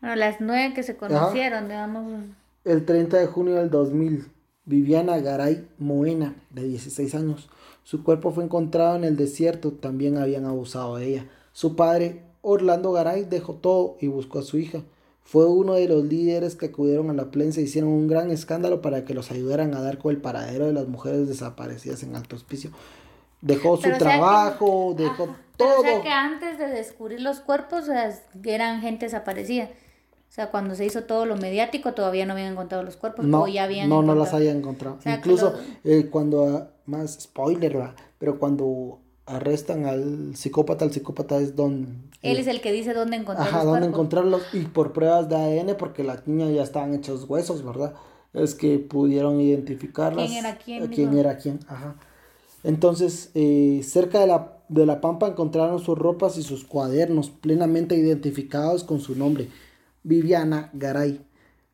Bueno, 0.01 0.17
las 0.17 0.41
nueve 0.41 0.75
que 0.75 0.83
se 0.83 0.97
conocieron, 0.97 1.69
digamos. 1.69 2.25
El 2.65 2.85
30 2.85 3.17
de 3.17 3.27
junio 3.27 3.55
del 3.55 3.71
2000, 3.71 4.27
Viviana 4.65 5.19
Garay 5.19 5.67
Moena, 5.79 6.37
de 6.51 6.65
16 6.65 7.15
años. 7.15 7.49
Su 7.85 8.05
cuerpo 8.05 8.33
fue 8.33 8.45
encontrado 8.45 8.97
en 8.97 9.05
el 9.05 9.17
desierto, 9.17 9.73
también 9.73 10.19
habían 10.19 10.45
abusado 10.45 10.97
de 10.97 11.07
ella. 11.07 11.27
Su 11.53 11.75
padre, 11.75 12.23
Orlando 12.43 12.93
Garay, 12.93 13.25
dejó 13.25 13.55
todo 13.55 13.97
y 14.01 14.09
buscó 14.09 14.41
a 14.41 14.43
su 14.43 14.59
hija. 14.59 14.83
Fue 15.23 15.47
uno 15.47 15.75
de 15.75 15.89
los 15.89 16.05
líderes 16.05 16.55
que 16.55 16.67
acudieron 16.67 17.11
a 17.11 17.15
la 17.15 17.31
prensa 17.31 17.61
y 17.61 17.65
hicieron 17.65 17.91
un 17.91 18.09
gran 18.09 18.31
escándalo 18.31 18.83
para 18.83 19.05
que 19.05 19.15
los 19.15 19.31
ayudaran 19.31 19.75
a 19.75 19.81
dar 19.81 19.99
con 19.99 20.15
el 20.15 20.21
paradero 20.21 20.67
de 20.67 20.73
las 20.73 20.87
mujeres 20.87 21.29
desaparecidas 21.29 22.03
en 22.03 22.15
Alto 22.15 22.37
Hospicio 22.37 22.71
dejó 23.41 23.77
su 23.77 23.91
trabajo, 23.93 24.95
dejó 24.97 25.29
todo. 25.57 25.81
o 25.81 25.83
sea 25.83 26.03
que 26.03 26.11
antes 26.11 26.59
de 26.59 26.69
descubrir 26.69 27.21
los 27.21 27.41
cuerpos 27.41 27.85
eran 28.45 28.81
gente 28.81 29.07
desaparecida. 29.07 29.65
O 30.29 30.31
sea, 30.31 30.51
cuando 30.51 30.75
se 30.75 30.85
hizo 30.85 31.05
todo 31.05 31.25
lo 31.25 31.37
mediático 31.37 31.95
todavía 31.95 32.27
no 32.27 32.35
habían 32.35 32.53
encontrado 32.53 32.85
los 32.85 32.97
cuerpos 32.97 33.25
no, 33.25 33.49
ya 33.49 33.65
habían 33.65 33.89
No, 33.89 34.03
no 34.03 34.15
las 34.15 34.35
habían 34.35 34.59
encontrado. 34.59 34.99
Incluso 35.05 35.55
eh, 35.85 36.09
cuando, 36.11 36.71
más 36.85 37.19
spoiler, 37.23 37.81
¿va? 37.81 37.95
pero 38.19 38.39
cuando 38.39 39.01
arrestan 39.27 39.87
al 39.87 40.37
psicópata, 40.37 40.85
el 40.85 40.93
psicópata 40.93 41.39
es 41.39 41.57
don... 41.57 42.09
Él 42.23 42.39
es 42.39 42.47
el 42.47 42.61
que 42.61 42.73
dice 42.73 42.95
dónde 42.95 43.17
encontrarlos. 43.17 43.55
Ajá, 43.55 43.65
dónde 43.65 43.87
encontrarlos 43.87 44.43
y 44.53 44.61
por 44.65 44.93
pruebas 44.93 45.29
de 45.29 45.37
ADN, 45.37 45.77
porque 45.77 46.03
las 46.03 46.27
niñas 46.27 46.55
ya 46.55 46.63
estaban 46.63 46.95
hechos 46.95 47.25
huesos, 47.25 47.65
¿verdad? 47.65 47.95
Es 48.33 48.55
que 48.55 48.79
pudieron 48.79 49.41
identificarlas. 49.41 50.29
¿Quién 50.29 50.45
era 50.45 50.59
quién? 50.59 50.87
¿Quién 50.89 51.17
era 51.17 51.37
quién? 51.37 51.61
Ajá. 51.69 51.97
Entonces, 52.69 53.31
eh, 53.33 53.81
cerca 53.83 54.21
de 54.21 54.27
la, 54.27 54.59
de 54.69 54.85
la 54.85 55.01
pampa 55.01 55.27
encontraron 55.27 55.79
sus 55.79 55.97
ropas 55.97 56.37
y 56.37 56.43
sus 56.43 56.65
cuadernos 56.65 57.31
plenamente 57.31 57.97
identificados 57.97 58.85
con 58.85 59.01
su 59.01 59.17
nombre, 59.17 59.49
Viviana 60.03 60.69
Garay. 60.75 61.25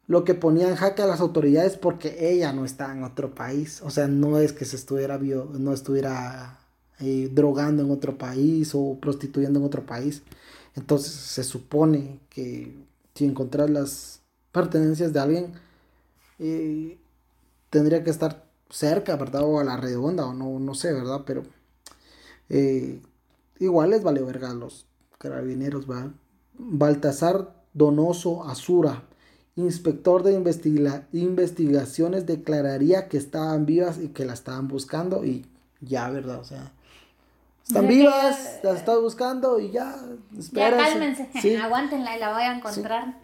Lo 0.06 0.22
que 0.22 0.34
ponía 0.34 0.68
en 0.68 0.76
jaque 0.76 1.02
a 1.02 1.06
las 1.06 1.18
autoridades 1.18 1.76
porque 1.76 2.30
ella 2.30 2.52
no 2.52 2.64
estaba 2.64 2.92
en 2.92 3.02
otro 3.02 3.34
país. 3.34 3.82
O 3.82 3.90
sea, 3.90 4.06
no 4.06 4.38
es 4.38 4.52
que 4.52 4.64
se 4.64 4.76
estuviera, 4.76 5.18
no 5.18 5.72
estuviera 5.72 6.60
eh, 7.00 7.28
drogando 7.32 7.82
en 7.82 7.90
otro 7.90 8.16
país 8.16 8.70
o 8.72 8.96
prostituyendo 9.00 9.58
en 9.58 9.66
otro 9.66 9.84
país. 9.84 10.22
Entonces 10.76 11.10
se 11.10 11.42
supone 11.42 12.20
que 12.28 12.72
si 13.16 13.24
encontrar 13.24 13.68
las 13.68 14.20
pertenencias 14.52 15.12
de 15.12 15.18
alguien, 15.18 15.54
eh, 16.38 16.98
tendría 17.70 18.04
que 18.04 18.10
estar 18.10 18.43
cerca, 18.74 19.16
¿verdad? 19.16 19.42
O 19.44 19.60
a 19.60 19.64
la 19.64 19.76
redonda, 19.76 20.26
o 20.26 20.34
no, 20.34 20.58
no 20.58 20.74
sé, 20.74 20.92
¿verdad? 20.92 21.22
Pero 21.24 21.44
eh, 22.48 23.00
igual 23.60 23.90
les 23.90 24.02
vale 24.02 24.20
verga 24.22 24.50
a 24.50 24.54
los 24.54 24.86
carabineros, 25.18 25.86
¿verdad? 25.86 26.10
Baltasar 26.54 27.54
Donoso 27.72 28.44
Azura, 28.48 29.04
inspector 29.56 30.24
de 30.24 30.32
investigaciones, 31.12 32.26
declararía 32.26 33.08
que 33.08 33.16
estaban 33.16 33.64
vivas 33.64 33.98
y 33.98 34.08
que 34.08 34.24
la 34.24 34.34
estaban 34.34 34.68
buscando 34.68 35.24
y 35.24 35.46
ya, 35.80 36.10
¿verdad? 36.10 36.40
O 36.40 36.44
sea, 36.44 36.72
están 37.66 37.86
vivas, 37.86 38.60
las 38.62 38.78
están 38.78 39.00
buscando 39.00 39.58
y 39.60 39.70
ya. 39.70 39.96
Ya 40.52 40.76
cálmense, 40.76 41.58
aguántenla 41.62 42.16
y 42.16 42.20
la 42.20 42.32
voy 42.32 42.42
a 42.42 42.56
encontrar. 42.56 43.18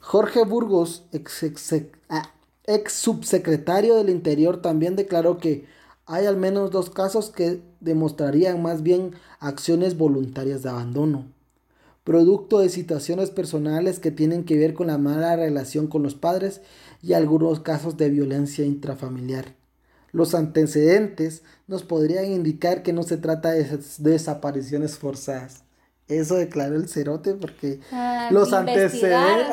Jorge 0.00 0.44
Burgos, 0.44 1.04
ex, 1.12 1.42
ex, 1.42 1.74
ah, 2.10 2.30
ex 2.66 2.92
subsecretario 2.92 3.96
del 3.96 4.08
Interior, 4.10 4.62
también 4.62 4.96
declaró 4.96 5.38
que 5.38 5.66
hay 6.06 6.26
al 6.26 6.36
menos 6.36 6.70
dos 6.70 6.90
casos 6.90 7.30
que 7.30 7.62
demostrarían 7.80 8.62
más 8.62 8.82
bien 8.82 9.12
acciones 9.40 9.96
voluntarias 9.96 10.62
de 10.62 10.70
abandono, 10.70 11.26
producto 12.04 12.58
de 12.58 12.68
situaciones 12.68 13.30
personales 13.30 13.98
que 13.98 14.10
tienen 14.10 14.44
que 14.44 14.58
ver 14.58 14.74
con 14.74 14.88
la 14.88 14.98
mala 14.98 15.36
relación 15.36 15.86
con 15.86 16.02
los 16.02 16.14
padres 16.14 16.60
y 17.02 17.14
algunos 17.14 17.60
casos 17.60 17.96
de 17.96 18.10
violencia 18.10 18.64
intrafamiliar. 18.64 19.54
Los 20.12 20.34
antecedentes 20.34 21.42
nos 21.66 21.82
podrían 21.82 22.26
indicar 22.26 22.82
que 22.82 22.92
no 22.92 23.02
se 23.02 23.16
trata 23.16 23.50
de 23.50 23.80
desapariciones 23.98 24.96
forzadas. 24.96 25.63
Eso 26.06 26.34
declaró 26.36 26.76
el 26.76 26.88
cerote 26.88 27.32
porque 27.34 27.80
ah, 27.90 28.28
los, 28.30 28.52
antecedentes, 28.52 29.46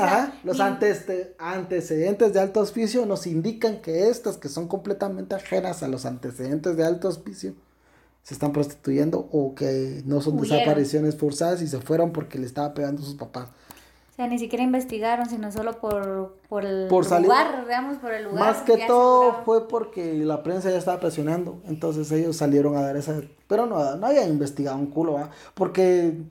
los 0.43 0.59
antecedentes 0.59 2.33
de 2.33 2.39
alto 2.41 2.59
auspicio 2.59 3.05
nos 3.05 3.25
indican 3.25 3.81
que 3.81 4.09
estas 4.09 4.37
que 4.37 4.49
son 4.49 4.67
completamente 4.67 5.33
ajenas 5.33 5.81
a 5.81 5.87
los 5.87 6.05
antecedentes 6.05 6.75
de 6.75 6.83
alto 6.83 7.07
auspicio 7.07 7.53
se 8.23 8.33
están 8.33 8.51
prostituyendo 8.51 9.29
o 9.31 9.55
que 9.55 10.03
no 10.05 10.21
son 10.21 10.39
desapariciones 10.41 11.15
forzadas 11.15 11.61
y 11.61 11.67
se 11.67 11.79
fueron 11.79 12.11
porque 12.11 12.37
le 12.37 12.45
estaba 12.45 12.73
pegando 12.73 13.01
a 13.01 13.05
sus 13.05 13.15
papás. 13.15 13.47
O 14.11 14.13
sea, 14.13 14.27
ni 14.27 14.37
siquiera 14.37 14.63
investigaron, 14.63 15.27
sino 15.29 15.51
solo 15.51 15.79
por, 15.79 16.35
por 16.49 16.65
el 16.65 16.89
lugar, 16.89 17.63
digamos, 17.65 17.97
por 17.97 18.13
el 18.13 18.25
lugar. 18.25 18.39
Más 18.39 18.61
que 18.63 18.85
todo 18.85 19.41
fue 19.45 19.69
porque 19.69 20.15
la 20.25 20.43
prensa 20.43 20.69
ya 20.69 20.77
estaba 20.77 20.99
presionando, 20.99 21.61
entonces 21.65 22.11
ellos 22.11 22.35
salieron 22.35 22.75
a 22.75 22.81
dar 22.81 22.97
esa... 22.97 23.21
Pero 23.47 23.65
no, 23.65 23.95
no 23.95 24.07
habían 24.07 24.29
investigado 24.29 24.77
un 24.77 24.87
culo, 24.87 25.13
¿va? 25.13 25.31
Porque 25.53 26.25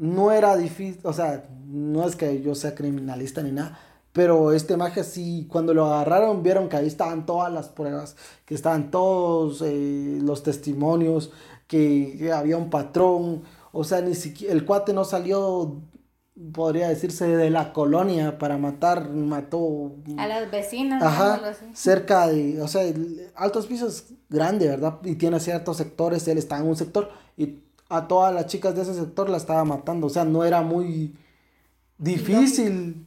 no 0.00 0.32
era 0.32 0.56
difícil, 0.56 0.98
o 1.04 1.12
sea, 1.12 1.44
no 1.66 2.08
es 2.08 2.16
que 2.16 2.40
yo 2.40 2.54
sea 2.54 2.74
criminalista 2.74 3.42
ni 3.42 3.52
nada, 3.52 3.78
pero 4.12 4.52
este 4.52 4.78
magia 4.78 5.04
sí, 5.04 5.46
cuando 5.48 5.74
lo 5.74 5.84
agarraron, 5.84 6.42
vieron 6.42 6.70
que 6.70 6.76
ahí 6.76 6.86
estaban 6.86 7.26
todas 7.26 7.52
las 7.52 7.68
pruebas, 7.68 8.16
que 8.46 8.54
estaban 8.54 8.90
todos 8.90 9.60
eh, 9.62 10.18
los 10.22 10.42
testimonios, 10.42 11.32
que, 11.66 12.32
había 12.34 12.56
un 12.56 12.70
patrón, 12.70 13.42
o 13.72 13.84
sea, 13.84 14.00
ni 14.00 14.14
siquiera, 14.14 14.54
el 14.54 14.64
cuate 14.64 14.94
no 14.94 15.04
salió, 15.04 15.82
podría 16.50 16.88
decirse, 16.88 17.36
de 17.36 17.50
la 17.50 17.74
colonia 17.74 18.38
para 18.38 18.56
matar, 18.56 19.10
mató... 19.10 19.96
A 20.16 20.26
las 20.26 20.50
vecinas. 20.50 21.02
Ajá, 21.02 21.42
cerca 21.74 22.26
de, 22.26 22.62
o 22.62 22.68
sea, 22.68 22.90
Altos 23.36 23.66
Pisos 23.66 24.06
grande, 24.30 24.66
¿verdad? 24.66 24.98
Y 25.04 25.16
tiene 25.16 25.38
ciertos 25.40 25.76
sectores, 25.76 26.26
él 26.26 26.38
está 26.38 26.56
en 26.56 26.68
un 26.68 26.76
sector 26.76 27.10
y 27.36 27.46
a 27.90 28.08
todas 28.08 28.32
las 28.34 28.46
chicas 28.46 28.74
de 28.74 28.82
ese 28.82 28.94
sector 28.94 29.28
la 29.28 29.36
estaba 29.36 29.64
matando. 29.64 30.06
O 30.06 30.10
sea, 30.10 30.24
no 30.24 30.44
era 30.44 30.62
muy 30.62 31.16
difícil 31.98 33.06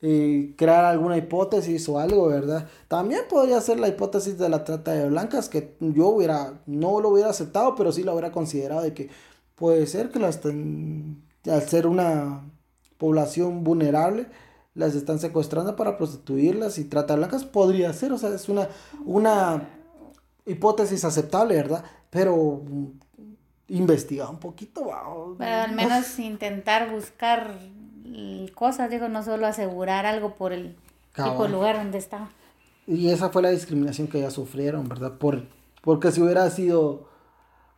eh, 0.00 0.54
crear 0.56 0.84
alguna 0.84 1.16
hipótesis 1.16 1.88
o 1.88 1.98
algo, 2.00 2.26
¿verdad? 2.26 2.68
También 2.88 3.22
podría 3.30 3.60
ser 3.60 3.78
la 3.78 3.88
hipótesis 3.88 4.36
de 4.38 4.48
la 4.48 4.64
trata 4.64 4.92
de 4.92 5.08
blancas, 5.08 5.48
que 5.48 5.76
yo 5.78 6.08
hubiera, 6.08 6.60
no 6.66 7.00
lo 7.00 7.10
hubiera 7.10 7.30
aceptado, 7.30 7.76
pero 7.76 7.92
sí 7.92 8.02
lo 8.02 8.12
hubiera 8.12 8.32
considerado 8.32 8.82
de 8.82 8.94
que 8.94 9.10
puede 9.54 9.86
ser 9.86 10.10
que 10.10 10.18
las 10.18 10.40
al 10.44 11.68
ser 11.68 11.86
una 11.86 12.50
población 12.98 13.62
vulnerable, 13.64 14.26
las 14.74 14.94
están 14.94 15.18
secuestrando 15.20 15.76
para 15.76 15.96
prostituirlas 15.98 16.78
y 16.78 16.84
trata 16.84 17.14
de 17.14 17.18
blancas, 17.18 17.44
podría 17.44 17.92
ser, 17.92 18.12
o 18.12 18.18
sea, 18.18 18.30
es 18.30 18.48
una, 18.48 18.68
una 19.04 19.68
hipótesis 20.46 21.04
aceptable, 21.04 21.54
¿verdad? 21.54 21.84
Pero 22.10 22.62
investigar 23.72 24.28
un 24.28 24.38
poquito. 24.38 24.90
Pero 25.38 25.62
al 25.62 25.72
menos 25.72 26.18
intentar 26.18 26.90
buscar 26.90 27.54
cosas, 28.54 28.90
digo, 28.90 29.08
no 29.08 29.22
solo 29.22 29.46
asegurar 29.46 30.06
algo 30.06 30.34
por 30.34 30.52
el 30.52 30.76
tipo 31.14 31.44
de 31.44 31.48
lugar 31.48 31.76
donde 31.76 31.98
estaba. 31.98 32.28
Y 32.86 33.08
esa 33.08 33.30
fue 33.30 33.42
la 33.42 33.50
discriminación 33.50 34.08
que 34.08 34.18
ellas 34.18 34.34
sufrieron, 34.34 34.88
¿verdad? 34.88 35.12
Por, 35.18 35.44
porque 35.82 36.10
si 36.10 36.20
hubiera 36.20 36.48
sido 36.50 37.08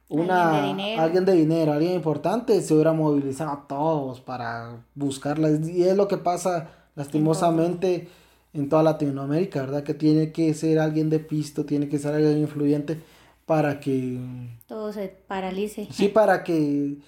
una 0.09 0.65
alguien 0.99 1.25
de, 1.25 1.33
dinero, 1.33 1.73
alguien 1.73 1.93
importante, 1.93 2.61
se 2.61 2.75
hubiera 2.75 2.93
movilizado 2.93 3.51
a 3.51 3.67
todos 3.69 4.21
para 4.21 4.85
buscarlas. 4.95 5.69
Y 5.69 5.85
es 5.85 5.97
lo 5.97 6.09
que 6.09 6.17
pasa 6.17 6.71
lastimosamente 6.97 8.09
en 8.53 8.69
toda 8.69 8.83
Latinoamérica, 8.83 9.61
¿verdad? 9.61 9.85
Que 9.85 9.95
tiene 9.95 10.33
que 10.33 10.55
ser 10.55 10.81
alguien 10.81 11.11
de 11.11 11.21
pisto, 11.21 11.65
tiene 11.65 11.89
que 11.89 11.99
ser 11.99 12.15
alguien 12.15 12.39
influyente 12.39 13.01
para 13.47 13.81
que... 13.81 14.19
Todo 14.67 14.93
se 14.93 15.09
paralice. 15.27 15.89
Sí, 15.91 16.09
para 16.09 16.45
que 16.45 16.99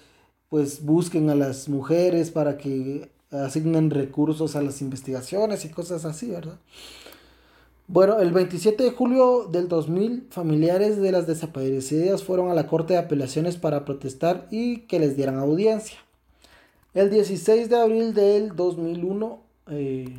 pues 0.49 0.83
busquen 0.85 1.29
a 1.29 1.35
las 1.35 1.67
mujeres, 1.67 2.31
para 2.31 2.57
que 2.57 3.09
asignen 3.31 3.89
recursos 3.89 4.55
a 4.55 4.61
las 4.61 4.81
investigaciones 4.81 5.65
y 5.65 5.69
cosas 5.69 6.05
así, 6.05 6.29
¿verdad? 6.29 6.59
Bueno, 7.89 8.19
el 8.19 8.31
27 8.31 8.83
de 8.83 8.91
julio 8.91 9.47
del 9.49 9.69
2000, 9.69 10.27
familiares 10.29 11.01
de 11.01 11.11
las 11.11 11.25
desaparecidas 11.25 12.23
fueron 12.23 12.49
a 12.49 12.53
la 12.53 12.67
Corte 12.67 12.93
de 12.93 12.99
Apelaciones 12.99 13.55
para 13.55 13.85
protestar 13.85 14.47
y 14.51 14.79
que 14.81 14.99
les 14.99 15.15
dieran 15.15 15.37
audiencia. 15.37 15.97
El 16.93 17.09
16 17.09 17.69
de 17.69 17.79
abril 17.79 18.13
del 18.13 18.55
2001, 18.55 19.39
eh, 19.69 20.17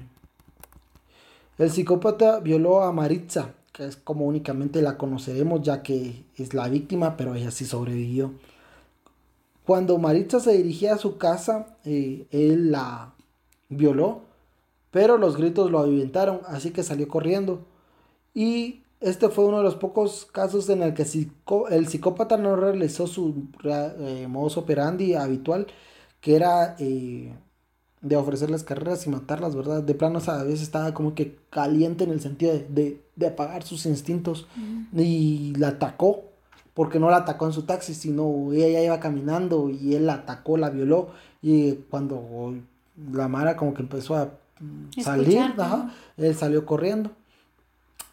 el 1.59 1.71
psicópata 1.71 2.41
violó 2.41 2.83
a 2.83 2.93
Maritza, 2.93 3.55
que 3.79 3.87
es 3.87 3.97
como 3.97 4.27
únicamente 4.27 4.83
la 4.83 4.99
conoceremos 4.99 5.63
ya 5.63 5.85
que 5.85 6.25
es 6.37 6.53
la 6.53 6.69
víctima, 6.69 7.17
pero 7.17 7.37
ella 7.37 7.53
sí 7.53 7.65
sobrevivió. 7.65 8.33
Cuando 9.65 9.99
Maritza 9.99 10.41
se 10.41 10.57
dirigía 10.57 10.95
a 10.95 10.99
su 10.99 11.17
casa, 11.17 11.77
eh, 11.85 12.27
él 12.33 12.73
la 12.73 13.15
violó, 13.69 14.23
pero 14.91 15.17
los 15.17 15.37
gritos 15.37 15.71
lo 15.71 15.79
ahuyentaron, 15.79 16.41
así 16.49 16.73
que 16.73 16.83
salió 16.83 17.07
corriendo. 17.07 17.61
Y 18.35 18.83
este 19.01 19.29
fue 19.29 19.45
uno 19.45 19.59
de 19.59 19.63
los 19.63 19.77
pocos 19.77 20.27
casos 20.27 20.69
en 20.71 20.83
el 20.83 20.95
que 20.95 21.07
el 21.71 21.87
psicópata 21.87 22.37
no 22.37 22.57
realizó 22.57 23.07
su 23.07 23.47
eh, 23.63 24.27
modus 24.29 24.57
operandi 24.57 25.15
habitual, 25.15 25.69
que 26.21 26.35
era 26.35 26.75
eh, 26.81 27.33
de 28.01 28.17
ofrecerles 28.17 28.63
carreras 28.63 29.07
y 29.07 29.11
matarlas, 29.11 29.57
¿verdad? 29.57 29.83
De 29.83 29.95
plano, 29.95 30.21
a 30.25 30.43
veces 30.45 30.63
estaba 30.63 30.95
como 30.95 31.15
que 31.15 31.37
caliente 31.51 32.05
en 32.05 32.11
el 32.11 32.21
sentido 32.21 32.53
de, 32.53 33.01
de, 33.17 33.27
apagar 33.27 33.65
sus 33.65 33.87
instintos 33.87 34.47
y 34.95 35.53
la 35.57 35.69
atacó, 35.69 36.25
porque 36.75 37.01
no 37.01 37.11
la 37.11 37.19
atacó 37.19 37.47
en 37.47 37.53
su 37.53 37.63
taxi, 37.63 37.95
sino 37.95 38.53
ella 38.53 38.69
ya 38.69 38.83
iba 38.83 39.01
caminando 39.01 39.69
y 39.69 39.95
él 39.95 40.07
la 40.07 40.15
atacó, 40.15 40.57
la 40.57 40.71
violó 40.71 41.09
y 41.43 41.73
cuando 41.91 42.55
la 43.13 43.29
Mara 43.29 43.57
como 43.57 43.75
que 43.75 43.83
empezó 43.83 44.17
a 44.17 44.31
salir, 45.01 45.55
él 46.17 46.35
salió 46.37 46.65
corriendo. 46.67 47.11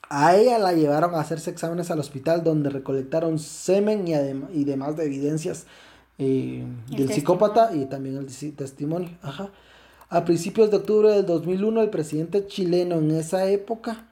A 0.09 0.35
ella 0.35 0.59
la 0.59 0.73
llevaron 0.73 1.15
a 1.15 1.19
hacerse 1.19 1.49
exámenes 1.49 1.89
al 1.89 1.99
hospital 1.99 2.43
donde 2.43 2.69
recolectaron 2.69 3.39
semen 3.39 4.07
y, 4.07 4.13
y 4.59 4.63
demás 4.63 4.95
de 4.97 5.05
evidencias 5.05 5.65
eh, 6.17 6.63
del 6.89 7.11
psicópata 7.11 7.75
y 7.75 7.85
también 7.85 8.17
el 8.17 8.55
testimonio. 8.55 9.09
Ajá. 9.21 9.49
A 10.09 10.23
principios 10.23 10.69
de 10.71 10.77
octubre 10.77 11.09
del 11.09 11.25
2001, 11.25 11.81
el 11.81 11.89
presidente 11.89 12.45
chileno 12.47 12.95
en 12.95 13.11
esa 13.11 13.47
época, 13.47 14.05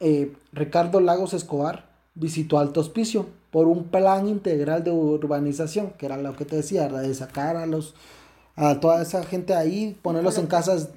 eh, 0.00 0.32
Ricardo 0.52 1.00
Lagos 1.00 1.34
Escobar, 1.34 1.86
visitó 2.14 2.58
Alto 2.58 2.80
Hospicio 2.80 3.26
por 3.50 3.66
un 3.66 3.84
plan 3.84 4.28
integral 4.28 4.84
de 4.84 4.90
urbanización, 4.90 5.90
que 5.98 6.06
era 6.06 6.16
lo 6.16 6.36
que 6.36 6.44
te 6.44 6.56
decía, 6.56 6.88
de 6.88 7.14
sacar 7.14 7.56
a, 7.56 7.66
los, 7.66 7.94
a 8.56 8.80
toda 8.80 9.02
esa 9.02 9.24
gente 9.24 9.54
ahí, 9.54 9.98
ponerlos 10.02 10.38
en 10.38 10.46
casas 10.46 10.90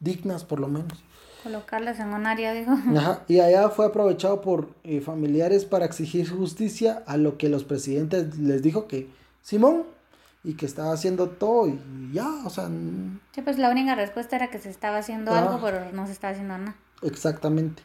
dignas 0.00 0.44
por 0.44 0.60
lo 0.60 0.68
menos. 0.68 1.02
Colocarlas 1.42 2.00
en 2.00 2.08
un 2.08 2.26
área, 2.26 2.52
digo. 2.52 2.72
Ajá, 2.96 3.22
y 3.28 3.40
allá 3.40 3.68
fue 3.68 3.86
aprovechado 3.86 4.40
por 4.40 4.68
eh, 4.82 5.00
familiares 5.00 5.64
para 5.64 5.84
exigir 5.84 6.28
justicia 6.28 7.02
a 7.06 7.16
lo 7.16 7.36
que 7.36 7.48
los 7.48 7.64
presidentes 7.64 8.38
les 8.38 8.62
dijo 8.62 8.88
que, 8.88 9.08
Simón, 9.42 9.84
y 10.44 10.54
que 10.54 10.66
estaba 10.66 10.92
haciendo 10.92 11.30
todo 11.30 11.66
y 11.68 12.12
ya, 12.12 12.28
o 12.44 12.50
sea... 12.50 12.68
Sí, 13.32 13.42
pues 13.42 13.58
la 13.58 13.70
única 13.70 13.94
respuesta 13.94 14.36
era 14.36 14.50
que 14.50 14.58
se 14.58 14.68
estaba 14.68 14.98
haciendo 14.98 15.32
algo, 15.32 15.58
pero 15.62 15.90
no 15.92 16.06
se 16.06 16.12
estaba 16.12 16.32
haciendo 16.32 16.58
nada. 16.58 16.76
Exactamente. 17.02 17.82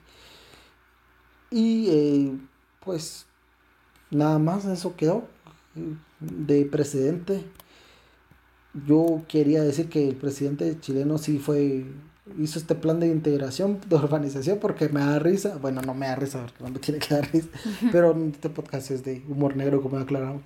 Y 1.49 1.89
eh, 1.89 2.37
pues 2.81 3.25
nada 4.11 4.37
más 4.39 4.65
eso 4.65 4.95
quedó 4.95 5.27
de 6.19 6.65
precedente. 6.65 7.45
Yo 8.85 9.23
quería 9.27 9.63
decir 9.63 9.89
que 9.89 10.09
el 10.09 10.15
presidente 10.15 10.79
chileno 10.79 11.17
sí 11.17 11.39
fue 11.39 11.85
hizo 12.37 12.59
este 12.59 12.75
plan 12.75 12.99
de 12.99 13.07
integración 13.07 13.79
de 13.87 13.95
urbanización 13.95 14.59
porque 14.59 14.89
me 14.89 14.99
da 14.99 15.17
risa, 15.17 15.57
bueno, 15.57 15.81
no 15.81 15.93
me 15.93 16.07
da 16.07 16.15
risa 16.15 16.41
porque 16.41 16.63
no 16.63 16.69
me 16.69 16.79
tiene 16.79 16.99
que 16.99 17.15
dar 17.15 17.31
risa, 17.31 17.49
pero 17.91 18.15
este 18.27 18.49
podcast 18.49 18.91
es 18.91 19.03
de 19.03 19.23
humor 19.27 19.55
negro 19.55 19.81
como 19.81 19.97
aclaramos. 19.97 20.43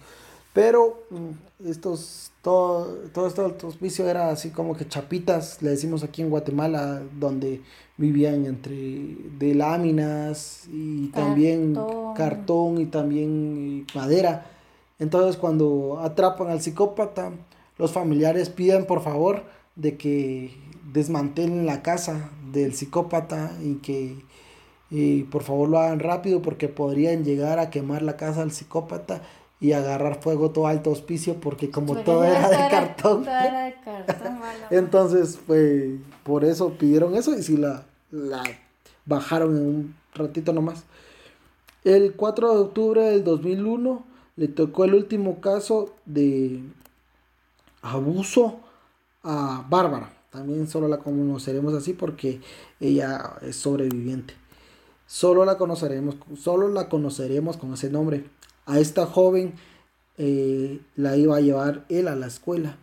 Pero 0.54 1.04
mm, 1.10 1.68
estos, 1.68 2.32
todo, 2.44 2.86
todo 3.12 3.28
esto 3.28 3.56
vicio 3.82 4.08
era 4.08 4.30
así 4.30 4.52
como 4.52 4.78
que 4.78 4.88
chapitas, 4.88 5.62
le 5.62 5.72
decimos 5.72 6.04
aquí 6.04 6.22
en 6.22 6.30
Guatemala, 6.30 7.02
donde 7.20 7.62
vivían 7.98 8.46
entre 8.46 9.18
de 9.38 9.56
láminas 9.56 10.68
y 10.72 11.08
también 11.08 11.76
cartón, 12.16 12.80
y 12.80 12.86
también 12.86 13.86
eh, 13.90 13.94
madera. 13.96 14.46
Entonces 15.00 15.38
cuando 15.38 16.00
atrapan 16.02 16.50
al 16.50 16.62
psicópata, 16.62 17.32
los 17.80 17.92
familiares 17.92 18.50
piden 18.50 18.86
por 18.86 19.02
favor 19.02 19.44
de 19.76 19.98
que 19.98 20.56
desmantelen 20.94 21.66
la 21.66 21.82
casa 21.82 22.30
del 22.52 22.76
psicópata 22.76 23.52
y 23.64 23.76
que 23.76 24.18
Y 24.92 25.24
por 25.24 25.42
favor 25.42 25.70
lo 25.70 25.80
hagan 25.80 26.00
rápido 26.00 26.44
porque 26.44 26.68
podrían 26.68 27.24
llegar 27.24 27.58
a 27.58 27.72
quemar 27.72 28.04
la 28.04 28.16
casa 28.16 28.42
del 28.42 28.52
psicópata 28.52 29.24
y 29.64 29.72
agarrar 29.72 30.22
fuego 30.22 30.52
todo 30.52 30.68
alto 30.68 30.92
hospicio 30.92 31.36
porque 31.40 31.72
como 31.72 31.96
todo 31.96 32.26
era 32.26 32.50
de 32.50 32.58
cartón. 32.70 33.24
Todo 33.24 33.34
era 33.34 33.64
de 33.64 33.76
cartón, 33.76 34.40
Entonces, 34.70 35.40
pues, 35.48 36.02
por 36.24 36.44
eso 36.44 36.74
pidieron 36.74 37.16
eso 37.16 37.34
y 37.34 37.42
si 37.44 37.56
la, 37.56 37.86
la 38.12 38.44
bajaron 39.06 39.56
en 39.56 39.66
un 39.66 39.96
ratito 40.16 40.52
nomás. 40.52 40.84
El 41.86 42.12
4 42.12 42.54
de 42.54 42.60
octubre 42.60 43.02
del 43.04 43.24
2001 43.24 44.04
le 44.36 44.50
tocó 44.50 44.84
el 44.84 44.96
último 44.96 45.40
caso 45.40 45.96
de 46.06 46.62
abuso 47.82 48.60
a 49.24 49.66
Bárbara. 49.70 50.12
También 50.30 50.68
solo 50.68 50.90
la 50.90 50.98
conoceremos 50.98 51.74
así 51.74 51.94
porque 51.94 52.42
ella 52.82 53.38
es 53.42 53.56
sobreviviente. 53.56 54.34
Solo 55.08 55.46
la 55.46 55.58
conoceremos, 55.58 56.18
solo 56.38 56.68
la 56.68 56.90
conoceremos 56.90 57.56
con 57.56 57.74
ese 57.74 57.90
nombre. 57.90 58.26
A 58.66 58.80
esta 58.80 59.06
joven 59.06 59.54
eh, 60.18 60.82
la 60.96 61.18
iba 61.18 61.38
a 61.38 61.42
llevar 61.42 61.86
él 61.90 62.08
a 62.08 62.16
la 62.16 62.28
escuela, 62.28 62.78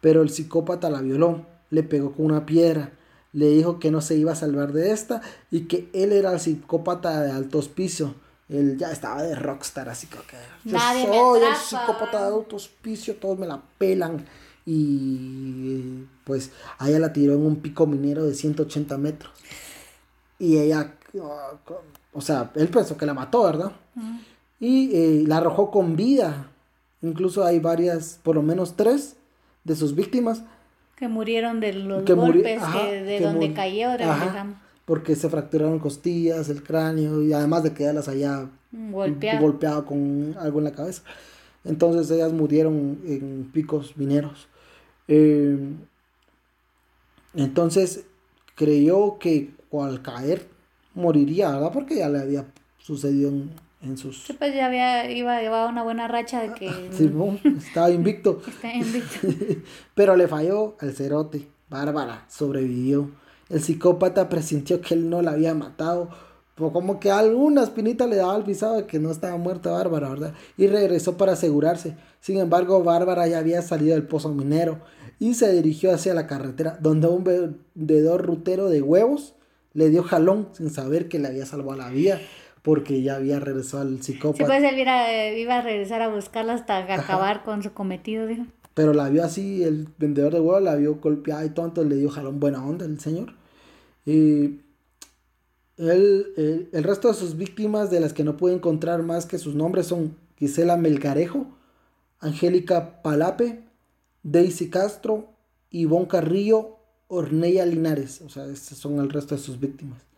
pero 0.00 0.22
el 0.22 0.30
psicópata 0.30 0.90
la 0.90 1.00
violó, 1.00 1.46
le 1.70 1.82
pegó 1.82 2.12
con 2.12 2.26
una 2.26 2.46
piedra, 2.46 2.92
le 3.32 3.48
dijo 3.48 3.78
que 3.78 3.90
no 3.90 4.00
se 4.00 4.16
iba 4.16 4.32
a 4.32 4.36
salvar 4.36 4.72
de 4.72 4.92
esta 4.92 5.22
y 5.50 5.62
que 5.62 5.88
él 5.92 6.12
era 6.12 6.32
el 6.32 6.40
psicópata 6.40 7.22
de 7.22 7.30
alto 7.30 7.58
hospicio. 7.58 8.14
Él 8.48 8.76
ya 8.76 8.90
estaba 8.90 9.22
de 9.22 9.34
rockstar, 9.34 9.88
así 9.88 10.06
que 10.06 10.18
yo 10.64 10.78
soy 10.78 11.42
el 11.42 11.56
psicópata 11.56 12.28
de 12.28 12.34
alto 12.36 12.56
hospicio, 12.56 13.16
todos 13.16 13.38
me 13.38 13.46
la 13.46 13.62
pelan. 13.78 14.26
Y 14.64 16.04
pues 16.24 16.52
a 16.78 16.88
ella 16.88 17.00
la 17.00 17.12
tiró 17.12 17.34
en 17.34 17.44
un 17.44 17.56
pico 17.56 17.86
minero 17.86 18.24
de 18.24 18.34
180 18.34 18.96
metros. 18.98 19.32
Y 20.38 20.58
ella, 20.58 20.94
ah, 21.22 21.52
o 22.12 22.20
sea, 22.20 22.50
él 22.54 22.68
pensó 22.68 22.96
que 22.96 23.06
la 23.06 23.14
mató, 23.14 23.44
¿verdad? 23.44 23.72
Y 24.62 24.94
eh, 24.94 25.24
la 25.26 25.38
arrojó 25.38 25.72
con 25.72 25.96
vida. 25.96 26.48
Incluso 27.02 27.44
hay 27.44 27.58
varias, 27.58 28.20
por 28.22 28.36
lo 28.36 28.42
menos 28.42 28.76
tres 28.76 29.16
de 29.64 29.74
sus 29.74 29.96
víctimas. 29.96 30.44
Que 30.94 31.08
murieron 31.08 31.58
de 31.58 31.72
los 31.72 32.04
golpes 32.04 32.62
de 32.72 33.18
donde 33.20 33.52
cayó. 33.54 33.88
Porque 34.84 35.16
se 35.16 35.28
fracturaron 35.28 35.80
costillas, 35.80 36.48
el 36.48 36.62
cráneo 36.62 37.24
y 37.24 37.32
además 37.32 37.64
de 37.64 37.72
quedarlas 37.72 38.06
allá 38.06 38.48
golpeado 38.70 39.84
con 39.84 40.36
algo 40.38 40.60
en 40.60 40.64
la 40.64 40.72
cabeza. 40.72 41.02
Entonces 41.64 42.08
ellas 42.12 42.32
murieron 42.32 43.00
en 43.04 43.50
picos 43.52 43.96
mineros. 43.96 44.46
Eh, 45.08 45.58
entonces 47.34 48.04
creyó 48.54 49.18
que 49.18 49.50
al 49.72 50.02
caer 50.02 50.46
moriría, 50.94 51.50
¿verdad? 51.50 51.72
Porque 51.72 51.96
ya 51.96 52.08
le 52.08 52.20
había 52.20 52.46
sucedido 52.78 53.28
en, 53.30 53.50
en 53.82 53.96
sus... 53.96 54.22
Sí, 54.24 54.32
pues 54.32 54.54
ya 54.54 54.66
había, 54.66 55.10
iba, 55.10 55.40
llevaba 55.40 55.68
una 55.68 55.82
buena 55.82 56.08
racha 56.08 56.40
de 56.42 56.52
que... 56.54 56.70
Sí, 56.92 57.10
estaba 57.58 57.90
invicto. 57.90 58.40
Está 58.48 58.72
invicto. 58.72 59.18
Pero 59.94 60.16
le 60.16 60.28
falló 60.28 60.76
al 60.80 60.92
cerote. 60.92 61.48
Bárbara 61.68 62.26
sobrevivió. 62.28 63.10
El 63.48 63.62
psicópata 63.62 64.28
presintió 64.28 64.80
que 64.80 64.94
él 64.94 65.08
no 65.08 65.22
la 65.22 65.32
había 65.32 65.54
matado. 65.54 66.10
Pero 66.54 66.72
como 66.72 67.00
que 67.00 67.10
alguna 67.10 67.62
espinita 67.62 68.06
le 68.06 68.16
daba 68.16 68.34
al 68.34 68.44
pisado 68.44 68.76
de 68.76 68.86
que 68.86 68.98
no 68.98 69.10
estaba 69.10 69.36
muerta 69.38 69.70
Bárbara, 69.70 70.10
¿verdad? 70.10 70.34
Y 70.56 70.66
regresó 70.66 71.16
para 71.16 71.32
asegurarse. 71.32 71.96
Sin 72.20 72.38
embargo, 72.38 72.82
Bárbara 72.82 73.26
ya 73.26 73.38
había 73.38 73.62
salido 73.62 73.94
del 73.94 74.06
pozo 74.06 74.28
minero 74.28 74.80
y 75.18 75.34
se 75.34 75.52
dirigió 75.52 75.94
hacia 75.94 76.14
la 76.14 76.26
carretera, 76.26 76.78
donde 76.80 77.08
un 77.08 77.24
vendedor 77.24 78.24
rutero 78.26 78.68
de 78.68 78.82
huevos 78.82 79.34
le 79.72 79.88
dio 79.88 80.02
jalón 80.02 80.48
sin 80.52 80.68
saber 80.70 81.08
que 81.08 81.18
le 81.18 81.28
había 81.28 81.46
salvado 81.46 81.78
la 81.78 81.88
vida 81.88 82.20
porque 82.62 83.02
ya 83.02 83.16
había 83.16 83.40
regresado 83.40 83.82
al 83.82 84.02
psicópata. 84.02 84.38
Sí, 84.38 84.44
pues 84.44 84.62
él 84.62 84.78
iba, 84.78 85.58
a 85.58 85.62
regresar 85.62 86.00
a 86.00 86.08
buscarla 86.08 86.54
hasta 86.54 86.78
acabar 86.78 87.44
con 87.44 87.62
su 87.62 87.72
cometido, 87.72 88.26
dijo. 88.26 88.44
Pero 88.74 88.94
la 88.94 89.10
vio 89.10 89.24
así, 89.24 89.64
el 89.64 89.88
vendedor 89.98 90.32
de 90.32 90.40
huevos 90.40 90.62
la 90.62 90.76
vio 90.76 90.94
golpeada 90.96 91.44
y 91.44 91.50
todo, 91.50 91.66
entonces 91.66 91.92
le 91.92 91.98
dio 91.98 92.08
jalón 92.08 92.40
buena 92.40 92.64
onda 92.64 92.86
el 92.86 93.00
señor. 93.00 93.34
Y 94.06 94.60
el, 95.76 96.68
el, 96.72 96.84
resto 96.84 97.08
de 97.08 97.14
sus 97.14 97.36
víctimas, 97.36 97.90
de 97.90 98.00
las 98.00 98.12
que 98.12 98.24
no 98.24 98.36
puede 98.36 98.54
encontrar 98.54 99.02
más 99.02 99.26
que 99.26 99.38
sus 99.38 99.54
nombres, 99.54 99.86
son 99.88 100.16
Gisela 100.38 100.76
Melgarejo, 100.76 101.46
Angélica 102.20 103.02
Palape, 103.02 103.64
Daisy 104.22 104.70
Castro, 104.70 105.34
Ivonne 105.70 106.06
Carrillo, 106.06 106.78
Orneya 107.08 107.66
Linares. 107.66 108.22
O 108.22 108.28
sea, 108.28 108.46
estos 108.46 108.78
son 108.78 109.00
el 109.00 109.10
resto 109.10 109.34
de 109.34 109.40
sus 109.40 109.58
víctimas 109.60 110.11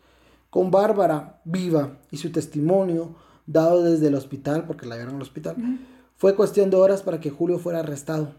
con 0.54 0.70
Bárbara 0.70 1.40
viva 1.44 1.98
y 2.12 2.16
su 2.16 2.30
testimonio 2.30 3.16
dado 3.44 3.82
desde 3.82 4.06
el 4.06 4.14
hospital, 4.14 4.68
porque 4.68 4.86
la 4.86 4.94
vieron 4.94 5.16
al 5.16 5.22
hospital, 5.22 5.56
fue 6.14 6.36
cuestión 6.36 6.70
de 6.70 6.76
horas 6.76 7.02
para 7.02 7.18
que 7.18 7.28
Julio 7.28 7.58
fuera 7.58 7.80
arrestado. 7.80 8.36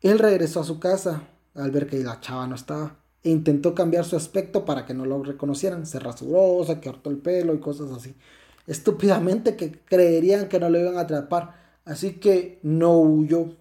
Él 0.00 0.18
regresó 0.18 0.60
a 0.60 0.64
su 0.64 0.80
casa 0.80 1.24
al 1.54 1.70
ver 1.72 1.88
que 1.88 2.02
la 2.02 2.20
chava 2.20 2.46
no 2.46 2.54
estaba 2.54 2.96
e 3.22 3.28
intentó 3.28 3.74
cambiar 3.74 4.06
su 4.06 4.16
aspecto 4.16 4.64
para 4.64 4.86
que 4.86 4.94
no 4.94 5.04
lo 5.04 5.22
reconocieran. 5.22 5.84
Se 5.84 5.98
rasuró, 5.98 6.64
se 6.64 6.80
cortó 6.80 7.10
el 7.10 7.18
pelo 7.18 7.52
y 7.52 7.60
cosas 7.60 7.90
así. 7.90 8.14
Estúpidamente 8.66 9.56
que 9.56 9.72
creerían 9.72 10.48
que 10.48 10.58
no 10.58 10.70
lo 10.70 10.80
iban 10.80 10.96
a 10.96 11.00
atrapar. 11.00 11.80
Así 11.84 12.14
que 12.14 12.60
no 12.62 12.98
huyó. 12.98 13.56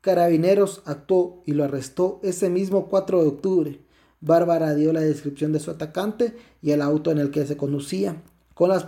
Carabineros 0.00 0.82
actuó 0.84 1.44
y 1.46 1.52
lo 1.52 1.62
arrestó 1.62 2.18
ese 2.24 2.50
mismo 2.50 2.88
4 2.88 3.22
de 3.22 3.28
octubre. 3.28 3.89
Bárbara 4.20 4.74
dio 4.74 4.92
la 4.92 5.00
descripción 5.00 5.52
de 5.52 5.60
su 5.60 5.70
atacante 5.70 6.36
y 6.60 6.72
el 6.72 6.82
auto 6.82 7.10
en 7.10 7.18
el 7.18 7.30
que 7.30 7.46
se 7.46 7.56
conducía, 7.56 8.16
con, 8.54 8.68
las 8.68 8.84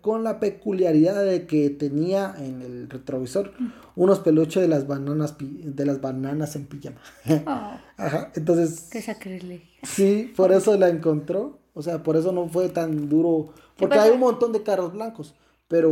con 0.00 0.22
la 0.22 0.38
peculiaridad 0.38 1.24
de 1.24 1.46
que 1.46 1.70
tenía 1.70 2.34
en 2.38 2.62
el 2.62 2.88
retrovisor 2.88 3.52
unos 3.96 4.20
peluches 4.20 4.62
de 4.62 4.68
las 4.68 4.86
bananas, 4.86 5.34
de 5.38 5.84
las 5.84 6.00
bananas 6.00 6.54
en 6.54 6.66
pijama. 6.66 7.00
Oh. 7.46 7.72
Ajá, 7.96 8.30
entonces... 8.34 8.88
Qué 8.92 9.02
sacrilegio. 9.02 9.68
Sí, 9.82 10.32
por 10.36 10.52
eso 10.52 10.76
la 10.76 10.88
encontró. 10.88 11.58
O 11.74 11.82
sea, 11.82 12.02
por 12.02 12.16
eso 12.16 12.32
no 12.32 12.48
fue 12.48 12.68
tan 12.68 13.08
duro. 13.08 13.52
Porque 13.76 13.98
hay 13.98 14.10
un 14.10 14.20
montón 14.20 14.52
de 14.52 14.62
carros 14.62 14.92
blancos. 14.92 15.34
Pero. 15.68 15.90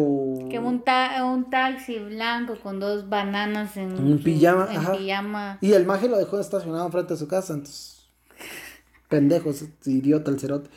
Que 0.51 0.59
un, 0.59 0.83
un 1.22 1.51
taxi 1.51 1.99
blanco 2.01 2.57
con 2.61 2.81
dos 2.81 3.09
bananas 3.09 3.76
en, 3.76 4.18
pijama. 4.18 4.68
pijama. 4.97 5.59
Y 5.61 5.72
el 5.72 5.87
maje 5.87 6.09
lo 6.09 6.18
dejó 6.18 6.41
estacionado 6.41 6.91
frente 6.91 7.14
a 7.14 7.16
su 7.16 7.29
casa. 7.29 7.55
Entonces 7.55 7.97
pendejos, 9.09 9.64
idiota 9.84 10.30
el 10.30 10.38
cerote. 10.38 10.70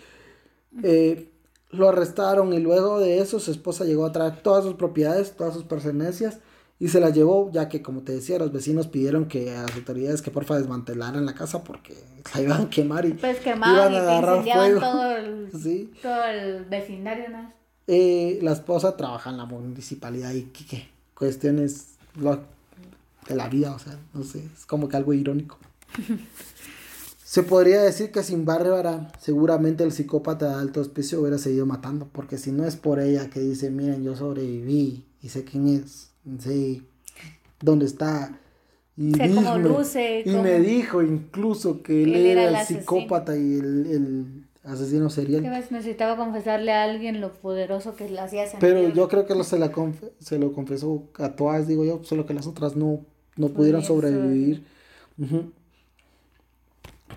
Eh, 0.83 1.29
lo 1.69 1.89
arrestaron 1.89 2.53
y 2.53 2.59
luego 2.59 2.99
de 2.99 3.19
eso 3.19 3.39
su 3.39 3.51
esposa 3.51 3.85
llegó 3.85 4.05
a 4.05 4.11
traer 4.11 4.41
todas 4.41 4.63
sus 4.63 4.75
propiedades, 4.75 5.35
todas 5.35 5.53
sus 5.53 5.63
pertenencias 5.63 6.39
y 6.79 6.87
se 6.87 6.99
las 6.99 7.13
llevó, 7.13 7.51
ya 7.51 7.69
que 7.69 7.81
como 7.81 8.01
te 8.01 8.13
decía, 8.13 8.39
los 8.39 8.51
vecinos 8.51 8.87
pidieron 8.87 9.27
que 9.27 9.55
a 9.55 9.63
las 9.63 9.75
autoridades 9.75 10.21
que 10.21 10.31
porfa 10.31 10.57
desmantelaran 10.57 11.25
la 11.25 11.35
casa 11.35 11.63
porque 11.63 11.95
la 12.35 12.41
iban 12.41 12.61
a 12.63 12.69
quemar 12.69 13.05
y 13.05 13.13
pues 13.13 13.39
quemaban 13.39 13.93
iban 13.93 13.95
a 13.95 14.17
agarrar 14.17 14.43
fuego. 14.43 14.79
Todo 14.79 15.15
el, 15.15 15.49
todo 16.01 16.25
el 16.25 16.65
vecindario, 16.65 17.29
¿no? 17.29 17.53
Eh, 17.87 18.39
la 18.41 18.53
esposa 18.53 18.95
trabaja 18.95 19.29
en 19.29 19.37
la 19.37 19.45
municipalidad 19.45 20.31
y 20.33 20.43
¿qué, 20.43 20.87
cuestiones 21.13 21.95
de 22.15 23.35
la 23.35 23.47
vida, 23.47 23.75
o 23.75 23.79
sea, 23.79 23.97
no 24.13 24.23
sé, 24.23 24.43
es 24.45 24.65
como 24.65 24.89
que 24.89 24.97
algo 24.97 25.13
irónico. 25.13 25.57
Se 27.31 27.43
podría 27.43 27.81
decir 27.81 28.11
que 28.11 28.23
sin 28.23 28.43
Bárbara, 28.43 29.07
seguramente 29.17 29.85
el 29.85 29.93
psicópata 29.93 30.49
de 30.49 30.55
alto 30.55 30.81
hospicio 30.81 31.21
hubiera 31.21 31.37
seguido 31.37 31.65
matando, 31.65 32.09
porque 32.11 32.37
si 32.37 32.51
no 32.51 32.65
es 32.65 32.75
por 32.75 32.99
ella 32.99 33.29
que 33.29 33.39
dice, 33.39 33.71
miren, 33.71 34.03
yo 34.03 34.17
sobreviví 34.17 35.05
y 35.21 35.29
sé 35.29 35.45
quién 35.45 35.69
es, 35.69 36.09
sé 36.39 36.81
dónde 37.61 37.85
está. 37.85 38.37
Y, 38.97 39.13
sé 39.13 39.33
cómo 39.33 39.57
luce, 39.59 40.23
y 40.25 40.35
me 40.35 40.59
dijo 40.59 41.01
incluso 41.01 41.81
que 41.81 42.03
él, 42.03 42.15
era, 42.17 42.49
el, 42.49 42.67
psicópata 42.67 43.37
y 43.37 43.53
el, 43.53 44.43
asesino 44.65 45.09
serial. 45.09 45.41
necesitaba 45.71 46.17
confesarle 46.17 46.73
a 46.73 46.83
alguien 46.83 47.21
lo 47.21 47.31
poderoso 47.31 47.95
que 47.95 48.09
le 48.09 48.19
hacía 48.19 48.45
sentir. 48.45 48.59
Pero 48.59 48.89
yo 48.89 49.07
creo 49.07 49.25
que 49.25 49.35
lo, 49.35 49.45
se, 49.45 49.57
la 49.57 49.71
se 50.19 50.37
lo 50.37 50.51
confesó 50.51 51.03
a 51.17 51.29
todas, 51.29 51.65
digo 51.65 51.85
yo, 51.85 52.01
solo 52.03 52.25
que 52.25 52.33
las 52.33 52.45
otras 52.45 52.75
no, 52.75 53.05
no 53.37 53.47
pudieron 53.47 53.83
sobrevivir. 53.83 54.65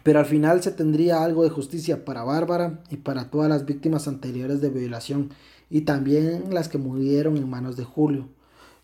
Pero 0.02 0.18
al 0.18 0.26
final 0.26 0.62
se 0.62 0.70
tendría 0.70 1.22
algo 1.22 1.44
de 1.44 1.50
justicia 1.50 2.04
para 2.04 2.24
Bárbara 2.24 2.80
y 2.90 2.96
para 2.96 3.30
todas 3.30 3.48
las 3.48 3.64
víctimas 3.64 4.08
anteriores 4.08 4.60
de 4.60 4.70
violación 4.70 5.30
y 5.70 5.82
también 5.82 6.52
las 6.52 6.68
que 6.68 6.78
murieron 6.78 7.36
en 7.36 7.48
manos 7.48 7.76
de 7.76 7.84
Julio. 7.84 8.28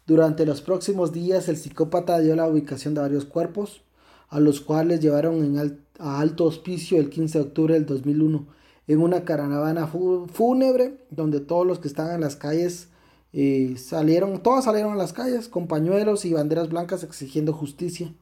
Durante 0.06 0.46
los 0.46 0.62
próximos 0.62 1.12
días 1.12 1.48
el 1.48 1.56
psicópata 1.56 2.18
dio 2.20 2.34
la 2.36 2.48
ubicación 2.48 2.94
de 2.94 3.00
varios 3.00 3.24
cuerpos, 3.24 3.82
a 4.28 4.40
los 4.40 4.60
cuales 4.60 5.00
llevaron 5.00 5.44
en 5.44 5.80
a 5.98 6.20
alto 6.20 6.46
hospicio 6.46 6.98
el 6.98 7.10
15 7.10 7.38
de 7.38 7.44
octubre 7.44 7.74
del 7.74 7.86
2001 7.86 8.46
en 8.90 9.00
una 9.00 9.24
caravana 9.24 9.86
fúnebre 9.86 10.96
donde 11.10 11.38
todos 11.38 11.64
los 11.64 11.78
que 11.78 11.86
estaban 11.86 12.16
en 12.16 12.22
las 12.22 12.34
calles 12.34 12.88
eh, 13.32 13.76
salieron, 13.76 14.42
todos 14.42 14.64
salieron 14.64 14.92
a 14.94 14.96
las 14.96 15.12
calles 15.12 15.48
con 15.48 15.68
pañuelos 15.68 16.24
y 16.24 16.32
banderas 16.32 16.68
blancas 16.70 17.04
exigiendo 17.04 17.52
justicia. 17.52 18.12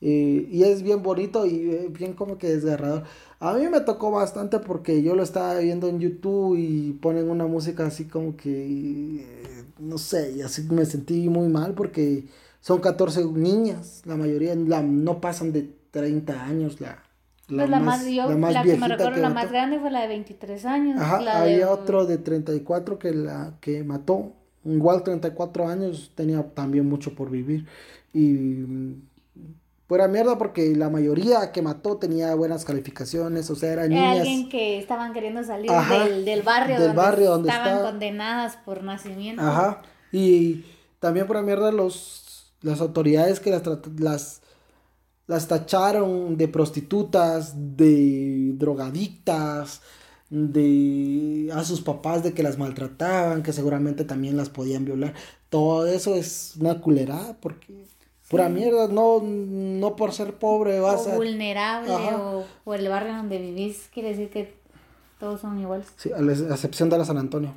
Eh, 0.00 0.48
y 0.50 0.64
es 0.64 0.82
bien 0.82 1.02
bonito 1.02 1.46
y 1.46 1.70
eh, 1.70 1.88
bien 1.90 2.12
como 2.12 2.36
que 2.36 2.48
desgarrador. 2.48 3.04
A 3.40 3.54
mí 3.54 3.66
me 3.68 3.80
tocó 3.80 4.10
bastante 4.10 4.58
porque 4.58 5.02
yo 5.02 5.14
lo 5.14 5.22
estaba 5.22 5.58
viendo 5.58 5.88
en 5.88 6.00
YouTube 6.00 6.56
y 6.58 6.92
ponen 6.92 7.30
una 7.30 7.46
música 7.46 7.86
así 7.86 8.04
como 8.04 8.36
que, 8.36 9.24
no 9.78 9.98
sé, 9.98 10.32
y 10.32 10.42
así 10.42 10.62
me 10.70 10.84
sentí 10.84 11.28
muy 11.28 11.48
mal 11.48 11.74
porque 11.74 12.24
son 12.60 12.80
14 12.80 13.24
niñas, 13.26 14.02
la 14.06 14.16
mayoría 14.16 14.54
la, 14.54 14.82
no 14.82 15.20
pasan 15.20 15.52
de 15.52 15.70
30 15.90 16.44
años, 16.44 16.80
la, 16.80 17.02
la, 17.48 17.66
pues 17.66 17.82
más, 17.82 18.06
yo, 18.06 18.30
la, 18.38 18.62
que 18.62 18.76
me 18.76 18.88
recuerdo, 18.88 19.20
la 19.20 19.28
más 19.28 19.50
grande 19.50 19.78
fue 19.78 19.90
la 19.90 20.00
de 20.00 20.08
23 20.08 20.64
años. 20.64 21.00
Ajá, 21.00 21.42
había 21.42 21.70
otro 21.70 22.06
de 22.06 22.16
34 22.16 22.98
que 22.98 23.12
la 23.12 23.54
que 23.60 23.84
mató, 23.84 24.32
igual 24.64 25.02
34 25.02 25.68
años, 25.68 26.12
tenía 26.14 26.42
también 26.54 26.88
mucho 26.88 27.14
por 27.14 27.30
vivir. 27.30 27.66
Y 28.14 28.96
Fuera 29.86 30.08
mierda 30.08 30.38
porque 30.38 30.74
la 30.74 30.88
mayoría 30.88 31.52
que 31.52 31.60
mató 31.60 31.98
tenía 31.98 32.34
buenas 32.34 32.64
calificaciones, 32.64 33.50
o 33.50 33.54
sea, 33.54 33.72
eran 33.72 33.92
Era 33.92 34.00
niñas. 34.00 34.20
alguien 34.20 34.48
que 34.48 34.78
estaban 34.78 35.12
queriendo 35.12 35.44
salir 35.44 35.70
del, 35.70 36.24
del, 36.24 36.42
barrio, 36.42 36.76
del 36.76 36.86
donde 36.88 36.96
barrio 36.96 37.30
donde 37.30 37.50
estaban 37.50 37.82
condenadas 37.82 38.56
por 38.64 38.82
nacimiento. 38.82 39.42
Ajá. 39.42 39.82
Y 40.10 40.64
también 41.00 41.26
por 41.26 41.42
mierda 41.42 41.70
los 41.70 42.52
las 42.62 42.80
autoridades 42.80 43.40
que 43.40 43.50
las 43.50 43.62
las 43.98 44.40
las 45.26 45.48
tacharon 45.48 46.36
de 46.36 46.48
prostitutas, 46.48 47.76
de 47.76 48.52
drogadictas, 48.54 49.80
de 50.30 51.50
a 51.54 51.64
sus 51.64 51.80
papás 51.80 52.22
de 52.22 52.32
que 52.32 52.42
las 52.42 52.58
maltrataban, 52.58 53.42
que 53.42 53.52
seguramente 53.52 54.04
también 54.04 54.36
las 54.36 54.50
podían 54.50 54.84
violar. 54.84 55.14
Todo 55.48 55.86
eso 55.86 56.14
es 56.14 56.54
una 56.58 56.80
culerada 56.80 57.36
porque 57.40 57.86
Pura 58.28 58.48
mierda, 58.48 58.88
no, 58.88 59.20
no 59.22 59.96
por 59.96 60.12
ser 60.12 60.34
pobre 60.34 60.80
vas 60.80 61.06
o 61.06 61.16
vulnerable 61.16 61.92
o, 62.64 62.74
el 62.74 62.88
barrio 62.88 63.14
donde 63.16 63.38
vivís, 63.38 63.88
quiere 63.92 64.10
decir 64.10 64.30
que 64.30 64.54
todos 65.20 65.42
son 65.42 65.58
iguales. 65.60 65.88
Sí, 65.96 66.10
a 66.10 66.20
la 66.20 66.32
excepción 66.32 66.88
de 66.88 66.98
la 66.98 67.04
San 67.04 67.18
Antonio. 67.18 67.54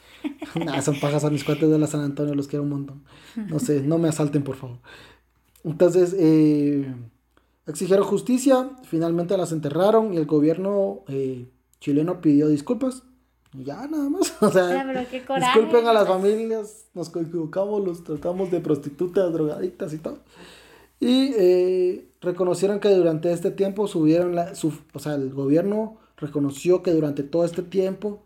nah, 0.64 0.80
son 0.82 1.00
pajas 1.00 1.24
a 1.24 1.30
mis 1.30 1.42
cuates 1.42 1.70
de 1.70 1.78
la 1.78 1.86
San 1.86 2.02
Antonio, 2.02 2.34
los 2.34 2.48
quiero 2.48 2.64
un 2.64 2.70
montón. 2.70 3.02
No 3.48 3.58
sé, 3.58 3.80
no 3.80 3.98
me 3.98 4.08
asalten, 4.08 4.44
por 4.44 4.56
favor. 4.56 4.76
Entonces, 5.64 6.14
eh, 6.18 6.94
exigieron 7.66 8.04
justicia, 8.04 8.70
finalmente 8.84 9.36
las 9.38 9.52
enterraron 9.52 10.12
y 10.12 10.18
el 10.18 10.26
gobierno 10.26 11.00
eh, 11.08 11.48
chileno 11.80 12.20
pidió 12.20 12.48
disculpas 12.48 13.04
ya, 13.54 13.86
nada 13.86 14.08
más. 14.08 14.34
O 14.40 14.50
sea, 14.50 14.84
disculpen 14.84 15.86
a 15.86 15.92
las 15.92 16.08
familias, 16.08 16.86
nos 16.94 17.08
equivocamos, 17.08 17.84
los 17.84 18.04
tratamos 18.04 18.50
de 18.50 18.60
prostitutas, 18.60 19.32
drogadictas 19.32 19.92
y 19.92 19.98
todo. 19.98 20.18
Y 21.00 21.32
eh, 21.36 22.08
reconocieron 22.20 22.80
que 22.80 22.90
durante 22.90 23.32
este 23.32 23.50
tiempo 23.50 23.86
subieron 23.86 24.34
la, 24.34 24.54
su, 24.54 24.72
o 24.92 24.98
sea, 24.98 25.14
el 25.14 25.30
gobierno 25.30 25.98
reconoció 26.16 26.82
que 26.82 26.92
durante 26.92 27.22
todo 27.22 27.44
este 27.44 27.62
tiempo 27.62 28.22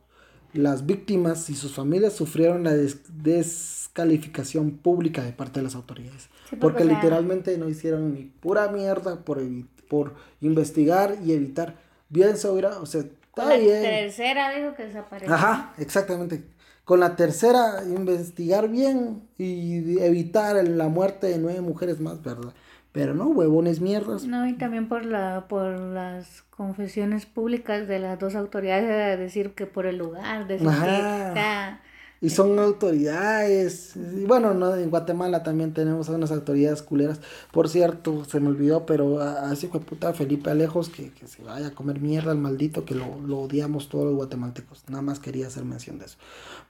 las 0.53 0.87
víctimas 0.87 1.51
y 1.51 1.55
sus 1.55 1.75
familias 1.75 2.15
sufrieron 2.15 2.65
la 2.65 2.75
descalificación 2.75 4.79
pública 4.79 5.23
de 5.23 5.33
parte 5.33 5.61
de 5.61 5.65
las 5.65 5.75
autoridades. 5.75 6.29
porque, 6.61 6.85
literalmente 6.85 7.57
no 7.59 7.69
hicieron 7.69 8.15
ni 8.15 8.25
pura 8.25 8.69
mierda 8.69 9.25
por, 9.25 9.43
por 9.89 10.15
investigar 10.41 11.19
y 11.25 11.33
evitar. 11.33 11.77
Bien 12.09 12.37
se 12.37 12.49
hubiera, 12.49 12.81
o 12.81 12.87
sea, 12.87 13.05
la 13.45 13.57
tercera 13.57 14.51
dijo 14.51 14.75
que 14.75 14.85
desapareció. 14.85 15.35
Ajá, 15.35 15.73
exactamente. 15.79 16.45
Con 16.85 17.01
la 17.01 17.17
tercera, 17.17 17.83
investigar 17.85 18.69
bien 18.69 19.29
y 19.37 20.01
evitar 20.01 20.57
la 20.67 20.89
muerte 20.89 21.27
de 21.27 21.39
nueve 21.39 21.61
mujeres 21.61 22.01
más, 22.01 22.23
¿verdad? 22.23 22.55
Pero 22.93 23.15
no, 23.15 23.27
huevones 23.27 23.81
mierdas. 23.81 24.25
No, 24.25 24.47
y 24.47 24.55
también 24.55 24.89
por 24.89 25.05
la 25.05 25.47
por 25.49 25.79
las 25.79 26.43
confesiones 26.51 27.27
públicas 27.27 27.87
de 27.87 27.99
las 27.99 28.19
dos 28.19 28.35
autoridades 28.35 28.89
de 28.89 29.23
decir 29.23 29.55
que 29.55 29.67
por 29.67 29.87
el 29.87 29.99
lugar, 29.99 30.47
decir 30.47 30.67
que 30.67 31.79
y 32.21 32.31
son 32.31 32.59
autoridades. 32.59 33.95
Y 33.97 34.25
bueno, 34.25 34.55
no, 34.55 34.75
en 34.75 34.91
Guatemala 34.91 35.43
también 35.43 35.73
tenemos 35.73 36.09
unas 36.09 36.31
autoridades 36.31 36.83
culeras. 36.83 37.21
Por 37.53 37.69
cierto, 37.69 38.25
se 38.25 38.41
me 38.41 38.49
olvidó, 38.49 38.87
pero 38.87 39.21
así 39.21 39.69
fue 39.69 39.81
puta 39.81 40.13
Felipe 40.13 40.51
Alejos 40.51 40.89
que, 40.89 41.13
se 41.27 41.43
vaya 41.43 41.69
a 41.69 41.75
comer 41.75 42.01
mierda 42.01 42.33
al 42.33 42.39
maldito, 42.39 42.85
que 42.85 42.95
lo, 42.95 43.21
lo, 43.21 43.41
odiamos 43.41 43.89
todos 43.89 44.07
los 44.07 44.15
guatemaltecos. 44.15 44.85
Nada 44.89 45.03
más 45.03 45.21
quería 45.21 45.47
hacer 45.47 45.65
mención 45.65 45.99
de 45.99 46.07
eso. 46.07 46.19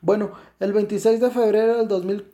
Bueno, 0.01 0.33
el 0.61 0.73
26 0.73 1.21
de 1.21 1.31
febrero 1.31 1.79
del 1.79 1.89
2000, 1.89 2.27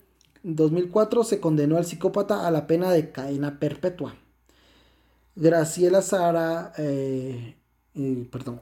2004 0.42 1.24
se 1.24 1.40
condenó 1.40 1.76
al 1.76 1.86
psicópata 1.86 2.46
a 2.46 2.50
la 2.50 2.66
pena 2.66 2.90
de 2.90 3.10
cadena 3.10 3.58
perpetua. 3.58 4.14
Graciela 5.36 6.02
Sara, 6.02 6.72
eh, 6.78 7.56
eh, 7.94 8.28
perdón, 8.30 8.60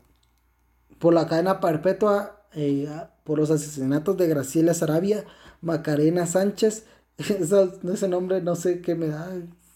por 0.98 1.12
la 1.12 1.26
cadena 1.26 1.60
perpetua 1.60 2.41
eh, 2.54 2.88
por 3.24 3.38
los 3.38 3.50
asesinatos 3.50 4.16
de 4.16 4.28
Graciela 4.28 4.74
Sarabia, 4.74 5.24
Macarena 5.60 6.26
Sánchez, 6.26 6.84
ese 7.18 8.08
nombre 8.08 8.42
no 8.42 8.56
sé 8.56 8.80
qué 8.80 8.94
me 8.94 9.08
da 9.08 9.30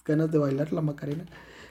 ganas 0.05 0.31
de 0.31 0.39
bailar 0.39 0.73
la 0.73 0.81
Macarena. 0.81 1.27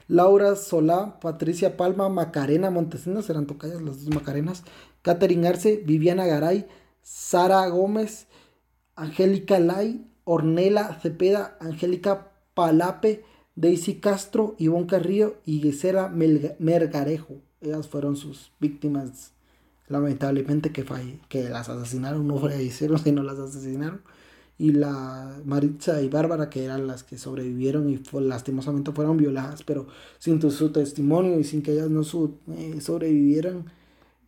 Laura 0.07 0.55
Solá, 0.55 1.19
Patricia 1.19 1.77
Palma, 1.77 2.09
Macarena 2.09 2.69
Montesinos, 2.69 3.29
eran 3.29 3.47
tocayas 3.47 3.81
las 3.81 4.05
dos 4.05 4.13
Macarenas, 4.13 4.63
Catherine 5.01 5.47
Arce, 5.47 5.81
Viviana 5.83 6.25
Garay, 6.25 6.67
Sara 7.01 7.67
Gómez, 7.67 8.27
Angélica 8.95 9.59
Lai, 9.59 10.05
Ornela 10.23 10.99
Cepeda, 11.01 11.57
Angélica 11.59 12.31
Palape, 12.53 13.23
Daisy 13.55 13.95
Castro, 13.95 14.55
Ivonne 14.57 14.87
Carrillo 14.87 15.37
y 15.45 15.61
Gisela 15.61 16.09
Mergarejo. 16.09 17.41
Ellas 17.61 17.87
fueron 17.87 18.15
sus 18.15 18.51
víctimas 18.59 19.34
lamentablemente 19.87 20.71
que, 20.71 20.85
que 21.29 21.49
las 21.49 21.69
asesinaron, 21.69 22.27
no 22.27 22.37
fallecieron, 22.37 22.99
sino 23.03 23.23
las 23.23 23.39
asesinaron. 23.39 24.01
Y 24.57 24.71
la 24.71 25.41
Maritza 25.43 26.01
y 26.01 26.07
Bárbara, 26.07 26.49
que 26.49 26.63
eran 26.63 26.87
las 26.87 27.03
que 27.03 27.17
sobrevivieron 27.17 27.89
y 27.89 28.01
lastimosamente 28.21 28.93
fueron 28.93 29.17
violadas, 29.17 29.63
pero 29.63 29.87
sin 30.17 30.41
su 30.49 30.71
testimonio 30.71 31.37
y 31.37 31.43
sin 31.43 31.61
que 31.61 31.73
ellas 31.73 31.89
no 31.89 32.03
eh, 32.55 32.79
sobrevivieran, 32.79 33.65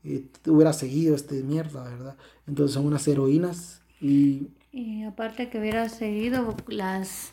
eh, 0.03 0.25
hubiera 0.45 0.73
seguido 0.73 1.15
este 1.15 1.43
mierda, 1.43 1.83
¿verdad? 1.85 2.17
Entonces 2.45 2.73
son 2.73 2.85
unas 2.85 3.07
heroínas 3.07 3.81
y... 4.01 4.49
Y 4.73 5.03
aparte 5.03 5.49
que 5.49 5.59
hubiera 5.59 5.87
seguido 5.87 6.55
las... 6.67 7.31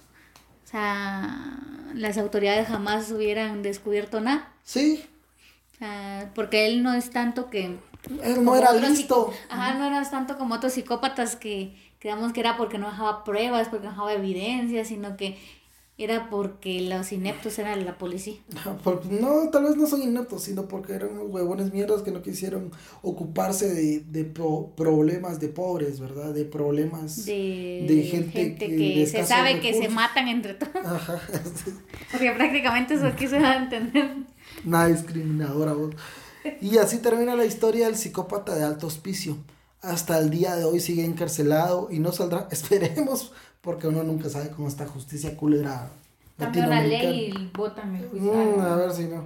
O 0.65 0.67
sea, 0.69 1.91
las 1.95 2.17
autoridades 2.17 2.69
jamás 2.69 3.11
hubieran 3.11 3.63
descubierto 3.63 4.21
nada. 4.21 4.53
Sí. 4.63 5.05
porque 6.35 6.67
él 6.67 6.83
no 6.83 6.95
es 6.95 7.11
tanto 7.11 7.51
que 7.51 7.77
él 8.23 8.45
no 8.45 8.57
era 8.57 8.73
listo. 8.73 9.33
Ajá, 9.49 9.75
no 9.75 9.87
era 9.87 10.09
tanto 10.09 10.37
como 10.39 10.55
otros 10.55 10.73
psicópatas 10.73 11.37
que 11.37 11.75
creamos 11.99 12.33
que 12.33 12.41
era 12.41 12.57
porque 12.57 12.79
no 12.79 12.91
dejaba 12.91 13.25
pruebas, 13.25 13.69
porque 13.69 13.85
no 13.87 13.93
dejaba 13.93 14.13
evidencia, 14.13 14.85
sino 14.85 15.17
que 15.17 15.39
era 15.97 16.29
porque 16.29 16.81
los 16.81 17.13
ineptos 17.13 17.57
eran 17.61 17.85
la 17.85 17.97
policía. 17.99 18.35
no, 19.11 19.49
tal 19.51 19.63
vez 19.63 19.77
no 19.77 19.87
son 19.87 20.03
ineptos, 20.03 20.43
sino 20.43 20.67
porque 20.67 20.93
eran 20.93 21.13
unos 21.13 21.33
huevones 21.33 21.73
mierdas 21.73 22.03
que 22.03 22.11
no 22.11 22.21
quisieron 22.21 22.73
ocuparse 23.03 23.73
de, 23.73 24.01
de 24.01 24.25
problemas 24.25 25.39
de 25.39 25.49
pobres, 25.49 26.01
¿verdad? 26.01 26.35
De 26.35 26.45
problemas 26.45 27.25
de, 27.27 28.09
gente, 28.11 28.57
que, 28.57 29.07
se 29.07 29.25
sabe 29.25 29.61
que 29.61 29.73
se 29.73 29.89
matan 29.89 30.27
entre 30.27 30.55
todos. 30.55 30.75
Ajá. 30.85 31.21
porque 32.11 32.33
prácticamente 32.33 32.95
eso 32.95 33.15
quiso 33.17 33.37
entender. 33.37 34.17
Nada 34.65 34.89
discriminadora, 34.89 35.75
vos. 35.75 35.95
Y 36.61 36.79
así 36.79 36.99
termina 36.99 37.37
la 37.37 37.45
historia 37.45 37.87
del 37.87 37.97
psicópata 37.97 38.55
de 38.55 38.65
alto 38.65 38.87
hospicio. 38.87 39.37
Hasta 39.81 40.19
el 40.19 40.31
día 40.31 40.57
de 40.57 40.65
hoy 40.65 40.81
sigue 40.81 41.05
encarcelado 41.05 41.89
y 41.91 41.99
no 41.99 42.13
saldrá, 42.13 42.49
esperemos, 42.53 43.33
porque 43.61 43.89
uno 43.89 44.03
nunca 44.03 44.29
sabe 44.29 44.51
cómo 44.51 44.69
está 44.69 44.87
justicia 44.87 45.37
culera. 45.37 45.91
Cambia 46.39 46.67
la 46.67 46.83
ley 46.83 47.33
y 47.37 47.51
votan 47.57 47.95
el 47.97 48.09
juicio. 48.09 48.33
Mm, 48.33 48.61
a 48.61 48.77
ver 48.77 48.93
si 48.93 49.05
no. 49.05 49.25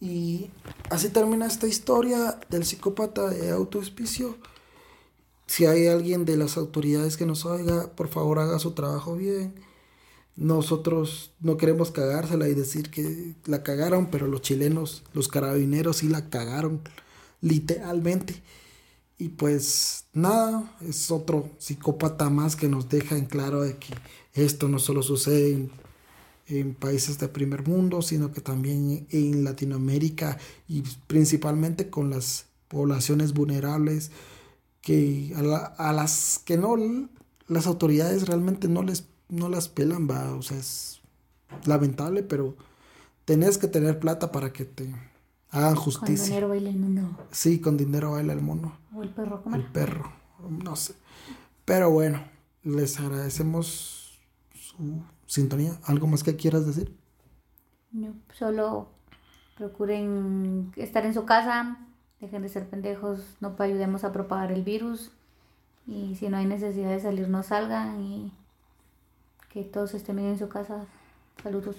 Y 0.00 0.50
así 0.90 1.10
termina 1.10 1.46
esta 1.46 1.66
historia 1.66 2.38
del 2.48 2.64
psicópata 2.64 3.28
de 3.28 3.52
alto 3.52 3.78
hospicio. 3.78 4.36
Si 5.46 5.66
hay 5.66 5.86
alguien 5.86 6.24
de 6.24 6.36
las 6.36 6.56
autoridades 6.56 7.16
que 7.16 7.26
nos 7.26 7.44
oiga, 7.44 7.88
por 7.94 8.08
favor 8.08 8.38
haga 8.38 8.58
su 8.58 8.72
trabajo 8.72 9.14
bien 9.14 9.54
nosotros 10.36 11.32
no 11.40 11.56
queremos 11.56 11.90
cagársela 11.90 12.48
y 12.48 12.54
decir 12.54 12.90
que 12.90 13.34
la 13.44 13.62
cagaron, 13.62 14.06
pero 14.10 14.26
los 14.26 14.42
chilenos, 14.42 15.02
los 15.12 15.28
carabineros 15.28 15.98
sí 15.98 16.08
la 16.08 16.30
cagaron, 16.30 16.80
literalmente. 17.40 18.42
Y 19.18 19.28
pues 19.28 20.06
nada, 20.14 20.76
es 20.80 21.10
otro 21.10 21.50
psicópata 21.58 22.30
más 22.30 22.56
que 22.56 22.68
nos 22.68 22.88
deja 22.88 23.16
en 23.16 23.26
claro 23.26 23.62
de 23.62 23.76
que 23.76 23.94
esto 24.32 24.68
no 24.68 24.78
solo 24.78 25.02
sucede 25.02 25.68
en, 26.48 26.74
países 26.74 27.18
de 27.18 27.28
primer 27.28 27.66
mundo, 27.66 28.02
sino 28.02 28.32
que 28.32 28.40
también 28.40 29.06
en 29.10 29.44
Latinoamérica 29.44 30.38
y 30.68 30.82
principalmente 31.06 31.88
con 31.88 32.10
las 32.10 32.46
poblaciones 32.68 33.32
vulnerables 33.32 34.10
que 34.80 35.32
a, 35.36 35.90
a 35.90 35.92
las 35.92 36.40
que 36.44 36.56
no 36.56 36.76
las 37.46 37.66
autoridades 37.66 38.26
realmente 38.26 38.68
no 38.68 38.82
les 38.82 39.04
no 39.32 39.48
las 39.48 39.68
pelan, 39.68 40.08
va, 40.08 40.34
o 40.34 40.42
sea, 40.42 40.58
es 40.58 41.00
lamentable, 41.64 42.22
pero 42.22 42.56
tenés 43.24 43.58
que 43.58 43.66
tener 43.66 43.98
plata 43.98 44.30
para 44.30 44.52
que 44.52 44.64
te 44.64 44.94
Hagan 45.52 45.74
justicia. 45.74 46.16
Con 46.16 46.24
dinero 46.24 46.48
baila 46.48 46.70
el 46.70 46.78
mono. 46.78 47.18
Sí, 47.30 47.60
con 47.60 47.76
dinero 47.76 48.12
baila 48.12 48.32
el 48.32 48.40
mono. 48.40 48.78
O 48.94 49.02
el 49.02 49.10
perro, 49.10 49.42
¿cómo? 49.42 49.54
El 49.54 49.64
perro, 49.64 50.10
no 50.48 50.76
sé. 50.76 50.94
Pero 51.66 51.90
bueno, 51.90 52.24
les 52.62 52.98
agradecemos 52.98 54.18
su 54.54 55.02
sintonía. 55.26 55.78
¿Algo 55.84 56.06
más 56.06 56.22
que 56.22 56.36
quieras 56.36 56.66
decir? 56.66 56.96
No, 57.90 58.14
solo 58.32 58.88
procuren 59.58 60.72
estar 60.76 61.04
en 61.04 61.12
su 61.12 61.26
casa, 61.26 61.86
dejen 62.18 62.40
de 62.40 62.48
ser 62.48 62.66
pendejos, 62.70 63.20
no 63.40 63.54
ayudemos 63.58 64.04
a 64.04 64.12
propagar 64.12 64.52
el 64.52 64.62
virus 64.62 65.10
y 65.86 66.14
si 66.14 66.30
no 66.30 66.38
hay 66.38 66.46
necesidad 66.46 66.88
de 66.88 67.00
salir 67.00 67.28
no 67.28 67.42
salgan 67.42 68.00
y 68.00 68.32
que 69.52 69.62
todos 69.64 69.94
estén 69.94 70.16
bien 70.16 70.30
en 70.30 70.38
su 70.38 70.48
casa. 70.48 70.86
Saludos. 71.42 71.76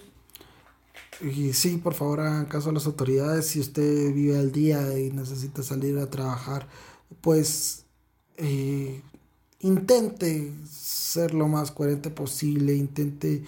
Y 1.21 1.53
sí, 1.53 1.77
por 1.77 1.93
favor 1.93 2.21
hagan 2.21 2.45
caso 2.45 2.69
a 2.69 2.73
las 2.73 2.85
autoridades. 2.85 3.47
Si 3.47 3.59
usted 3.59 4.13
vive 4.13 4.37
al 4.37 4.51
día 4.51 4.97
y 4.99 5.11
necesita 5.11 5.63
salir 5.63 5.97
a 5.97 6.09
trabajar, 6.09 6.67
pues 7.21 7.85
eh, 8.37 9.01
intente 9.59 10.53
ser 10.69 11.33
lo 11.33 11.47
más 11.47 11.71
coherente 11.71 12.09
posible, 12.09 12.75
intente 12.75 13.43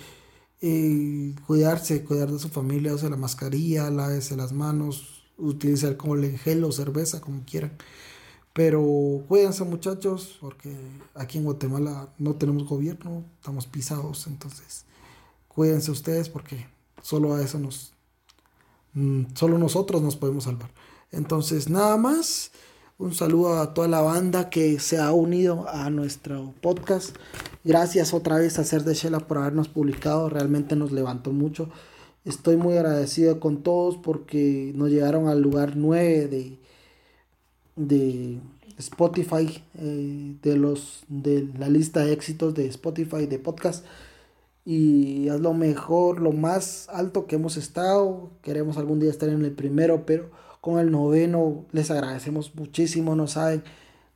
eh, 0.62 1.36
cuidarse, 1.46 2.04
cuidar 2.04 2.32
de 2.32 2.40
su 2.40 2.50
familia, 2.50 2.94
use 2.94 3.10
la 3.10 3.18
mascarilla, 3.18 3.90
lávese 3.90 4.36
las 4.36 4.52
manos, 4.52 5.24
utilice 5.38 5.88
alcohol 5.88 6.24
en 6.24 6.38
gel 6.38 6.64
o 6.64 6.72
cerveza, 6.72 7.22
como 7.22 7.44
quieran. 7.46 7.74
Pero 8.56 9.22
cuídense 9.28 9.66
muchachos, 9.66 10.38
porque 10.40 10.74
aquí 11.14 11.40
en 11.40 11.44
Guatemala 11.44 12.08
no 12.18 12.36
tenemos 12.36 12.64
gobierno, 12.64 13.26
estamos 13.42 13.68
pisados, 13.68 14.28
entonces 14.28 14.86
cuídense 15.50 15.92
ustedes 15.92 16.30
porque 16.30 16.66
solo 17.02 17.36
a 17.36 17.44
eso 17.44 17.60
nos, 17.60 17.92
mm, 18.94 19.24
solo 19.34 19.58
nosotros 19.58 20.02
nos 20.02 20.16
podemos 20.16 20.46
salvar. 20.46 20.72
Entonces 21.12 21.70
nada 21.70 21.98
más, 21.98 22.52
un 22.98 23.14
saludo 23.14 23.60
a 23.60 23.74
toda 23.74 23.90
la 23.90 24.00
banda 24.00 24.50
que 24.50 24.80
se 24.80 25.00
ha 25.00 25.12
unido 25.12 25.68
a 25.68 25.90
nuestro 25.90 26.54
podcast. 26.62 27.14
Gracias 27.66 28.14
otra 28.14 28.38
vez 28.38 28.58
a 28.58 28.64
Ser 28.64 28.86
de 28.86 28.94
Shela 28.94 29.20
por 29.20 29.38
habernos 29.40 29.68
publicado, 29.68 30.30
realmente 30.30 30.78
nos 30.78 30.94
levantó 30.94 31.34
mucho. 31.34 31.70
Estoy 32.24 32.56
muy 32.56 32.78
agradecido 32.78 33.42
con 33.42 33.64
todos 33.64 33.98
porque 33.98 34.72
nos 34.76 34.92
llegaron 34.92 35.28
al 35.28 35.42
lugar 35.42 35.76
9 35.76 36.28
de, 36.30 36.65
de 37.76 38.40
Spotify, 38.78 39.64
eh, 39.80 40.36
de, 40.42 40.58
los, 40.58 41.04
de 41.08 41.48
la 41.58 41.70
lista 41.70 42.06
de 42.06 42.14
éxitos 42.14 42.54
de 42.54 42.68
Spotify 42.68 43.26
de 43.26 43.40
podcast. 43.40 43.86
Y 44.66 45.28
es 45.28 45.40
lo 45.40 45.54
mejor, 45.54 46.22
lo 46.22 46.32
más 46.32 46.90
alto 46.90 47.28
que 47.28 47.36
hemos 47.36 47.58
estado. 47.58 48.30
Queremos 48.42 48.78
algún 48.78 49.00
día 49.00 49.12
estar 49.12 49.30
en 49.30 49.46
el 49.46 49.52
primero, 49.52 50.06
pero 50.06 50.32
con 50.62 50.80
el 50.80 50.92
noveno 50.92 51.66
les 51.72 51.92
agradecemos 51.92 52.56
muchísimo, 52.56 53.16
no 53.16 53.28
saben 53.28 53.64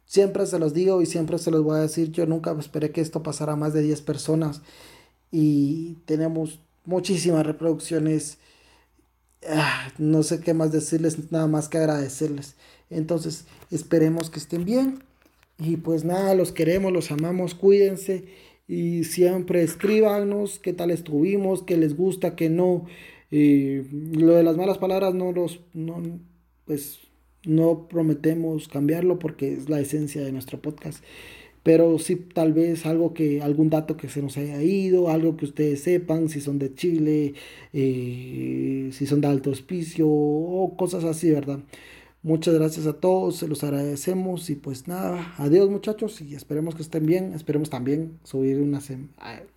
Siempre 0.09 0.47
se 0.47 0.57
los 0.57 0.73
digo 0.73 1.03
y 1.03 1.05
siempre 1.05 1.37
se 1.37 1.51
los 1.51 1.63
voy 1.63 1.77
a 1.77 1.81
decir, 1.81 2.11
yo 2.11 2.25
nunca 2.25 2.55
esperé 2.59 2.89
que 2.89 2.99
esto 2.99 3.21
pasara 3.21 3.53
a 3.53 3.55
más 3.55 3.73
de 3.73 3.83
10 3.83 4.01
personas 4.01 4.63
y 5.31 5.97
tenemos 6.05 6.61
muchísimas 6.83 7.45
reproducciones. 7.45 8.39
Ah, 9.47 9.91
no 9.97 10.23
sé 10.23 10.41
qué 10.41 10.53
más 10.53 10.71
decirles, 10.71 11.31
nada 11.31 11.47
más 11.47 11.69
que 11.69 11.77
agradecerles. 11.77 12.55
Entonces, 12.89 13.45
esperemos 13.71 14.29
que 14.29 14.39
estén 14.39 14.65
bien. 14.65 15.03
Y 15.57 15.77
pues 15.77 16.05
nada, 16.05 16.35
los 16.35 16.51
queremos, 16.51 16.91
los 16.91 17.11
amamos, 17.11 17.55
cuídense. 17.55 18.25
Y 18.67 19.03
siempre 19.03 19.63
escríbanos 19.63 20.59
qué 20.59 20.73
tal 20.73 20.91
estuvimos, 20.91 21.63
qué 21.63 21.77
les 21.77 21.95
gusta, 21.95 22.35
qué 22.35 22.49
no. 22.49 22.85
lo 23.31 24.33
de 24.33 24.43
las 24.43 24.57
malas 24.57 24.77
palabras 24.77 25.13
no 25.13 25.31
los, 25.31 25.61
no, 25.73 26.01
pues 26.65 26.99
no 27.45 27.87
prometemos 27.87 28.67
cambiarlo 28.67 29.19
porque 29.19 29.53
es 29.53 29.69
la 29.69 29.79
esencia 29.79 30.23
de 30.23 30.31
nuestro 30.31 30.61
podcast. 30.61 31.03
Pero 31.69 31.99
sí, 31.99 32.15
tal 32.15 32.51
vez 32.51 32.87
algo 32.87 33.13
que, 33.13 33.43
algún 33.43 33.69
dato 33.69 33.95
que 33.95 34.09
se 34.09 34.23
nos 34.23 34.37
haya 34.37 34.59
ido, 34.63 35.09
algo 35.09 35.37
que 35.37 35.45
ustedes 35.45 35.83
sepan, 35.83 36.27
si 36.27 36.41
son 36.41 36.57
de 36.57 36.73
Chile, 36.73 37.35
eh, 37.73 38.89
si 38.91 39.05
son 39.05 39.21
de 39.21 39.27
alto 39.27 39.51
hospicio 39.51 40.07
o 40.09 40.75
cosas 40.75 41.03
así, 41.03 41.29
¿verdad? 41.29 41.59
Muchas 42.23 42.55
gracias 42.55 42.87
a 42.87 42.99
todos, 42.99 43.35
se 43.35 43.47
los 43.47 43.63
agradecemos 43.63 44.49
y 44.49 44.55
pues 44.55 44.87
nada, 44.87 45.35
adiós 45.37 45.69
muchachos 45.69 46.19
y 46.21 46.33
esperemos 46.33 46.73
que 46.73 46.81
estén 46.81 47.05
bien, 47.05 47.35
esperemos 47.35 47.69
también 47.69 48.17
subir 48.23 48.59
una 48.59 48.79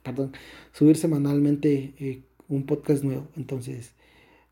perdón, 0.02 0.32
subir 0.72 0.98
semanalmente 0.98 1.94
eh, 1.98 2.24
un 2.46 2.66
podcast 2.66 3.04
nuevo. 3.04 3.28
Entonces, 3.36 3.94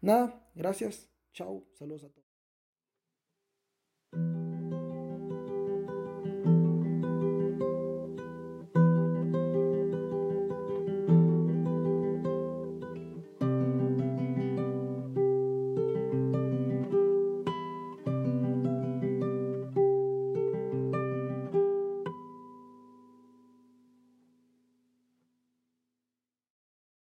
nada, 0.01 0.49
gracias, 0.55 1.11
chao, 1.35 1.67
saludos 1.75 2.05
a 2.05 2.09
todos. 2.09 2.31